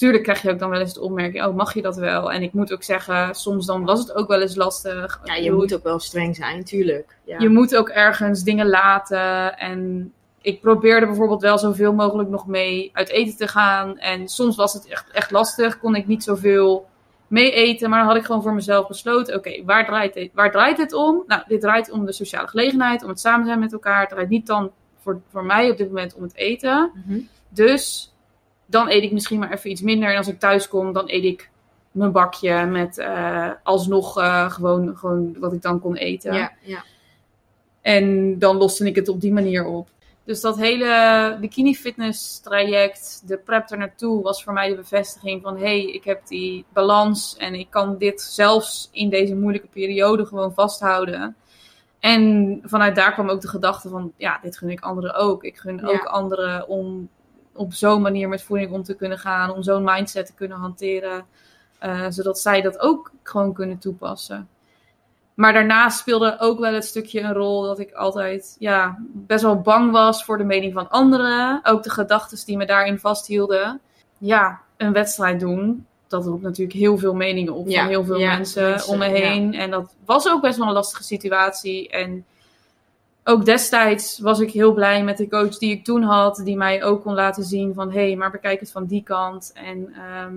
tuurlijk 0.04 0.24
krijg 0.24 0.42
je 0.42 0.50
ook 0.50 0.58
dan 0.58 0.70
wel 0.70 0.80
eens 0.80 0.94
de 0.94 1.00
opmerking, 1.00 1.44
oh, 1.44 1.54
mag 1.56 1.74
je 1.74 1.82
dat 1.82 1.96
wel? 1.96 2.32
En 2.32 2.42
ik 2.42 2.52
moet 2.52 2.72
ook 2.72 2.82
zeggen, 2.82 3.34
soms 3.34 3.66
dan 3.66 3.84
was 3.84 3.98
het 3.98 4.14
ook 4.14 4.28
wel 4.28 4.40
eens 4.40 4.54
lastig. 4.54 5.20
Ja, 5.24 5.34
je 5.34 5.52
moet 5.52 5.74
ook 5.74 5.82
wel 5.82 5.98
streng 5.98 6.36
zijn, 6.36 6.64
tuurlijk. 6.64 7.16
Ja. 7.24 7.38
je 7.38 7.48
moet 7.48 7.76
ook 7.76 7.88
ergens 7.88 8.42
dingen 8.42 8.68
laten. 8.68 9.58
En 9.58 10.12
ik 10.40 10.60
probeerde 10.60 11.06
bijvoorbeeld 11.06 11.42
wel 11.42 11.58
zoveel 11.58 11.92
mogelijk 11.92 12.28
nog 12.28 12.46
mee 12.46 12.90
uit 12.92 13.08
eten 13.08 13.36
te 13.36 13.48
gaan. 13.48 13.98
En 13.98 14.28
soms 14.28 14.56
was 14.56 14.72
het 14.72 14.86
echt, 14.88 15.10
echt 15.10 15.30
lastig, 15.30 15.78
kon 15.78 15.94
ik 15.94 16.06
niet 16.06 16.24
zoveel 16.24 16.86
mee 17.26 17.52
eten. 17.52 17.90
Maar 17.90 17.98
dan 17.98 18.08
had 18.08 18.16
ik 18.16 18.24
gewoon 18.24 18.42
voor 18.42 18.54
mezelf 18.54 18.86
besloten, 18.86 19.34
oké, 19.36 19.64
waar, 19.64 19.86
draait 19.86 20.14
dit- 20.14 20.30
waar 20.34 20.50
draait 20.50 20.76
dit 20.76 20.92
om? 20.92 21.22
Nou, 21.26 21.42
dit 21.46 21.60
draait 21.60 21.90
om 21.90 22.06
de 22.06 22.12
sociale 22.12 22.48
gelegenheid, 22.48 23.02
om 23.02 23.08
het 23.08 23.20
samen 23.20 23.46
zijn 23.46 23.58
met 23.58 23.72
elkaar. 23.72 24.00
Het 24.00 24.08
draait 24.08 24.28
niet 24.28 24.46
dan 24.46 24.70
voor, 25.00 25.20
voor 25.30 25.44
mij 25.44 25.70
op 25.70 25.76
dit 25.76 25.88
moment 25.88 26.14
om 26.14 26.22
het 26.22 26.34
eten. 26.36 26.90
Mhm. 27.06 27.18
Dus 27.48 28.13
dan 28.74 28.88
eet 28.90 29.02
ik 29.02 29.12
misschien 29.12 29.38
maar 29.38 29.52
even 29.52 29.70
iets 29.70 29.80
minder. 29.80 30.10
En 30.10 30.16
als 30.16 30.28
ik 30.28 30.38
thuis 30.38 30.68
kom, 30.68 30.92
dan 30.92 31.04
eet 31.06 31.24
ik 31.24 31.50
mijn 31.90 32.12
bakje 32.12 32.66
met 32.66 32.98
eh, 32.98 33.50
alsnog 33.62 34.18
eh, 34.18 34.50
gewoon, 34.50 34.96
gewoon 34.96 35.36
wat 35.38 35.52
ik 35.52 35.62
dan 35.62 35.80
kon 35.80 35.96
eten. 35.96 36.34
ja, 36.34 36.52
ja. 36.62 36.84
En 37.80 38.38
dan 38.38 38.56
loste 38.56 38.86
ik 38.86 38.96
het 38.96 39.08
op 39.08 39.20
die 39.20 39.32
manier 39.32 39.64
op. 39.64 39.88
Dus 40.24 40.40
dat 40.40 40.58
hele 40.58 41.36
bikini 41.40 41.74
fitness 41.74 42.40
traject, 42.40 43.22
de 43.26 43.38
prep 43.38 43.70
er 43.70 43.78
naartoe, 43.78 44.22
was 44.22 44.44
voor 44.44 44.52
mij 44.52 44.68
de 44.68 44.74
bevestiging 44.76 45.42
van 45.42 45.56
hé, 45.56 45.62
hey, 45.62 45.84
ik 45.84 46.04
heb 46.04 46.26
die 46.26 46.64
balans 46.72 47.36
en 47.36 47.54
ik 47.54 47.70
kan 47.70 47.98
dit 47.98 48.20
zelfs 48.20 48.88
in 48.92 49.10
deze 49.10 49.34
moeilijke 49.34 49.68
periode 49.68 50.26
gewoon 50.26 50.54
vasthouden. 50.54 51.36
En 52.00 52.58
vanuit 52.64 52.94
daar 52.94 53.12
kwam 53.12 53.28
ook 53.28 53.40
de 53.40 53.48
gedachte 53.48 53.88
van 53.88 54.12
ja, 54.16 54.38
dit 54.42 54.58
gun 54.58 54.70
ik 54.70 54.80
anderen 54.80 55.14
ook. 55.14 55.44
Ik 55.44 55.56
gun 55.56 55.78
Ja. 55.78 55.88
ook 55.88 56.04
anderen 56.04 56.68
om 56.68 57.08
op 57.54 57.72
zo'n 57.72 58.02
manier 58.02 58.28
met 58.28 58.42
voeding 58.42 58.72
om 58.72 58.82
te 58.82 58.94
kunnen 58.94 59.18
gaan, 59.18 59.52
om 59.52 59.62
zo'n 59.62 59.84
mindset 59.84 60.26
te 60.26 60.34
kunnen 60.34 60.58
hanteren, 60.58 61.26
eh, 61.78 62.06
zodat 62.08 62.38
zij 62.38 62.60
dat 62.60 62.80
ook 62.80 63.12
gewoon 63.22 63.52
kunnen 63.52 63.78
toepassen. 63.78 64.48
Maar 65.34 65.52
daarnaast 65.52 65.98
speelde 65.98 66.36
ook 66.38 66.58
wel 66.58 66.72
het 66.72 66.84
stukje 66.84 67.20
een 67.20 67.32
rol 67.32 67.62
dat 67.62 67.78
ik 67.78 67.92
altijd 67.92 68.56
ja, 68.58 68.98
best 69.12 69.42
wel 69.42 69.60
bang 69.60 69.90
was 69.90 70.24
voor 70.24 70.38
de 70.38 70.44
mening 70.44 70.72
van 70.72 70.90
anderen. 70.90 71.60
Ook 71.62 71.82
de 71.82 71.90
gedachten 71.90 72.46
die 72.46 72.56
me 72.56 72.66
daarin 72.66 72.98
vasthielden. 72.98 73.80
Ja, 74.18 74.60
een 74.76 74.92
wedstrijd 74.92 75.40
doen. 75.40 75.86
Dat 76.06 76.26
roept 76.26 76.42
natuurlijk 76.42 76.78
heel 76.78 76.98
veel 76.98 77.14
meningen 77.14 77.54
op 77.54 77.68
Ja, 77.68 77.80
van 77.80 77.88
heel 77.88 78.04
veel 78.04 78.18
ja, 78.18 78.36
mensen, 78.36 78.70
mensen, 78.70 78.92
om 78.92 78.98
me 78.98 79.08
heen. 79.08 79.54
En 79.54 79.70
dat 79.70 79.94
was 80.04 80.28
ook 80.28 80.40
best 80.40 80.58
wel 80.58 80.66
een 80.66 80.72
lastige 80.72 81.02
situatie. 81.02 81.88
En 81.88 82.24
ook 83.24 83.44
destijds 83.44 84.18
was 84.18 84.40
ik 84.40 84.50
heel 84.50 84.72
blij 84.72 85.04
met 85.04 85.16
de 85.16 85.28
coach 85.28 85.58
die 85.58 85.70
ik 85.70 85.84
toen 85.84 86.02
had. 86.02 86.40
Die 86.44 86.56
mij 86.56 86.84
ook 86.84 87.02
kon 87.02 87.14
laten 87.14 87.44
zien 87.44 87.74
van... 87.74 87.92
Hé, 87.92 88.06
hey, 88.06 88.16
maar 88.16 88.30
bekijk 88.30 88.60
het 88.60 88.70
van 88.70 88.86
die 88.86 89.02
kant. 89.02 89.52
En 89.54 89.94
ehm, 89.94 90.34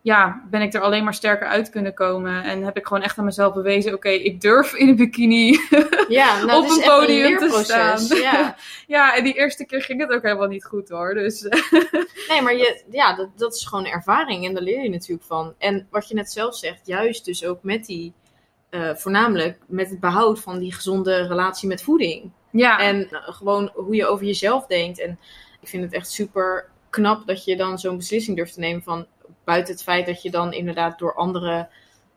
ja, 0.00 0.42
ben 0.50 0.62
ik 0.62 0.74
er 0.74 0.80
alleen 0.80 1.04
maar 1.04 1.14
sterker 1.14 1.46
uit 1.46 1.70
kunnen 1.70 1.94
komen. 1.94 2.42
En 2.42 2.62
heb 2.62 2.76
ik 2.76 2.86
gewoon 2.86 3.02
echt 3.02 3.18
aan 3.18 3.24
mezelf 3.24 3.54
bewezen... 3.54 3.94
Oké, 3.94 4.08
ik 4.08 4.40
durf 4.40 4.74
in 4.74 4.88
een 4.88 4.96
bikini 4.96 5.58
ja 6.08 6.44
nou, 6.44 6.64
op 6.64 6.70
een 6.70 6.82
podium 6.84 7.38
te 7.38 7.60
staan. 7.64 8.06
Ja. 8.06 8.56
ja, 8.86 9.16
en 9.16 9.24
die 9.24 9.34
eerste 9.34 9.64
keer 9.64 9.82
ging 9.82 10.00
het 10.00 10.10
ook 10.10 10.22
helemaal 10.22 10.48
niet 10.48 10.64
goed 10.64 10.88
hoor. 10.88 11.14
Dus 11.14 11.42
Nee, 12.28 12.42
maar 12.42 12.56
je, 12.56 12.82
ja, 12.90 13.14
dat, 13.14 13.28
dat 13.36 13.54
is 13.54 13.66
gewoon 13.66 13.86
ervaring 13.86 14.46
en 14.46 14.54
daar 14.54 14.62
leer 14.62 14.82
je 14.82 14.90
natuurlijk 14.90 15.26
van. 15.26 15.54
En 15.58 15.86
wat 15.90 16.08
je 16.08 16.14
net 16.14 16.32
zelf 16.32 16.56
zegt, 16.56 16.86
juist 16.86 17.24
dus 17.24 17.44
ook 17.44 17.62
met 17.62 17.86
die, 17.86 18.12
eh, 18.74 18.94
voornamelijk 18.94 19.58
met 19.66 19.90
het 19.90 20.00
behoud 20.00 20.40
van 20.40 20.58
die 20.58 20.74
gezonde 20.74 21.26
relatie 21.26 21.68
met 21.68 21.82
voeding. 21.82 22.30
ja, 22.50 22.78
En 22.78 23.10
eh, 23.10 23.20
gewoon 23.24 23.70
hoe 23.74 23.94
je 23.94 24.06
over 24.06 24.26
jezelf 24.26 24.66
denkt. 24.66 25.00
En 25.00 25.18
ik 25.60 25.68
vind 25.68 25.82
het 25.84 25.92
echt 25.92 26.10
super 26.10 26.68
knap 26.90 27.26
dat 27.26 27.44
je 27.44 27.56
dan 27.56 27.78
zo'n 27.78 27.96
beslissing 27.96 28.36
durft 28.36 28.54
te 28.54 28.60
nemen 28.60 28.82
van 28.82 29.06
buiten 29.44 29.74
het 29.74 29.82
feit 29.82 30.06
dat 30.06 30.22
je 30.22 30.30
dan 30.30 30.52
inderdaad 30.52 30.98
door 30.98 31.14
anderen 31.14 31.68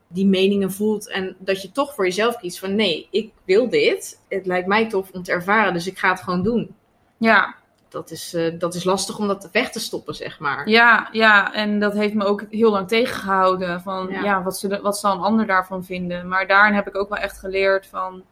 die 0.08 0.26
meningen 0.26 0.72
voelt 0.72 1.10
en 1.10 1.36
dat 1.40 1.62
je 1.62 1.72
toch 1.72 1.94
voor 1.94 2.06
jezelf 2.06 2.38
kiest 2.38 2.60
van 2.60 2.76
nee, 2.76 3.08
ik 3.12 3.32
wil 3.46 3.70
dit. 3.70 4.22
Het 4.28 4.46
lijkt 4.46 4.68
mij 4.68 4.90
tof 4.90 5.12
om 5.12 5.24
te 5.24 5.32
ervaren, 5.32 5.74
dus 5.74 5.88
ik 5.88 5.98
ga 5.98 6.10
het 6.10 6.22
gewoon 6.22 6.44
doen. 6.44 6.76
ja, 7.18 7.56
Dat 7.90 8.12
is, 8.12 8.34
eh, 8.34 8.60
dat 8.60 8.74
is 8.76 8.84
lastig 8.84 9.20
om 9.20 9.28
dat 9.28 9.50
weg 9.52 9.70
te 9.72 9.80
stoppen, 9.80 10.16
zeg 10.16 10.40
maar. 10.40 10.70
ja, 10.70 11.08
ja, 11.12 11.54
en 11.54 11.80
dat 11.80 11.94
heeft 11.94 12.14
me 12.14 12.26
ook 12.26 12.44
heel 12.50 12.72
lang 12.72 12.88
tegengehouden. 12.88 13.82
Van 13.82 14.08
Ja. 14.10 14.22
ja, 14.24 14.44
wat, 14.44 14.58
zullen, 14.58 14.82
wat 14.82 14.98
zal 14.98 15.12
een 15.14 15.20
ander 15.22 15.46
daarvan 15.46 15.84
vinden? 15.84 16.28
Maar 16.28 16.48
daarin 16.48 16.74
heb 16.74 16.88
ik 16.88 16.96
ook 16.96 17.10
wel 17.10 17.18
echt 17.18 17.38
geleerd 17.40 17.88
van... 17.88 18.24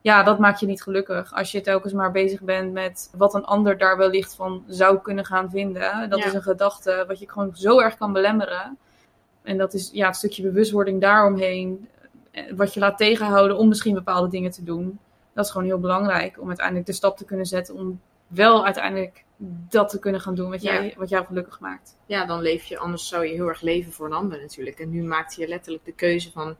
Ja, 0.00 0.22
dat 0.22 0.38
maakt 0.38 0.60
je 0.60 0.66
niet 0.66 0.82
gelukkig. 0.82 1.34
Als 1.34 1.52
je 1.52 1.60
telkens 1.60 1.92
maar 1.92 2.10
bezig 2.12 2.40
bent 2.40 2.72
met 2.72 3.10
wat 3.16 3.34
een 3.34 3.44
ander 3.44 3.78
daar 3.78 3.96
wellicht 3.96 4.34
van 4.34 4.64
zou 4.66 4.98
kunnen 4.98 5.24
gaan 5.24 5.50
vinden. 5.50 6.10
Dat 6.10 6.18
Ja. 6.18 6.26
is 6.26 6.32
een 6.32 6.42
gedachte 6.42 7.04
wat 7.08 7.18
je 7.18 7.30
gewoon 7.30 7.50
zo 7.54 7.80
erg 7.80 7.96
kan 7.96 8.12
belemmeren. 8.12 8.78
En 9.42 9.58
dat 9.58 9.74
is 9.74 9.90
ja, 9.92 10.06
het 10.06 10.16
stukje 10.16 10.42
bewustwording 10.42 11.00
daaromheen. 11.00 11.88
eh, 12.30 12.42
Wat 12.56 12.74
je 12.74 12.80
laat 12.80 12.98
tegenhouden 12.98 13.56
om 13.58 13.68
misschien 13.68 13.94
bepaalde 13.94 14.28
dingen 14.28 14.50
te 14.50 14.64
doen. 14.64 14.98
Dat 15.34 15.44
is 15.44 15.50
gewoon 15.50 15.66
heel 15.66 15.78
belangrijk 15.80 16.40
om 16.40 16.46
uiteindelijk 16.48 16.86
de 16.86 16.92
stap 16.92 17.16
te 17.16 17.24
kunnen 17.24 17.46
zetten. 17.46 17.74
Om 17.74 18.00
wel 18.28 18.64
uiteindelijk 18.64 19.24
dat 19.68 19.88
te 19.88 19.98
kunnen 19.98 20.20
gaan 20.20 20.34
doen 20.34 20.50
wat, 20.50 20.62
Ja. 20.62 20.72
jij, 20.72 20.94
wat 20.96 21.08
jou 21.08 21.26
gelukkig 21.26 21.60
maakt. 21.60 21.96
ja, 22.06 22.24
dan 22.26 22.40
leef 22.40 22.64
je, 22.64 22.78
anders 22.78 23.08
zou 23.08 23.26
je 23.26 23.34
heel 23.34 23.48
erg 23.48 23.60
leven 23.60 23.92
voor 23.92 24.06
een 24.06 24.12
ander 24.12 24.40
natuurlijk. 24.40 24.78
En 24.78 24.90
nu 24.90 25.02
maakt 25.02 25.34
je 25.34 25.48
letterlijk 25.48 25.84
de 25.84 25.92
keuze 25.92 26.30
van, 26.30 26.56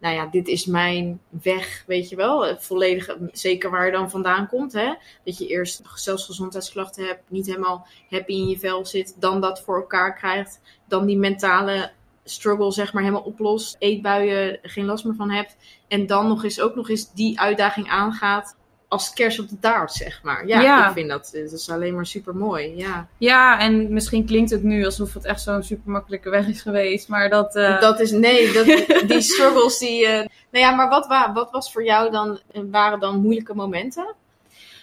nou 0.00 0.14
ja, 0.14 0.26
dit 0.26 0.48
is 0.48 0.66
mijn 0.66 1.20
weg, 1.42 1.84
weet 1.86 2.08
je 2.08 2.16
wel. 2.16 2.56
Volledig, 2.58 3.16
zeker 3.32 3.70
waar 3.70 3.86
je 3.86 3.92
dan 3.92 4.10
vandaan 4.10 4.48
komt, 4.48 4.72
hè. 4.72 4.94
Dat 5.24 5.38
je 5.38 5.46
eerst 5.46 5.82
zelfs 5.94 6.24
gezondheidsklachten 6.26 7.06
hebt, 7.06 7.30
niet 7.30 7.46
helemaal 7.46 7.86
happy 8.10 8.32
in 8.32 8.48
je 8.48 8.58
vel 8.58 8.86
zit, 8.86 9.16
dan 9.20 9.40
dat 9.40 9.62
voor 9.62 9.76
elkaar 9.76 10.14
krijgt, 10.14 10.60
dan 10.88 11.06
die 11.06 11.18
mentale 11.18 11.90
struggle 12.24 12.72
zeg 12.72 12.92
maar 12.92 13.02
helemaal 13.02 13.24
oplost, 13.24 13.76
eetbuien, 13.78 14.58
geen 14.62 14.84
last 14.84 15.04
meer 15.04 15.14
van 15.14 15.30
hebt. 15.30 15.56
En 15.88 16.06
dan 16.06 16.28
nog 16.28 16.44
eens 16.44 16.60
ook 16.60 16.74
nog 16.74 16.88
eens 16.88 17.12
die 17.12 17.40
uitdaging 17.40 17.88
aangaat 17.88 18.56
als 18.88 19.12
kers 19.12 19.38
op 19.40 19.48
de 19.48 19.58
taart, 19.58 19.92
zeg 19.92 20.20
maar. 20.22 20.46
Ja, 20.46 20.60
Ja. 20.60 20.86
ik 20.86 20.92
vind 20.92 21.08
dat, 21.08 21.30
dat 21.32 21.52
is 21.52 21.70
alleen 21.70 21.94
maar 21.94 22.06
super 22.06 22.36
mooi, 22.36 22.76
ja. 22.76 23.06
Ja, 23.18 23.60
en 23.60 23.92
misschien 23.92 24.26
klinkt 24.26 24.50
het 24.50 24.62
nu 24.62 24.84
alsof 24.84 25.14
het 25.14 25.24
echt 25.24 25.40
zo'n 25.40 25.62
super 25.62 25.90
makkelijke 25.90 26.30
weg 26.30 26.46
is 26.48 26.62
geweest. 26.62 27.08
Maar 27.08 27.28
dat. 27.28 27.54
eh, 27.56 27.80
Dat 27.80 28.00
is, 28.00 28.10
nee, 28.10 28.52
dat, 28.52 28.64
die 29.10 29.20
struggles 29.20 29.78
die... 29.78 30.06
eh, 30.06 30.12
nou 30.50 30.64
ja, 30.64 30.70
maar 30.70 30.88
wat, 30.88 31.06
wa- 31.06 31.32
wat 31.32 31.50
was 31.50 31.72
voor 31.72 31.84
jou 31.84 32.10
dan, 32.10 32.40
eh, 32.52 32.62
waren 32.70 33.00
dan 33.00 33.20
moeilijke 33.20 33.54
momenten? 33.54 34.14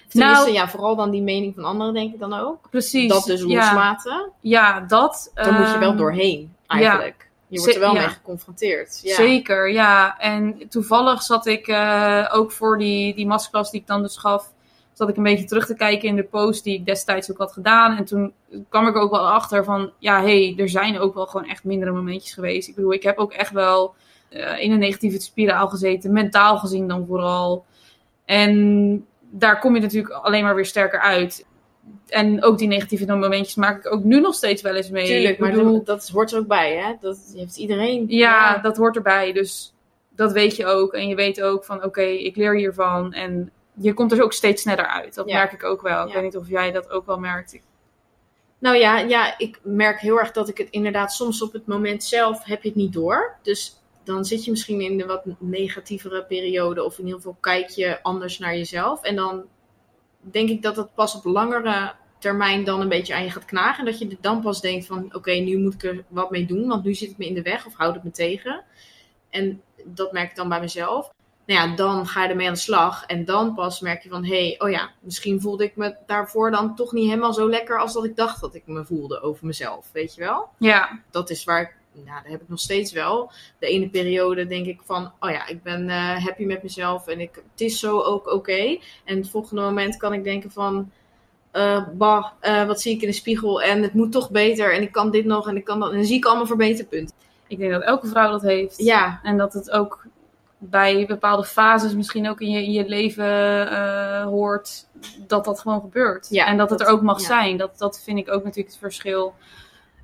Tenminste, 0.07 0.43
Nou- 0.45 0.53
ja, 0.55 0.69
vooral 0.69 0.95
dan 0.95 1.11
die 1.11 1.21
mening 1.21 1.53
van 1.55 1.63
anderen 1.63 1.93
denk 1.93 2.13
ik 2.13 2.19
dan 2.19 2.33
ook. 2.33 2.69
precies. 2.69 3.09
Dat 3.09 3.23
dus 3.25 3.39
ja. 3.41 3.45
loslaten, 3.47 4.31
Ja, 4.39 4.79
dat. 4.79 5.31
daar 5.33 5.53
moet 5.53 5.71
je 5.71 5.77
wel 5.77 5.89
ehm, 5.89 5.97
doorheen 5.97 6.55
eigenlijk. 6.67 7.24
Je 7.55 7.61
wordt 7.61 7.75
er 7.75 7.81
wel 7.81 7.93
ja. 7.93 8.05
mee 8.05 8.09
geconfronteerd. 8.09 8.99
Ja. 9.03 9.15
Zeker, 9.15 9.71
ja. 9.71 10.19
En 10.19 10.67
toevallig 10.69 11.21
zat 11.21 11.45
ik 11.45 11.67
eh, 11.67 12.31
ook 12.33 12.51
voor 12.51 12.77
die, 12.77 13.15
die 13.15 13.27
masterclass 13.27 13.71
die 13.71 13.81
ik 13.81 13.87
dan 13.87 14.01
dus 14.01 14.17
gaf, 14.17 14.53
zat 14.93 15.09
ik 15.09 15.17
een 15.17 15.23
beetje 15.23 15.45
terug 15.45 15.65
te 15.65 15.75
kijken 15.75 16.07
in 16.07 16.15
de 16.15 16.23
post 16.23 16.63
die 16.63 16.79
ik 16.79 16.85
destijds 16.85 17.31
ook 17.31 17.37
had 17.37 17.51
gedaan. 17.51 17.97
En 17.97 18.05
toen 18.05 18.33
kwam 18.69 18.87
ik 18.87 18.95
ook 18.95 19.11
wel 19.11 19.29
achter 19.29 19.63
van, 19.63 19.91
ja, 19.99 20.21
hé, 20.21 20.45
hey, 20.45 20.55
er 20.57 20.69
zijn 20.69 20.99
ook 20.99 21.13
wel 21.13 21.25
gewoon 21.25 21.47
echt 21.47 21.63
mindere 21.63 21.91
momentjes 21.91 22.33
geweest. 22.33 22.67
Ik 22.67 22.75
bedoel, 22.75 22.93
ik 22.93 23.03
heb 23.03 23.17
ook 23.17 23.33
echt 23.33 23.51
wel 23.51 23.95
eh, 24.29 24.61
in 24.61 24.71
een 24.71 24.79
negatieve 24.79 25.21
spiraal 25.21 25.67
gezeten, 25.67 26.13
mentaal 26.13 26.57
gezien 26.57 26.87
dan 26.87 27.05
vooral. 27.07 27.65
En 28.25 29.05
daar 29.29 29.59
kom 29.59 29.75
je 29.75 29.81
natuurlijk 29.81 30.13
alleen 30.13 30.43
maar 30.43 30.55
weer 30.55 30.65
sterker 30.65 30.99
uit. 30.99 31.45
En 32.07 32.43
ook 32.43 32.57
die 32.57 32.67
negatieve 32.67 33.15
momentjes 33.15 33.55
maak 33.55 33.85
ik 33.85 33.93
ook 33.93 34.03
nu 34.03 34.19
nog 34.19 34.35
steeds 34.35 34.61
wel 34.61 34.75
eens 34.75 34.89
mee. 34.89 35.05
Tuurlijk, 35.05 35.39
maar 35.39 35.51
bedoel- 35.51 35.73
dat, 35.73 35.85
dat 35.85 36.09
hoort 36.09 36.31
er 36.31 36.39
ook 36.39 36.47
bij, 36.47 36.75
hè? 36.75 36.93
Dat 36.99 37.17
heeft 37.35 37.57
iedereen. 37.57 38.05
ja, 38.07 38.57
dat 38.57 38.77
hoort 38.77 38.95
erbij. 38.95 39.33
Dus 39.33 39.73
dat 40.15 40.31
weet 40.31 40.55
je 40.55 40.65
ook. 40.65 40.93
En 40.93 41.07
je 41.07 41.15
weet 41.15 41.41
ook 41.41 41.65
van, 41.65 41.83
oké, 41.83 42.01
ik 42.01 42.35
leer 42.35 42.55
hiervan. 42.55 43.13
En 43.13 43.51
je 43.73 43.93
komt 43.93 44.11
er 44.11 44.23
ook 44.23 44.33
steeds 44.33 44.61
sneller 44.61 44.87
uit. 44.87 45.15
Dat 45.15 45.29
Ja. 45.29 45.37
merk 45.37 45.51
ik 45.51 45.63
ook 45.63 45.81
wel. 45.81 46.01
Ik 46.01 46.07
Ja. 46.07 46.13
weet 46.13 46.23
niet 46.23 46.37
of 46.37 46.49
jij 46.49 46.71
dat 46.71 46.89
ook 46.89 47.05
wel 47.05 47.19
merkt. 47.19 47.59
Nou 48.59 48.77
ja, 48.77 48.99
ja, 48.99 49.37
ik 49.37 49.59
merk 49.63 49.99
heel 49.99 50.19
erg 50.19 50.31
dat 50.31 50.49
ik 50.49 50.57
het 50.57 50.69
inderdaad 50.69 51.13
soms 51.13 51.41
op 51.41 51.53
het 51.53 51.67
moment 51.67 52.03
zelf 52.03 52.43
heb 52.43 52.61
je 52.61 52.67
het 52.67 52.77
niet 52.77 52.93
door. 52.93 53.35
Dus 53.41 53.79
dan 54.03 54.25
zit 54.25 54.45
je 54.45 54.51
misschien 54.51 54.81
in 54.81 54.97
de 54.97 55.05
wat 55.05 55.23
negatievere 55.39 56.23
periode 56.23 56.83
of 56.83 56.97
in 56.97 57.03
ieder 57.05 57.19
geval 57.19 57.37
kijk 57.39 57.69
je 57.69 57.99
anders 58.01 58.39
naar 58.39 58.55
jezelf. 58.57 59.03
En 59.03 59.15
dan 59.15 59.43
denk 60.31 60.49
ik 60.49 60.61
dat 60.61 60.75
het 60.75 60.93
pas 60.93 61.15
op 61.15 61.25
langere 61.25 61.93
termijn 62.19 62.63
dan 62.63 62.81
een 62.81 62.89
beetje 62.89 63.15
aan 63.15 63.23
je 63.23 63.31
gaat 63.31 63.45
knagen. 63.45 63.79
En 63.79 63.85
dat 63.85 63.99
je 63.99 64.17
dan 64.21 64.41
pas 64.41 64.61
denkt 64.61 64.85
van 64.85 65.15
oké, 65.15 65.31
nu 65.31 65.57
moet 65.57 65.73
ik 65.73 65.83
er 65.83 66.03
wat 66.07 66.31
mee 66.31 66.45
doen, 66.45 66.67
want 66.67 66.83
nu 66.83 66.93
zit 66.93 67.09
het 67.09 67.17
me 67.17 67.25
in 67.25 67.33
de 67.33 67.41
weg 67.41 67.65
of 67.65 67.75
houdt 67.75 67.95
het 67.95 68.03
me 68.03 68.11
tegen. 68.11 68.63
En 69.29 69.61
dat 69.83 70.11
merk 70.11 70.29
ik 70.29 70.35
dan 70.35 70.49
bij 70.49 70.59
mezelf. 70.59 71.13
Nou 71.45 71.69
ja, 71.69 71.75
dan 71.75 72.07
ga 72.07 72.23
je 72.23 72.29
ermee 72.29 72.47
aan 72.47 72.53
de 72.53 72.59
slag. 72.59 73.05
En 73.05 73.25
dan 73.25 73.53
pas 73.53 73.79
merk 73.79 74.03
je 74.03 74.09
van, 74.09 74.25
hé, 74.25 74.47
hey, 74.47 74.55
oh 74.59 74.69
ja, 74.69 74.91
misschien 74.99 75.41
voelde 75.41 75.63
ik 75.63 75.75
me 75.75 75.95
daarvoor 76.05 76.51
dan 76.51 76.75
toch 76.75 76.91
niet 76.91 77.09
helemaal 77.09 77.33
zo 77.33 77.49
lekker 77.49 77.79
als 77.79 77.93
dat 77.93 78.05
ik 78.05 78.15
dacht 78.15 78.41
dat 78.41 78.55
ik 78.55 78.63
me 78.65 78.85
voelde 78.85 79.21
over 79.21 79.45
mezelf. 79.45 79.89
Weet 79.91 80.15
je 80.15 80.21
wel? 80.21 80.49
Ja, 80.57 80.99
Dat 81.11 81.29
is 81.29 81.43
waar 81.43 81.61
ik, 81.61 81.75
nou, 82.05 82.21
dat 82.23 82.31
heb 82.31 82.41
ik 82.41 82.49
nog 82.49 82.59
steeds 82.59 82.91
wel. 82.91 83.31
De 83.59 83.67
ene 83.67 83.89
periode 83.89 84.47
denk 84.47 84.65
ik 84.65 84.81
van, 84.83 85.11
oh 85.19 85.29
ja, 85.29 85.47
ik 85.47 85.63
ben 85.63 85.89
eh, 85.89 86.25
happy 86.25 86.45
met 86.45 86.63
mezelf 86.63 87.07
en 87.07 87.19
ik, 87.19 87.35
het 87.51 87.61
is 87.61 87.79
zo 87.79 87.99
ook 87.99 88.27
oké. 88.31 88.77
En 89.03 89.17
het 89.17 89.29
volgende 89.29 89.61
moment 89.61 89.97
kan 89.97 90.13
ik 90.13 90.23
denken 90.23 90.51
van, 90.51 90.91
eh, 91.51 91.87
bah, 91.93 92.25
eh, 92.39 92.65
wat 92.65 92.81
zie 92.81 92.95
ik 92.95 93.01
in 93.01 93.07
de 93.07 93.13
spiegel 93.13 93.61
en 93.61 93.81
het 93.81 93.93
moet 93.93 94.11
toch 94.11 94.31
beter 94.31 94.73
en 94.73 94.81
ik 94.81 94.91
kan 94.91 95.11
dit 95.11 95.25
nog 95.25 95.47
en 95.47 95.55
ik 95.55 95.63
kan 95.63 95.79
dat. 95.79 95.89
En 95.89 95.95
dan 95.95 96.05
zie 96.05 96.17
ik 96.17 96.25
allemaal 96.25 96.45
verbeterpunten. 96.45 97.15
ik 97.47 97.57
denk 97.57 97.71
dat 97.71 97.83
elke 97.83 98.07
vrouw 98.07 98.31
dat 98.31 98.41
heeft. 98.41 98.77
Ja, 98.77 99.19
En 99.23 99.37
dat 99.37 99.53
het 99.53 99.71
ook 99.71 100.05
bij 100.57 101.05
bepaalde 101.05 101.43
fases 101.43 101.93
misschien 101.93 102.29
ook 102.29 102.41
in 102.41 102.49
je, 102.49 102.63
in 102.63 102.71
je 102.71 102.85
leven 102.87 104.23
hoort, 104.23 104.87
dat 105.27 105.45
dat 105.45 105.59
gewoon 105.59 105.81
gebeurt. 105.81 106.27
Ja, 106.29 106.45
en 106.45 106.57
dat 106.57 106.69
het 106.69 106.81
er 106.81 106.87
ook 106.87 107.01
mag 107.01 107.19
ja. 107.19 107.25
zijn. 107.25 107.57
Dat, 107.57 107.77
dat 107.77 108.01
vind 108.03 108.17
ik 108.17 108.31
ook 108.31 108.43
natuurlijk 108.43 108.69
het 108.69 108.77
verschil. 108.77 109.33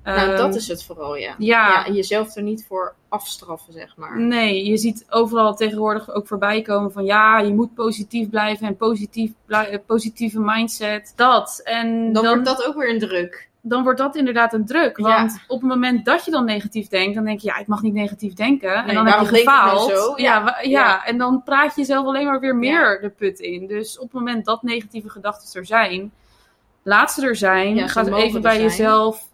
Nou 0.04 0.18
Ehm, 0.28 0.36
dat 0.36 0.54
is 0.54 0.68
het 0.68 0.84
vooral, 0.84 1.16
ja. 1.16 1.34
Ja, 1.38 1.68
ja. 1.68 1.86
En 1.86 1.94
jezelf 1.94 2.36
er 2.36 2.42
niet 2.42 2.64
voor 2.68 2.94
afstraffen, 3.08 3.72
zeg 3.72 3.96
maar. 3.96 4.20
Nee, 4.20 4.64
je 4.64 4.76
ziet 4.76 5.06
overal 5.08 5.54
tegenwoordig 5.54 6.10
ook 6.14 6.26
voorbij 6.26 6.62
komen 6.62 6.92
van 6.92 7.04
ja, 7.04 7.38
je 7.38 7.54
moet 7.54 7.74
positief 7.74 8.28
blijven 8.30 8.66
en 8.66 8.76
positief 8.76 9.30
eh, 9.46 9.60
positieve 9.86 10.40
mindset. 10.40 11.12
Dat. 11.16 11.60
En 11.64 12.12
Dan, 12.12 12.22
dan, 12.24 12.32
wordt 12.34 12.44
dat 12.44 12.66
ook 12.66 12.74
weer 12.76 12.90
een 12.90 12.98
druk. 12.98 13.48
dan 13.60 13.82
wordt 13.82 13.98
dat 13.98 14.16
inderdaad 14.16 14.52
een 14.52 14.66
druk. 14.66 14.98
Ja. 14.98 15.04
Want 15.04 15.44
op 15.48 15.60
het 15.60 15.68
moment 15.68 16.04
dat 16.04 16.24
je 16.24 16.30
dan 16.30 16.44
negatief 16.44 16.88
denkt, 16.88 17.14
dan 17.14 17.24
denk 17.24 17.40
je 17.40 17.46
ja, 17.48 17.56
ik 17.58 17.66
mag 17.66 17.82
niet 17.82 17.94
negatief 17.94 18.34
denken. 18.34 18.68
Nee, 18.70 18.82
en 18.88 18.94
dan 18.94 19.06
heb 19.06 19.20
je 19.20 19.20
waarom 19.20 19.28
denk 19.32 19.42
ik 19.42 19.48
gefaald. 19.48 19.90
zo? 19.90 20.12
Ja, 20.16 20.38
Ja. 20.40 20.56
ja. 20.62 21.04
En 21.04 21.18
dan 21.18 21.42
praat 21.44 21.74
je 21.74 21.80
jezelf 21.80 22.06
alleen 22.06 22.26
maar 22.26 22.40
weer 22.40 22.56
meer 22.56 22.98
de 23.00 23.08
put 23.10 23.38
in. 23.40 23.66
Dus 23.66 23.98
op 23.98 24.04
het 24.04 24.12
moment 24.12 24.44
dat 24.44 24.62
negatieve 24.62 25.08
gedachten 25.08 25.60
er 25.60 25.66
zijn, 25.66 26.12
laat 26.82 27.12
ze 27.12 27.26
er 27.26 27.36
zijn. 27.36 27.88
Ga 27.88 28.04
even 28.06 28.42
bij 28.42 28.52
zijn. 28.54 28.66
jezelf 28.66 29.30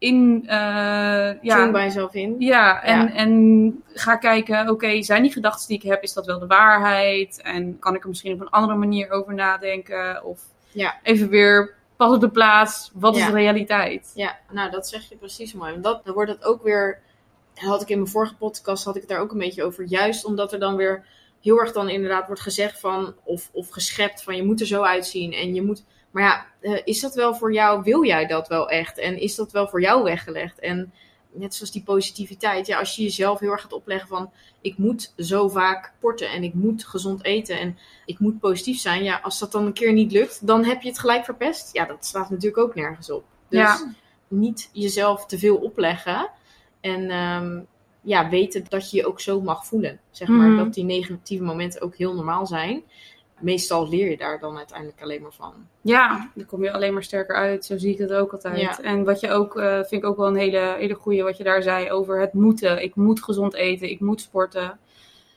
in. 0.00 0.42
eh, 0.46 1.42
ja, 1.42 1.70
bij 1.70 1.84
jezelf 1.84 2.14
in. 2.14 2.36
ja, 2.38 2.82
en, 2.82 2.98
Ja. 2.98 3.12
en 3.14 3.82
ga 3.92 4.16
kijken, 4.16 4.68
oké, 4.68 5.02
zijn 5.02 5.22
die 5.22 5.32
gedachten 5.32 5.68
die 5.68 5.76
ik 5.76 5.82
heb, 5.82 6.02
is 6.02 6.12
dat 6.12 6.26
wel 6.26 6.38
de 6.38 6.46
waarheid? 6.46 7.40
En 7.42 7.78
kan 7.78 7.94
ik 7.94 8.02
er 8.02 8.08
misschien 8.08 8.32
op 8.32 8.40
een 8.40 8.50
andere 8.50 8.78
manier 8.78 9.10
over 9.10 9.34
nadenken? 9.34 10.24
Of 10.24 10.40
Ja. 10.72 10.98
even 11.02 11.28
weer 11.28 11.74
pas 11.96 12.14
op 12.14 12.20
de 12.20 12.30
plaats, 12.30 12.90
wat 12.94 13.16
is 13.16 13.24
de 13.26 13.32
realiteit? 13.32 14.10
Ja, 14.14 14.38
nou 14.50 14.70
dat 14.70 14.88
zeg 14.88 15.08
je 15.08 15.16
precies 15.16 15.52
mooi. 15.52 15.70
Want 15.70 15.84
dat, 15.84 16.04
dan 16.04 16.14
wordt 16.14 16.30
het 16.30 16.44
ook 16.44 16.62
weer, 16.62 16.98
had 17.54 17.82
ik 17.82 17.88
in 17.88 17.98
mijn 17.98 18.10
vorige 18.10 18.36
podcast, 18.36 18.84
had 18.84 18.94
ik 18.94 19.00
het 19.00 19.10
daar 19.10 19.20
ook 19.20 19.32
een 19.32 19.38
beetje 19.38 19.64
over. 19.64 19.84
Juist 19.84 20.24
omdat 20.24 20.52
er 20.52 20.58
dan 20.58 20.76
weer 20.76 21.04
heel 21.40 21.60
erg 21.60 21.72
dan 21.72 21.88
inderdaad 21.88 22.26
wordt 22.26 22.42
gezegd 22.42 22.80
van, 22.80 23.14
of, 23.24 23.48
of 23.52 23.68
geschept 23.68 24.22
van 24.22 24.36
je 24.36 24.44
moet 24.44 24.60
er 24.60 24.66
zo 24.66 24.82
uitzien. 24.82 25.32
En 25.32 25.54
je 25.54 25.62
moet, 25.62 25.84
maar 26.10 26.22
ja, 26.22 26.46
eh, 26.60 26.80
is 26.84 27.00
dat 27.00 27.14
wel 27.14 27.34
voor 27.34 27.52
jou, 27.52 27.82
wil 27.82 28.04
jij 28.04 28.26
dat 28.26 28.48
wel 28.48 28.68
echt? 28.68 28.98
En 28.98 29.20
is 29.20 29.34
dat 29.34 29.52
wel 29.52 29.68
voor 29.68 29.80
jou 29.80 30.02
weggelegd? 30.02 30.58
En 30.58 30.92
net 31.32 31.54
zoals 31.54 31.72
die 31.72 31.82
positiviteit, 31.82 32.66
ja, 32.66 32.78
als 32.78 32.96
je 32.96 33.02
jezelf 33.02 33.38
heel 33.38 33.50
erg 33.50 33.60
gaat 33.60 33.72
opleggen 33.72 34.08
van, 34.08 34.30
ik 34.60 34.78
moet 34.78 35.12
zo 35.16 35.48
vaak 35.48 35.92
sporten 35.96 36.30
en 36.30 36.42
ik 36.42 36.54
moet 36.54 36.84
gezond 36.86 37.24
eten 37.24 37.58
en 37.58 37.78
ik 38.06 38.18
moet 38.18 38.38
positief 38.40 38.80
zijn. 38.80 39.02
Ja, 39.04 39.20
als 39.22 39.38
dat 39.38 39.52
dan 39.52 39.66
een 39.66 39.72
keer 39.72 39.92
niet 39.92 40.12
lukt, 40.12 40.46
dan 40.46 40.64
heb 40.64 40.82
je 40.82 40.88
het 40.88 40.98
gelijk 40.98 41.24
verpest. 41.24 41.72
Ja, 41.72 41.84
dat 41.84 42.06
slaat 42.06 42.30
natuurlijk 42.30 42.62
ook 42.62 42.74
nergens 42.74 43.10
op. 43.10 43.24
Dus 43.48 43.58
Ja. 43.60 43.92
niet 44.28 44.70
jezelf 44.72 45.26
te 45.26 45.38
veel 45.38 45.56
opleggen. 45.56 46.30
En 46.80 47.10
ehm, 47.10 47.60
ja, 48.02 48.28
weten 48.28 48.64
dat 48.68 48.90
je 48.90 48.96
je 48.96 49.06
ook 49.06 49.20
zo 49.20 49.40
mag 49.40 49.66
voelen. 49.66 50.00
Zeg 50.10 50.28
maar 50.28 50.48
Mhm. 50.48 50.56
dat 50.64 50.74
die 50.74 50.84
negatieve 50.84 51.44
momenten 51.44 51.80
ook 51.82 51.96
heel 51.96 52.14
normaal 52.14 52.46
zijn. 52.46 52.82
Meestal 53.40 53.88
leer 53.88 54.10
je 54.10 54.16
daar 54.16 54.38
dan 54.40 54.56
uiteindelijk 54.56 55.02
alleen 55.02 55.22
maar 55.22 55.32
van. 55.32 55.52
Ja, 55.80 56.30
dan 56.34 56.46
kom 56.46 56.62
je 56.64 56.72
alleen 56.72 56.92
maar 56.92 57.02
sterker 57.02 57.34
uit. 57.36 57.64
Zo 57.64 57.78
zie 57.78 57.92
ik 57.92 57.98
het 57.98 58.12
ook 58.12 58.32
altijd. 58.32 58.60
Ja. 58.60 58.80
En 58.82 59.04
wat 59.04 59.20
je 59.20 59.30
ook, 59.30 59.56
eh, 59.56 59.74
vind 59.74 60.02
ik 60.02 60.04
ook 60.04 60.16
wel 60.16 60.26
een 60.26 60.36
hele, 60.36 60.74
hele 60.78 60.94
goede 60.94 61.22
wat 61.22 61.36
je 61.36 61.44
daar 61.44 61.62
zei 61.62 61.90
over 61.90 62.20
het 62.20 62.32
moeten. 62.32 62.82
Ik 62.82 62.94
moet 62.94 63.22
gezond 63.22 63.54
eten, 63.54 63.90
ik 63.90 64.00
moet 64.00 64.20
sporten. 64.20 64.78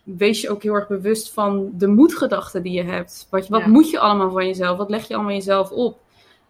Wees 0.03 0.41
je 0.41 0.49
ook 0.49 0.63
heel 0.63 0.73
erg 0.73 0.87
bewust 0.87 1.33
van 1.33 1.71
de 1.77 1.87
moedgedachten 1.87 2.63
die 2.63 2.73
je 2.73 2.83
hebt. 2.83 3.27
Wat, 3.29 3.47
wat 3.47 3.61
Ja. 3.61 3.67
moet 3.67 3.89
je 3.89 3.99
allemaal 3.99 4.31
van 4.31 4.47
jezelf? 4.47 4.77
Wat 4.77 4.89
leg 4.89 5.07
je 5.07 5.13
allemaal 5.15 5.33
jezelf 5.33 5.71
op? 5.71 5.99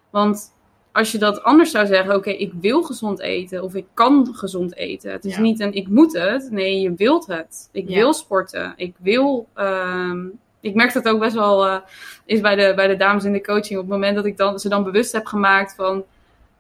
Want 0.10 0.52
als 0.92 1.12
je 1.12 1.18
dat 1.18 1.44
anders 1.44 1.72
zou 1.72 1.86
zeggen, 1.86 2.16
oké, 2.16 2.30
ik 2.30 2.54
wil 2.62 2.84
gezond 2.84 3.20
eten 3.20 3.64
of 3.64 3.76
ik 3.76 3.86
kan 3.94 4.30
gezond 4.36 4.76
eten. 4.76 5.12
Het 5.12 5.26
is 5.26 5.36
Ja. 5.36 5.42
niet 5.42 5.60
een 5.60 5.74
ik 5.74 5.88
moet 5.88 6.14
het. 6.18 6.48
Nee, 6.52 6.80
je 6.80 6.94
wilt 6.94 7.26
het. 7.28 7.70
Ik 7.72 7.90
Ja. 7.90 7.96
wil 7.96 8.14
sporten. 8.14 8.74
Ik 8.76 8.96
wil. 9.00 9.48
ehm, 9.54 10.26
ik 10.64 10.76
merk 10.76 10.94
dat 10.94 11.08
ook 11.08 11.20
best 11.20 11.36
wel 11.36 11.66
eh, 11.66 11.78
is 12.26 12.42
bij 12.42 12.56
de, 12.56 12.74
bij 12.76 12.88
de 12.88 12.96
dames 12.96 13.24
in 13.24 13.34
de 13.34 13.42
coaching. 13.42 13.80
Op 13.80 13.86
het 13.86 13.94
moment 13.94 14.16
dat 14.16 14.26
ik 14.26 14.38
dan, 14.38 14.60
ze 14.60 14.70
dan 14.70 14.84
bewust 14.84 15.12
heb 15.12 15.26
gemaakt 15.26 15.76
van. 15.76 16.04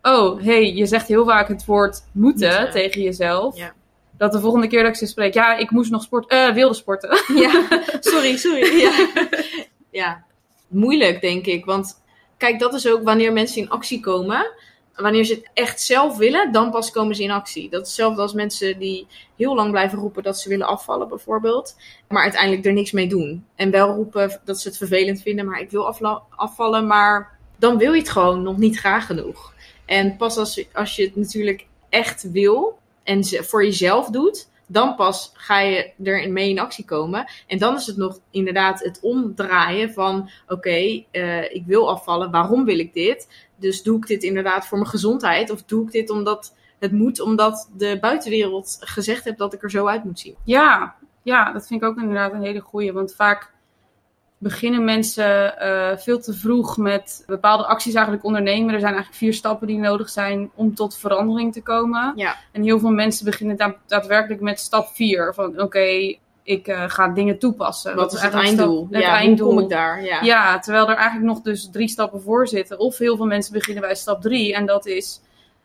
Oh, 0.01 0.41
hey, 0.41 0.73
je 0.73 0.85
zegt 0.85 1.07
heel 1.07 1.25
vaak 1.25 1.47
het 1.47 1.65
woord 1.65 2.01
moeten, 2.11 2.49
Moeten. 2.49 2.71
tegen 2.71 3.01
jezelf. 3.01 3.57
Ja. 3.57 3.73
Dat 4.17 4.31
de 4.31 4.39
volgende 4.39 4.67
keer 4.67 4.81
dat 4.81 4.91
ik 4.91 4.97
ze 4.97 5.05
spreek, 5.05 5.33
ja, 5.33 5.57
ik 5.57 5.71
moest 5.71 5.91
nog 5.91 6.01
sporten, 6.01 6.47
eh, 6.47 6.53
wilde 6.53 6.73
sporten. 6.73 7.09
Ja, 7.35 7.67
sorry, 7.99 8.37
sorry. 8.37 8.77
Ja. 8.77 9.07
ja, 9.91 10.23
moeilijk 10.67 11.21
denk 11.21 11.45
ik. 11.45 11.65
Want 11.65 12.01
kijk, 12.37 12.59
dat 12.59 12.73
is 12.73 12.87
ook 12.87 13.03
wanneer 13.03 13.33
mensen 13.33 13.61
in 13.61 13.69
actie 13.69 13.99
komen. 13.99 14.51
Wanneer 14.95 15.23
ze 15.23 15.33
het 15.33 15.49
echt 15.53 15.81
zelf 15.81 16.17
willen, 16.17 16.51
dan 16.51 16.71
pas 16.71 16.91
komen 16.91 17.15
ze 17.15 17.23
in 17.23 17.31
actie. 17.31 17.69
Dat 17.69 17.81
is 17.81 17.87
hetzelfde 17.87 18.21
als 18.21 18.33
mensen 18.33 18.79
die 18.79 19.07
heel 19.35 19.55
lang 19.55 19.71
blijven 19.71 19.99
roepen 19.99 20.23
dat 20.23 20.39
ze 20.39 20.49
willen 20.49 20.67
afvallen, 20.67 21.07
bijvoorbeeld. 21.07 21.75
Maar 22.07 22.23
uiteindelijk 22.23 22.65
er 22.65 22.73
niks 22.73 22.91
mee 22.91 23.07
doen. 23.07 23.45
En 23.55 23.71
wel 23.71 23.95
roepen 23.95 24.41
dat 24.45 24.59
ze 24.59 24.67
het 24.67 24.77
vervelend 24.77 25.21
vinden, 25.21 25.45
maar 25.45 25.59
ik 25.59 25.69
wil 25.69 25.95
afvallen. 26.29 26.87
Maar 26.87 27.37
dan 27.57 27.77
wil 27.77 27.93
je 27.93 27.99
het 27.99 28.09
gewoon 28.09 28.43
nog 28.43 28.57
niet 28.57 28.79
graag 28.79 29.05
genoeg. 29.05 29.53
En 29.85 30.17
pas 30.17 30.37
als, 30.37 30.65
als 30.73 30.95
je 30.95 31.03
het 31.03 31.15
natuurlijk 31.15 31.65
echt 31.89 32.31
wil 32.31 32.77
en 33.03 33.25
voor 33.25 33.65
jezelf 33.65 34.09
doet, 34.09 34.47
dan 34.67 34.95
pas 34.95 35.31
ga 35.33 35.59
je 35.59 35.91
er 36.03 36.31
mee 36.31 36.49
in 36.49 36.59
actie 36.59 36.85
komen. 36.85 37.25
En 37.47 37.57
dan 37.57 37.75
is 37.75 37.85
het 37.85 37.97
nog 37.97 38.19
inderdaad 38.31 38.83
het 38.83 38.99
omdraaien 39.01 39.93
van: 39.93 40.29
oké, 40.47 41.03
eh, 41.11 41.53
ik 41.53 41.63
wil 41.65 41.89
afvallen, 41.89 42.31
waarom 42.31 42.65
wil 42.65 42.79
ik 42.79 42.93
dit? 42.93 43.27
Dus 43.55 43.83
doe 43.83 43.97
ik 43.97 44.07
dit 44.07 44.23
inderdaad 44.23 44.67
voor 44.67 44.77
mijn 44.77 44.89
gezondheid? 44.89 45.49
Of 45.49 45.63
doe 45.63 45.85
ik 45.85 45.91
dit 45.91 46.09
omdat 46.09 46.55
het 46.79 46.91
moet, 46.91 47.19
omdat 47.19 47.69
de 47.77 47.97
buitenwereld 48.01 48.77
gezegd 48.79 49.23
heeft 49.23 49.37
dat 49.37 49.53
ik 49.53 49.63
er 49.63 49.71
zo 49.71 49.87
uit 49.87 50.03
moet 50.03 50.19
zien? 50.19 50.35
Ja, 50.43 50.95
ja, 51.23 51.51
dat 51.51 51.67
vind 51.67 51.81
ik 51.81 51.87
ook 51.87 51.97
inderdaad 51.97 52.33
een 52.33 52.41
hele 52.41 52.59
goeie. 52.59 52.93
Want 52.93 53.15
vaak 53.15 53.51
beginnen 54.43 54.83
mensen 54.83 55.59
eh, 55.59 55.97
veel 55.97 56.19
te 56.19 56.33
vroeg 56.33 56.77
met 56.77 57.23
bepaalde 57.25 57.65
acties 57.65 57.93
eigenlijk 57.93 58.25
ondernemen. 58.25 58.73
Er 58.73 58.79
zijn 58.79 58.93
eigenlijk 58.93 59.23
vier 59.23 59.33
stappen 59.33 59.67
die 59.67 59.77
nodig 59.77 60.09
zijn 60.09 60.51
om 60.55 60.75
tot 60.75 60.97
verandering 60.97 61.53
te 61.53 61.61
komen. 61.61 62.13
Ja. 62.15 62.35
En 62.51 62.63
heel 62.63 62.79
veel 62.79 62.91
mensen 62.91 63.25
beginnen 63.25 63.57
da- 63.57 63.75
daadwerkelijk 63.87 64.41
met 64.41 64.59
stap 64.59 64.87
vier. 64.87 65.33
Van 65.33 65.61
oké, 65.61 66.15
ik 66.43 66.67
eh, 66.67 66.83
ga 66.87 67.07
dingen 67.07 67.39
toepassen. 67.39 67.95
Wat 67.95 68.13
is 68.13 68.21
het 68.21 68.33
eigenlijk 68.33 68.53
stap- 68.53 68.67
einddoel? 68.67 68.87
het 68.91 69.01
ja, 69.01 69.15
einddoel. 69.15 69.45
hoe 69.47 69.55
kom 69.55 69.63
ik 69.63 69.69
daar? 69.69 70.03
Ja. 70.03 70.21
Ja, 70.21 70.59
terwijl 70.59 70.89
er 70.89 70.95
eigenlijk 70.95 71.25
nog 71.27 71.41
dus 71.41 71.69
drie 71.71 71.87
stappen 71.87 72.21
voor 72.21 72.47
zitten. 72.47 72.79
Of 72.79 72.97
heel 72.97 73.15
veel 73.17 73.25
mensen 73.25 73.53
beginnen 73.53 73.83
bij 73.83 73.95
stap 73.95 74.21
drie. 74.21 74.53
En 74.55 74.65
dat 74.65 74.85
is 74.85 75.21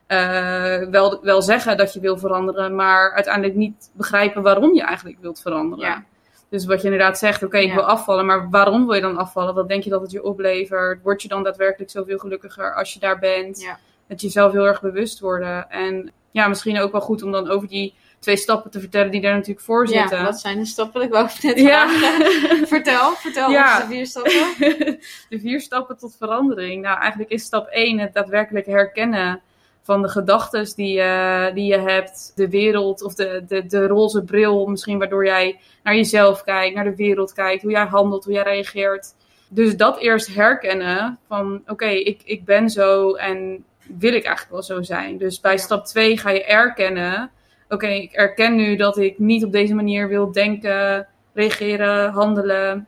eh, 0.06 0.78
wel, 0.90 1.18
wel 1.22 1.42
zeggen 1.42 1.76
dat 1.76 1.92
je 1.92 2.00
wil 2.00 2.18
veranderen, 2.18 2.74
maar 2.74 3.12
uiteindelijk 3.12 3.54
niet 3.54 3.90
begrijpen 3.92 4.42
waarom 4.42 4.74
je 4.74 4.82
eigenlijk 4.82 5.18
wilt 5.20 5.40
veranderen. 5.40 5.84
Ja. 5.84 6.04
Dus 6.50 6.64
wat 6.66 6.78
je 6.80 6.84
inderdaad 6.90 7.18
zegt, 7.18 7.42
oké, 7.42 7.58
ik 7.58 7.68
Ja. 7.68 7.74
wil 7.74 7.84
afvallen, 7.84 8.26
maar 8.26 8.50
waarom 8.50 8.86
wil 8.86 8.94
je 8.94 9.00
dan 9.00 9.16
afvallen? 9.16 9.54
Wat 9.54 9.68
denk 9.68 9.82
je 9.82 9.90
dat 9.90 10.00
het 10.00 10.10
je 10.10 10.22
oplevert? 10.24 11.02
Word 11.02 11.22
je 11.22 11.28
dan 11.28 11.42
daadwerkelijk 11.42 11.90
zoveel 11.90 12.18
gelukkiger 12.18 12.74
als 12.74 12.92
je 12.92 13.00
daar 13.00 13.18
bent? 13.18 13.60
Ja. 13.60 13.78
Dat 14.08 14.20
je 14.20 14.26
jezelf 14.26 14.52
heel 14.52 14.66
erg 14.66 14.80
bewust 14.80 15.20
worden. 15.20 15.70
En 15.70 16.12
ja, 16.30 16.48
misschien 16.48 16.78
ook 16.80 16.92
wel 16.92 17.00
goed 17.00 17.22
om 17.22 17.32
dan 17.32 17.48
over 17.48 17.68
die 17.68 17.94
twee 18.18 18.36
stappen 18.36 18.70
te 18.70 18.80
vertellen 18.80 19.10
die 19.10 19.20
daar 19.20 19.34
natuurlijk 19.34 19.60
voor 19.60 19.88
Ja, 19.88 20.00
zitten. 20.00 20.24
dat 20.24 20.40
zijn 20.40 20.58
de 20.58 20.64
stappen. 20.64 21.02
Ik 21.02 21.10
wou 21.10 21.26
het 21.26 21.42
net 21.42 21.58
Ja. 21.58 21.88
vertel, 22.66 23.10
vertel 23.12 23.50
Ja. 23.50 23.74
ons 23.80 23.88
de 23.88 23.94
vier 23.94 24.06
stappen. 24.06 24.32
de 25.30 25.40
vier 25.40 25.60
stappen 25.60 25.98
tot 25.98 26.16
verandering. 26.18 26.82
Nou, 26.82 26.98
eigenlijk 27.00 27.30
is 27.30 27.42
stap 27.42 27.66
1 27.66 27.98
het 27.98 28.14
daadwerkelijk 28.14 28.66
herkennen 28.66 29.40
van 29.88 30.02
de 30.02 30.08
gedachten 30.08 30.74
die, 30.76 30.92
je- 30.92 31.50
die 31.54 31.64
je 31.64 31.78
hebt, 31.78 32.32
de 32.34 32.48
wereld 32.48 33.02
of 33.02 33.14
de, 33.14 33.44
de, 33.48 33.66
de 33.66 33.86
roze 33.86 34.22
bril, 34.24 34.66
misschien 34.66 34.98
waardoor 34.98 35.24
jij 35.24 35.60
naar 35.82 35.94
jezelf 35.94 36.42
kijkt, 36.42 36.74
naar 36.74 36.84
de 36.84 36.96
wereld 36.96 37.32
kijkt, 37.32 37.62
hoe 37.62 37.70
jij 37.70 37.84
handelt, 37.86 38.24
hoe 38.24 38.32
jij 38.34 38.42
reageert. 38.42 39.14
Dus 39.48 39.76
dat 39.76 39.98
eerst 39.98 40.34
herkennen 40.34 41.18
van 41.28 41.62
oké, 41.66 41.86
ik, 41.86 42.20
ik 42.24 42.44
ben 42.44 42.70
zo 42.70 43.14
en 43.14 43.64
wil 43.98 44.12
ik 44.12 44.24
eigenlijk 44.24 44.50
wel 44.50 44.62
zo 44.62 44.82
zijn. 44.82 45.18
Dus 45.18 45.40
bij 45.40 45.58
stap 45.58 45.84
2 45.86 46.18
ga 46.18 46.30
je 46.30 46.44
erkennen, 46.44 47.30
oké, 47.68 47.86
ik 47.86 48.12
erken 48.12 48.56
nu 48.56 48.76
dat 48.76 48.98
ik 48.98 49.18
niet 49.18 49.44
op 49.44 49.52
deze 49.52 49.74
manier 49.74 50.08
wil 50.08 50.32
denken, 50.32 51.06
reageren, 51.34 52.10
handelen. 52.10 52.86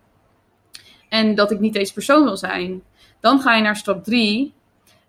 En 1.08 1.34
dat 1.34 1.50
ik 1.50 1.60
niet 1.60 1.72
deze 1.72 1.92
persoon 1.92 2.24
wil 2.24 2.36
zijn. 2.36 2.82
Dan 3.20 3.40
ga 3.40 3.54
je 3.54 3.62
naar 3.62 3.76
stap 3.76 4.04
3. 4.04 4.52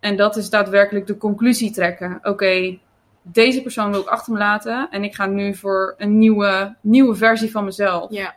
En 0.02 0.16
dat 0.16 0.36
is 0.36 0.50
daadwerkelijk 0.50 1.08
de 1.08 1.18
conclusie 1.18 1.72
trekken. 1.72 2.20
Oké, 2.24 2.78
deze 3.22 3.62
persoon 3.62 3.92
wil 3.92 4.02
ik 4.02 4.08
achter 4.08 4.34
me 4.34 4.40
laten. 4.40 4.88
En 4.92 5.04
ik 5.04 5.16
ga 5.16 5.26
nu 5.26 5.56
voor 5.56 5.96
een 5.98 6.18
nieuwe, 6.18 6.76
nieuwe 6.82 7.16
versie 7.16 7.52
van 7.52 7.64
mezelf. 7.66 8.12
Ja, 8.12 8.36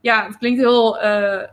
Ja, 0.00 0.26
het 0.26 0.38
klinkt 0.38 0.60
heel 0.60 0.98
eh, 1.00 1.48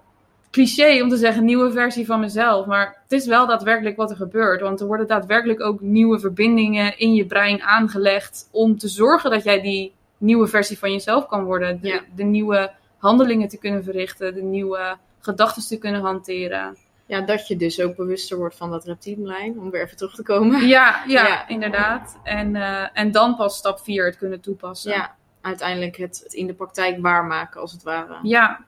cliché 0.51 1.01
om 1.01 1.09
te 1.09 1.17
zeggen 1.17 1.45
nieuwe 1.45 1.71
versie 1.71 2.05
van 2.05 2.19
mezelf. 2.19 2.65
Maar 2.65 2.97
het 3.03 3.11
is 3.11 3.25
wel 3.25 3.47
daadwerkelijk 3.47 3.95
wat 3.97 4.09
er 4.09 4.15
gebeurt. 4.15 4.61
Want 4.61 4.79
er 4.79 4.87
worden 4.87 5.07
daadwerkelijk 5.07 5.61
ook 5.61 5.81
nieuwe 5.81 6.19
verbindingen 6.19 6.97
in 6.99 7.13
je 7.13 7.25
brein 7.25 7.61
aangelegd. 7.61 8.47
Om 8.51 8.77
te 8.77 8.87
zorgen 8.87 9.31
dat 9.31 9.43
jij 9.43 9.61
die 9.61 9.93
nieuwe 10.17 10.47
versie 10.47 10.77
van 10.77 10.91
jezelf 10.91 11.25
kan 11.27 11.43
worden. 11.43 11.81
De, 11.81 11.87
Ja. 11.87 12.01
de 12.15 12.23
nieuwe 12.23 12.71
handelingen 12.97 13.47
te 13.47 13.57
kunnen 13.57 13.83
verrichten. 13.83 14.33
De 14.33 14.43
nieuwe 14.43 14.95
gedachten 15.19 15.67
te 15.67 15.77
kunnen 15.77 16.01
hanteren. 16.01 16.75
Ja, 17.05 17.21
dat 17.21 17.47
je 17.47 17.55
dus 17.57 17.81
ook 17.81 17.95
bewuster 17.95 18.37
wordt 18.37 18.55
van 18.55 18.71
dat 18.71 18.85
reptielbrein, 18.85 19.59
om 19.59 19.69
weer 19.71 19.83
even 19.83 19.97
terug 19.97 20.15
te 20.15 20.23
komen. 20.23 20.67
Ja, 20.67 21.03
ja, 21.07 21.27
Ja. 21.27 21.47
inderdaad. 21.47 22.17
En, 22.23 22.55
eh, 22.55 22.87
en 22.93 23.11
dan 23.11 23.35
pas 23.35 23.57
stap 23.57 23.79
4 23.79 24.05
het 24.05 24.17
kunnen 24.17 24.41
toepassen. 24.41 24.91
Ja, 24.91 25.15
uiteindelijk 25.41 25.97
het, 25.97 26.21
het 26.23 26.33
in 26.33 26.47
de 26.47 26.53
praktijk 26.53 27.01
waarmaken, 27.01 27.61
als 27.61 27.71
het 27.71 27.83
ware. 27.83 28.19
ja, 28.23 28.59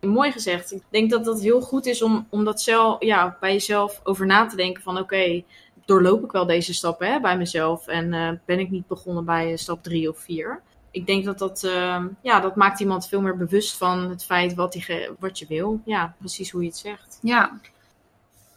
Mooi 0.00 0.32
gezegd. 0.32 0.72
Ik 0.72 0.82
denk 0.90 1.10
dat 1.10 1.24
dat 1.24 1.40
heel 1.40 1.60
goed 1.60 1.86
is 1.86 2.02
om, 2.02 2.26
om 2.30 2.44
dat 2.44 2.60
zelf, 2.62 3.02
ja, 3.04 3.36
bij 3.40 3.52
jezelf 3.52 4.00
over 4.02 4.26
na 4.26 4.46
te 4.46 4.56
denken 4.56 4.82
van 4.82 4.98
oké, 4.98 5.42
doorloop 5.84 6.24
ik 6.24 6.32
wel 6.32 6.46
deze 6.46 6.74
stappen 6.74 7.12
hè, 7.12 7.20
bij 7.20 7.36
mezelf 7.36 7.86
en 7.86 8.12
eh, 8.12 8.30
ben 8.44 8.58
ik 8.58 8.70
niet 8.70 8.86
begonnen 8.86 9.24
bij 9.24 9.50
eh, 9.50 9.56
stap 9.56 9.82
drie 9.82 10.08
of 10.08 10.18
vier. 10.18 10.60
Ik 10.90 11.06
denk 11.06 11.24
dat 11.24 11.38
dat, 11.38 11.64
eh, 11.64 12.04
ja, 12.22 12.40
dat 12.40 12.56
maakt 12.56 12.80
iemand 12.80 13.08
veel 13.08 13.20
meer 13.20 13.36
bewust 13.36 13.76
van 13.76 14.10
het 14.10 14.24
feit 14.24 14.54
wat, 14.54 14.72
die 14.72 14.86
wat 15.18 15.38
je 15.38 15.46
wil. 15.48 15.80
Ja, 15.84 16.14
precies 16.18 16.50
hoe 16.50 16.60
je 16.62 16.68
het 16.68 16.76
zegt. 16.76 17.18
ja. 17.22 17.60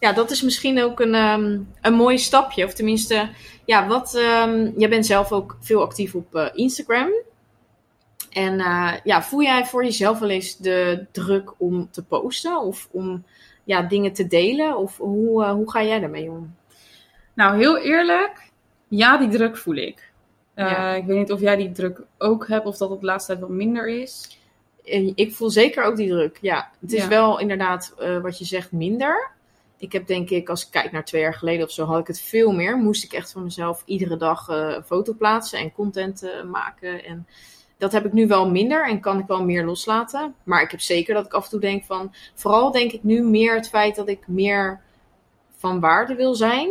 Ja, 0.00 0.12
dat 0.12 0.30
is 0.30 0.42
misschien 0.42 0.82
ook 0.82 1.00
een, 1.00 1.14
ehm, 1.14 1.58
een 1.80 1.94
mooi 1.94 2.18
stapje. 2.18 2.64
Of 2.64 2.74
tenminste, 2.74 3.28
ja, 3.64 3.86
wat. 3.86 4.14
ehm, 4.14 4.70
jij 4.76 4.88
bent 4.88 5.06
zelf 5.06 5.32
ook 5.32 5.56
veel 5.60 5.82
actief 5.82 6.14
op 6.14 6.34
eh, 6.34 6.46
Instagram. 6.52 7.10
En 8.30 8.60
eh, 8.60 8.92
ja, 9.04 9.22
voel 9.22 9.42
jij 9.42 9.64
voor 9.64 9.84
jezelf 9.84 10.18
wel 10.18 10.28
eens 10.30 10.56
de 10.56 11.06
druk 11.12 11.52
om 11.56 11.88
te 11.90 12.04
posten 12.04 12.60
of 12.60 12.88
om 12.90 13.24
ja, 13.64 13.82
dingen 13.82 14.12
te 14.12 14.26
delen? 14.26 14.76
Of 14.76 14.96
hoe, 14.96 15.44
eh, 15.44 15.50
hoe 15.52 15.70
ga 15.70 15.82
jij 15.84 16.00
daarmee 16.00 16.30
om? 16.30 16.54
Nou, 17.34 17.56
heel 17.58 17.78
eerlijk, 17.78 18.50
ja, 18.88 19.16
die 19.18 19.28
druk 19.28 19.56
voel 19.56 19.76
ik. 19.76 20.06
Ja. 20.56 20.94
Ik 20.94 21.04
weet 21.04 21.16
niet 21.18 21.32
of 21.32 21.40
jij 21.40 21.56
die 21.56 21.72
druk 21.72 22.00
ook 22.18 22.48
hebt 22.48 22.66
of 22.66 22.76
dat 22.76 22.90
het 22.90 23.00
de 23.00 23.06
laatste 23.06 23.30
tijd 23.32 23.44
wat 23.44 23.56
minder 23.56 23.88
is. 23.88 24.38
Ik 25.14 25.34
voel 25.34 25.50
zeker 25.50 25.84
ook 25.84 25.96
die 25.96 26.08
druk. 26.08 26.38
Ja, 26.40 26.70
het 26.80 26.92
is 26.92 27.02
Ja. 27.02 27.08
wel 27.08 27.38
inderdaad 27.40 27.94
wat 28.22 28.38
je 28.38 28.44
zegt 28.44 28.72
minder. 28.72 29.30
Ik 29.78 29.92
heb 29.92 30.06
denk 30.06 30.30
ik, 30.30 30.48
als 30.48 30.64
ik 30.64 30.70
kijk 30.70 30.92
naar 30.92 31.04
twee 31.04 31.22
jaar 31.22 31.34
geleden 31.34 31.64
of 31.64 31.70
zo, 31.70 31.84
had 31.84 31.98
ik 31.98 32.06
het 32.06 32.20
veel 32.20 32.52
meer. 32.52 32.76
Moest 32.76 33.04
ik 33.04 33.12
echt 33.12 33.32
van 33.32 33.42
mezelf 33.42 33.82
iedere 33.84 34.16
dag 34.16 34.48
eh, 34.48 34.76
foto 34.84 35.14
plaatsen 35.14 35.58
en 35.58 35.72
content 35.72 36.22
eh, 36.22 36.42
maken. 36.42 37.04
En 37.04 37.26
dat 37.78 37.92
heb 37.92 38.04
ik 38.04 38.12
nu 38.12 38.26
wel 38.26 38.50
minder 38.50 38.88
en 38.88 39.00
kan 39.00 39.18
ik 39.18 39.26
wel 39.26 39.44
meer 39.44 39.64
loslaten. 39.64 40.34
Maar 40.42 40.62
ik 40.62 40.70
heb 40.70 40.80
zeker 40.80 41.14
dat 41.14 41.26
ik 41.26 41.32
af 41.32 41.44
en 41.44 41.50
toe 41.50 41.60
denk 41.60 41.84
van, 41.84 42.14
vooral 42.34 42.72
denk 42.72 42.92
ik 42.92 43.02
nu 43.02 43.22
meer 43.22 43.54
het 43.54 43.68
feit 43.68 43.96
dat 43.96 44.08
ik 44.08 44.28
meer 44.28 44.80
van 45.56 45.80
waarde 45.80 46.14
wil 46.14 46.34
zijn. 46.34 46.70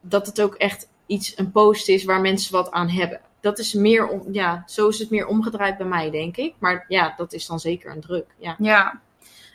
Dat 0.00 0.26
het 0.26 0.40
ook 0.40 0.54
echt 0.54 0.88
iets, 1.06 1.38
een 1.38 1.52
post 1.52 1.88
is 1.88 2.04
waar 2.04 2.20
mensen 2.20 2.52
wat 2.52 2.70
aan 2.70 2.88
hebben. 2.88 3.20
Dat 3.40 3.58
is 3.58 3.72
meer, 3.72 4.08
om, 4.08 4.22
ja, 4.32 4.62
zo 4.66 4.88
is 4.88 4.98
het 4.98 5.10
meer 5.10 5.26
omgedraaid 5.26 5.76
bij 5.76 5.86
mij, 5.86 6.10
denk 6.10 6.36
ik. 6.36 6.54
Maar 6.58 6.84
ja, 6.88 7.14
dat 7.16 7.32
is 7.32 7.46
dan 7.46 7.60
zeker 7.60 7.90
een 7.90 8.00
druk. 8.00 8.26
Ja, 8.38 8.56
Ja, 8.58 9.00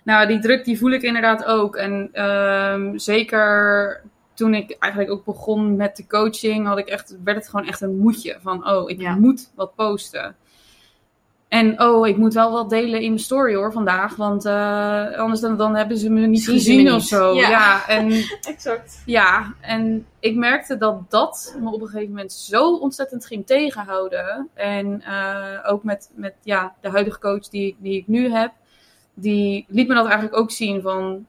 nou, 0.04 0.28
die 0.28 0.40
druk 0.40 0.66
die 0.66 0.78
voel 0.78 0.92
ik 0.92 1.02
inderdaad 1.02 1.46
ook. 1.46 1.76
En 1.76 2.10
ehm, 2.12 2.98
zeker 2.98 4.02
toen 4.34 4.54
ik 4.54 4.76
eigenlijk 4.80 5.14
ook 5.14 5.26
begon 5.26 5.76
met 5.76 5.96
de 5.96 6.08
coaching, 6.08 6.68
had 6.68 6.78
ik 6.78 6.88
echt, 6.88 7.18
werd 7.24 7.38
het 7.38 7.50
gewoon 7.50 7.68
echt 7.68 7.82
een 7.82 7.98
moedje. 7.98 8.38
Van, 8.42 8.70
oh, 8.70 8.90
ik 8.90 9.02
Ja. 9.02 9.16
moet 9.16 9.52
wat 9.56 9.76
posten. 9.76 10.36
En 11.48 11.82
oh, 11.82 12.08
ik 12.08 12.18
moet 12.18 12.34
wel 12.34 12.52
wat 12.52 12.70
delen 12.70 13.02
in 13.02 13.08
mijn 13.08 13.20
story 13.20 13.56
hoor 13.56 13.72
vandaag. 13.72 14.16
Want 14.16 14.46
eh, 14.46 15.12
anders 15.18 15.40
dan, 15.40 15.58
dan 15.58 15.76
hebben 15.76 15.98
ze 15.98 16.10
me 16.10 16.28
niet 16.28 16.44
Zien 16.44 16.54
gezien 16.56 16.84
me 16.84 16.96
of 16.96 17.04
zo. 17.04 17.34
Ja. 17.34 17.50
Ja. 17.50 17.88
en 17.88 18.12
exact. 18.54 19.02
Ja, 19.06 19.54
en 19.62 20.06
ik 20.20 20.36
merkte 20.36 20.78
dat 20.78 21.12
dat 21.12 21.56
me 21.60 21.72
op 21.72 21.82
een 21.82 21.88
gegeven 21.88 22.10
moment 22.10 22.32
zo 22.32 22.76
ontzettend 22.76 23.26
ging 23.26 23.46
tegenhouden. 23.46 24.50
En 24.54 25.02
eh, 25.02 25.72
ook 25.72 25.84
met, 25.84 26.10
met 26.14 26.34
ja, 26.44 26.76
de 26.82 26.90
huidige 26.90 27.20
coach 27.20 27.50
die, 27.50 27.76
die 27.80 27.98
ik 27.98 28.08
nu 28.08 28.32
heb, 28.32 28.52
die 29.22 29.66
liet 29.68 29.88
me 29.88 29.94
dat 29.94 30.06
eigenlijk 30.06 30.38
ook 30.38 30.52
zien 30.52 30.82
van... 30.82 31.26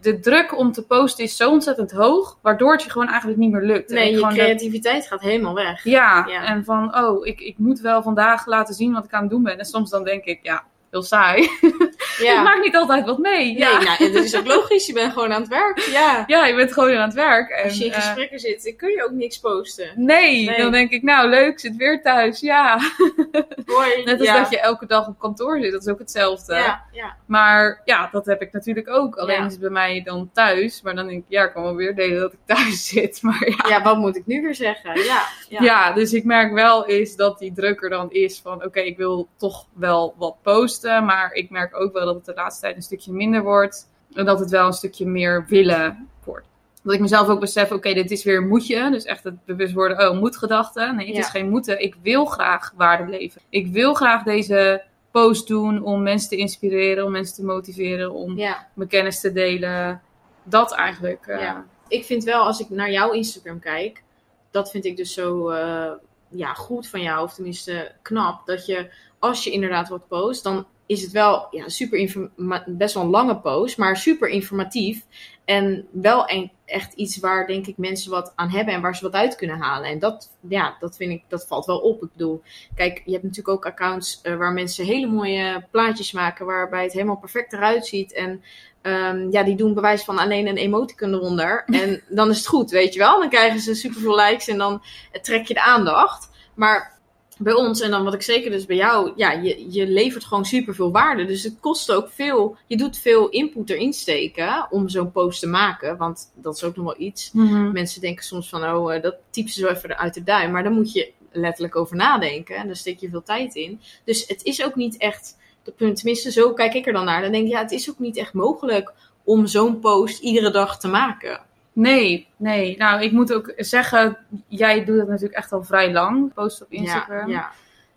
De 0.00 0.20
druk 0.20 0.58
om 0.58 0.72
te 0.72 0.82
posten 0.86 1.24
is 1.24 1.36
zo 1.36 1.50
ontzettend 1.50 1.90
hoog, 1.90 2.38
waardoor 2.42 2.72
het 2.72 2.82
je 2.82 2.90
gewoon 2.90 3.08
eigenlijk 3.08 3.38
niet 3.38 3.50
meer 3.50 3.62
lukt. 3.62 3.88
En 3.90 3.94
Nee, 3.94 4.10
je 4.10 4.20
dat- 4.20 4.32
creativiteit 4.32 5.06
gaat 5.06 5.20
helemaal 5.20 5.54
weg. 5.54 5.84
ja, 5.84 6.26
Ja. 6.28 6.44
en 6.44 6.64
van, 6.64 6.96
oh, 6.98 7.26
ik, 7.26 7.40
ik 7.40 7.58
moet 7.58 7.80
wel 7.80 8.02
vandaag 8.02 8.46
laten 8.46 8.74
zien 8.74 8.92
wat 8.92 9.04
ik 9.04 9.12
aan 9.12 9.20
het 9.20 9.30
doen 9.30 9.42
ben. 9.42 9.58
En 9.58 9.64
soms 9.64 9.90
dan 9.90 10.04
denk 10.04 10.24
ik, 10.24 10.38
ja, 10.42 10.64
heel 10.90 11.02
saai. 11.02 11.48
Ja. 12.18 12.38
Ik 12.38 12.42
maak 12.42 12.62
niet 12.62 12.76
altijd 12.76 13.04
wat 13.04 13.18
mee. 13.18 13.44
Nee, 13.44 13.56
ja. 13.56 13.82
nou, 13.82 14.04
en 14.04 14.12
dat 14.12 14.24
is 14.24 14.36
ook 14.36 14.46
logisch. 14.46 14.86
Je 14.86 14.92
bent 14.92 15.12
gewoon 15.12 15.32
aan 15.32 15.40
het 15.40 15.50
werk. 15.50 15.78
Ja. 15.78 16.24
ja, 16.26 16.46
je 16.46 16.54
bent 16.54 16.72
gewoon 16.72 16.96
aan 16.96 17.04
het 17.08 17.14
werk. 17.14 17.50
En, 17.50 17.64
Als 17.64 17.78
je 17.78 17.84
in 17.84 17.92
eh, 17.92 18.00
gesprekken 18.00 18.38
zit, 18.38 18.64
dan 18.64 18.76
kun 18.76 18.90
je 18.90 19.04
ook 19.04 19.10
niks 19.10 19.38
posten. 19.38 19.92
nee, 19.96 20.44
Nee. 20.44 20.56
dan 20.56 20.72
denk 20.72 20.90
ik, 20.90 21.02
nou 21.02 21.28
leuk, 21.28 21.60
zit 21.60 21.76
weer 21.76 22.02
thuis. 22.02 22.40
Ja, 22.40 22.78
Hoi. 23.66 24.04
net 24.04 24.18
als 24.18 24.28
ja. 24.28 24.38
dat 24.40 24.50
je 24.50 24.60
elke 24.60 24.86
dag 24.86 25.08
op 25.08 25.18
kantoor 25.18 25.60
zit, 25.60 25.72
dat 25.72 25.80
is 25.80 25.88
ook 25.88 25.98
hetzelfde. 25.98 26.54
Ja, 26.54 26.84
ja. 26.92 27.16
Maar 27.26 27.82
ja, 27.84 28.08
dat 28.12 28.26
heb 28.26 28.42
ik 28.42 28.52
natuurlijk 28.52 28.88
ook. 28.88 29.16
Alleen 29.16 29.44
is 29.44 29.52
het 29.52 29.60
bij 29.60 29.70
mij 29.70 30.02
dan 30.04 30.30
thuis. 30.32 30.82
Maar 30.82 30.94
dan 30.94 31.06
denk 31.06 31.18
ik, 31.18 31.26
ja, 31.28 31.44
ik 31.44 31.52
kan 31.52 31.62
wel 31.62 31.74
weer 31.74 31.94
delen 31.94 32.20
dat 32.20 32.32
ik 32.32 32.38
thuis 32.44 32.86
zit. 32.88 33.22
Maar 33.22 33.48
ja. 33.48 33.68
ja, 33.68 33.82
wat 33.82 33.96
moet 33.96 34.16
ik 34.16 34.26
nu 34.26 34.42
weer 34.42 34.54
zeggen? 34.54 35.04
Ja, 35.04 35.22
ja. 35.48 35.62
Ja. 35.62 35.92
dus 35.92 36.12
ik 36.12 36.24
merk 36.24 36.52
wel 36.52 36.86
eens 36.86 37.16
dat 37.16 37.38
die 37.38 37.52
druk 37.52 37.82
er 37.82 37.90
dan 37.90 38.10
is 38.10 38.40
van 38.40 38.64
oké, 38.64 38.80
ik 38.80 38.96
wil 38.96 39.28
toch 39.36 39.66
wel 39.74 40.14
wat 40.18 40.36
posten. 40.42 40.77
Maar 40.82 41.32
ik 41.32 41.50
merk 41.50 41.80
ook 41.80 41.92
wel 41.92 42.04
dat 42.06 42.14
het 42.14 42.24
de 42.24 42.34
laatste 42.34 42.60
tijd 42.60 42.76
een 42.76 42.82
stukje 42.82 43.12
minder 43.12 43.42
wordt. 43.42 43.90
En 44.14 44.24
dat 44.24 44.40
het 44.40 44.50
wel 44.50 44.66
een 44.66 44.72
stukje 44.72 45.06
meer 45.06 45.44
willen 45.48 46.08
wordt. 46.24 46.46
Dat 46.82 46.94
ik 46.94 47.00
mezelf 47.00 47.28
ook 47.28 47.40
besef, 47.40 47.72
oké, 47.72 47.92
dit 47.92 48.10
is 48.10 48.24
weer 48.24 48.42
moetje. 48.42 48.90
Dus 48.90 49.04
echt 49.04 49.24
het 49.24 49.44
bewust 49.44 49.72
worden, 49.74 50.10
oh, 50.10 50.18
moedgedachte. 50.18 50.92
Nee, 50.96 51.06
het 51.06 51.16
Ja. 51.16 51.22
is 51.22 51.28
geen 51.28 51.48
moeten. 51.48 51.82
Ik 51.82 51.96
wil 52.02 52.24
graag 52.24 52.72
waarde 52.76 53.10
leven. 53.10 53.40
Ik 53.48 53.66
wil 53.72 53.94
graag 53.94 54.22
deze 54.22 54.82
post 55.10 55.46
doen 55.48 55.82
om 55.82 56.02
mensen 56.02 56.28
te 56.28 56.36
inspireren, 56.36 57.04
om 57.04 57.10
mensen 57.10 57.34
te 57.34 57.44
motiveren, 57.44 58.12
om 58.12 58.36
ja. 58.36 58.66
mijn 58.74 58.88
kennis 58.88 59.20
te 59.20 59.32
delen. 59.32 60.00
Dat 60.42 60.72
eigenlijk. 60.74 61.26
eh, 61.26 61.40
Ja. 61.40 61.64
Ik 61.88 62.04
vind 62.04 62.24
wel, 62.24 62.42
als 62.44 62.60
ik 62.60 62.70
naar 62.70 62.90
jouw 62.90 63.10
Instagram 63.10 63.58
kijk, 63.58 64.02
dat 64.50 64.70
vind 64.70 64.84
ik 64.84 64.96
dus 64.96 65.14
zo 65.14 65.48
eh, 65.48 65.90
ja, 66.28 66.52
goed 66.54 66.88
van 66.88 67.02
jou, 67.02 67.22
of 67.22 67.34
tenminste 67.34 67.92
knap, 68.02 68.46
dat 68.46 68.66
je, 68.66 68.90
als 69.18 69.44
je 69.44 69.50
inderdaad 69.50 69.88
wat 69.88 70.08
post, 70.08 70.42
dan 70.42 70.66
is 70.86 71.02
het 71.02 71.12
wel 71.12 71.46
ja, 71.50 71.68
super 71.68 72.30
best 72.66 72.94
wel 72.94 73.02
een 73.02 73.10
lange 73.10 73.40
post, 73.40 73.78
maar 73.78 73.96
super 73.96 74.28
informatief. 74.28 75.04
En 75.44 75.86
wel 75.90 76.30
een, 76.30 76.50
echt 76.64 76.92
iets 76.92 77.18
waar 77.18 77.46
denk 77.46 77.66
ik 77.66 77.76
mensen 77.76 78.10
wat 78.10 78.32
aan 78.34 78.50
hebben 78.50 78.74
en 78.74 78.80
waar 78.80 78.96
ze 78.96 79.02
wat 79.02 79.12
uit 79.12 79.36
kunnen 79.36 79.58
halen. 79.58 79.90
En 79.90 79.98
dat, 79.98 80.30
ja, 80.48 80.76
dat 80.80 80.96
vind 80.96 81.12
ik, 81.12 81.22
dat 81.28 81.46
valt 81.46 81.66
wel 81.66 81.78
op. 81.78 82.02
Ik 82.02 82.12
bedoel, 82.12 82.42
kijk, 82.74 83.02
je 83.04 83.12
hebt 83.12 83.22
natuurlijk 83.22 83.56
ook 83.56 83.66
accounts 83.66 84.20
eh, 84.22 84.36
waar 84.36 84.52
mensen 84.52 84.84
hele 84.84 85.06
mooie 85.06 85.66
plaatjes 85.70 86.12
maken, 86.12 86.46
waarbij 86.46 86.82
het 86.82 86.92
helemaal 86.92 87.18
perfect 87.18 87.52
eruit 87.52 87.86
ziet. 87.86 88.12
En 88.12 88.42
Ehm, 88.82 89.30
ja, 89.30 89.42
die 89.42 89.56
doen 89.56 89.74
bewijs 89.74 90.04
van 90.04 90.18
alleen 90.18 90.46
een 90.46 90.56
emoticon 90.56 91.14
eronder. 91.14 91.64
En 91.82 92.02
dan 92.08 92.30
is 92.30 92.36
het 92.36 92.46
goed, 92.46 92.70
weet 92.70 92.92
je 92.92 92.98
wel. 92.98 93.20
Dan 93.20 93.28
krijgen 93.28 93.60
ze 93.60 93.74
superveel 93.74 94.16
likes 94.16 94.48
en 94.48 94.58
dan 94.58 94.82
trek 95.22 95.46
je 95.46 95.54
de 95.54 95.62
aandacht. 95.62 96.30
Maar 96.54 96.97
bij 97.38 97.52
ons, 97.52 97.80
en 97.80 97.90
dan 97.90 98.04
wat 98.04 98.14
ik 98.14 98.22
zeker 98.22 98.50
dus 98.50 98.66
bij 98.66 98.76
jou, 98.76 99.12
ja, 99.16 99.32
je, 99.32 99.66
je 99.70 99.86
levert 99.86 100.24
gewoon 100.24 100.44
superveel 100.44 100.92
waarde. 100.92 101.24
Dus 101.24 101.42
het 101.42 101.56
kost 101.60 101.92
ook 101.92 102.08
veel. 102.10 102.56
Je 102.66 102.76
doet 102.76 102.98
veel 102.98 103.28
input 103.28 103.70
erin 103.70 103.92
steken 103.92 104.66
om 104.70 104.88
zo'n 104.88 105.12
post 105.12 105.40
te 105.40 105.46
maken. 105.46 105.96
Want 105.96 106.32
dat 106.34 106.56
is 106.56 106.64
ook 106.64 106.76
nog 106.76 106.84
wel 106.84 107.06
iets. 107.06 107.30
mhm. 107.32 107.72
Mensen 107.72 108.00
denken 108.00 108.24
soms 108.24 108.48
van, 108.48 108.64
oh, 108.64 108.94
eh, 108.94 109.02
dat 109.02 109.16
typen 109.30 109.52
ze 109.52 109.60
zo 109.60 109.68
even 109.68 109.98
uit 109.98 110.14
de 110.14 110.22
duim. 110.22 110.50
Maar 110.50 110.62
daar 110.62 110.72
moet 110.72 110.92
je 110.92 111.12
letterlijk 111.32 111.76
over 111.76 111.96
nadenken. 111.96 112.56
En 112.56 112.66
daar 112.66 112.76
steek 112.76 113.00
je 113.00 113.10
veel 113.10 113.22
tijd 113.22 113.54
in. 113.54 113.80
Dus 114.04 114.26
het 114.26 114.44
is 114.44 114.64
ook 114.64 114.74
niet 114.74 114.96
echt, 114.96 115.36
tenminste 115.76 116.32
zo 116.32 116.52
kijk 116.52 116.74
ik 116.74 116.86
er 116.86 116.92
dan 116.92 117.04
naar. 117.04 117.22
Dan 117.22 117.32
denk 117.32 117.44
ik, 117.44 117.52
ja, 117.52 117.62
het 117.62 117.72
is 117.72 117.90
ook 117.90 117.98
niet 117.98 118.16
echt 118.16 118.32
mogelijk 118.32 118.92
om 119.24 119.46
zo'n 119.46 119.78
post 119.78 120.20
iedere 120.20 120.50
dag 120.50 120.78
te 120.78 120.88
maken. 120.88 121.40
Nee, 121.78 122.28
nee. 122.36 122.76
Nou, 122.76 123.02
ik 123.02 123.12
moet 123.12 123.32
ook 123.32 123.52
zeggen, 123.56 124.18
jij 124.46 124.84
doet 124.84 124.98
het 124.98 125.08
natuurlijk 125.08 125.38
echt 125.38 125.52
al 125.52 125.64
vrij 125.64 125.92
lang. 125.92 126.34
Post 126.34 126.62
op 126.62 126.70
Instagram. 126.70 127.28
Ja, 127.28 127.36
ja. 127.36 127.50